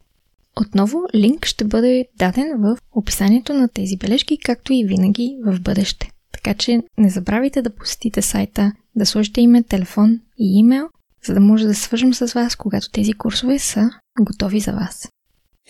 Отново 0.62 1.04
линк 1.16 1.46
ще 1.46 1.66
бъде 1.66 2.06
даден 2.18 2.54
в 2.58 2.78
описанието 2.92 3.54
на 3.54 3.68
тези 3.68 3.98
бележки, 3.98 4.38
както 4.46 4.74
и 4.74 4.86
винаги 4.86 5.38
в 5.46 5.60
бъдеще. 5.60 6.10
Така 6.32 6.54
че 6.54 6.82
не 6.98 7.10
забравяйте 7.10 7.62
да 7.62 7.76
посетите 7.76 8.22
сайта, 8.22 8.72
да 8.96 9.06
сложите 9.06 9.42
име, 9.42 9.64
телефон 9.64 10.20
и 10.40 10.60
имейл, 10.60 10.90
за 11.26 11.34
да 11.34 11.40
може 11.40 11.68
да 11.68 11.76
свържем 11.76 12.14
с 12.14 12.34
вас, 12.34 12.56
когато 12.56 12.92
тези 12.92 13.14
курсове 13.14 13.60
са 13.60 13.90
готови 14.20 14.60
за 14.60 14.72
вас. 14.72 15.10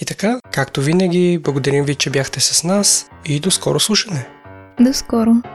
И 0.01 0.05
така, 0.05 0.39
както 0.51 0.81
винаги, 0.81 1.39
благодарим 1.43 1.85
ви, 1.85 1.95
че 1.95 2.09
бяхте 2.09 2.39
с 2.39 2.63
нас 2.63 3.09
и 3.25 3.39
до 3.39 3.51
скоро 3.51 3.79
слушане. 3.79 4.27
До 4.79 4.93
скоро! 4.93 5.54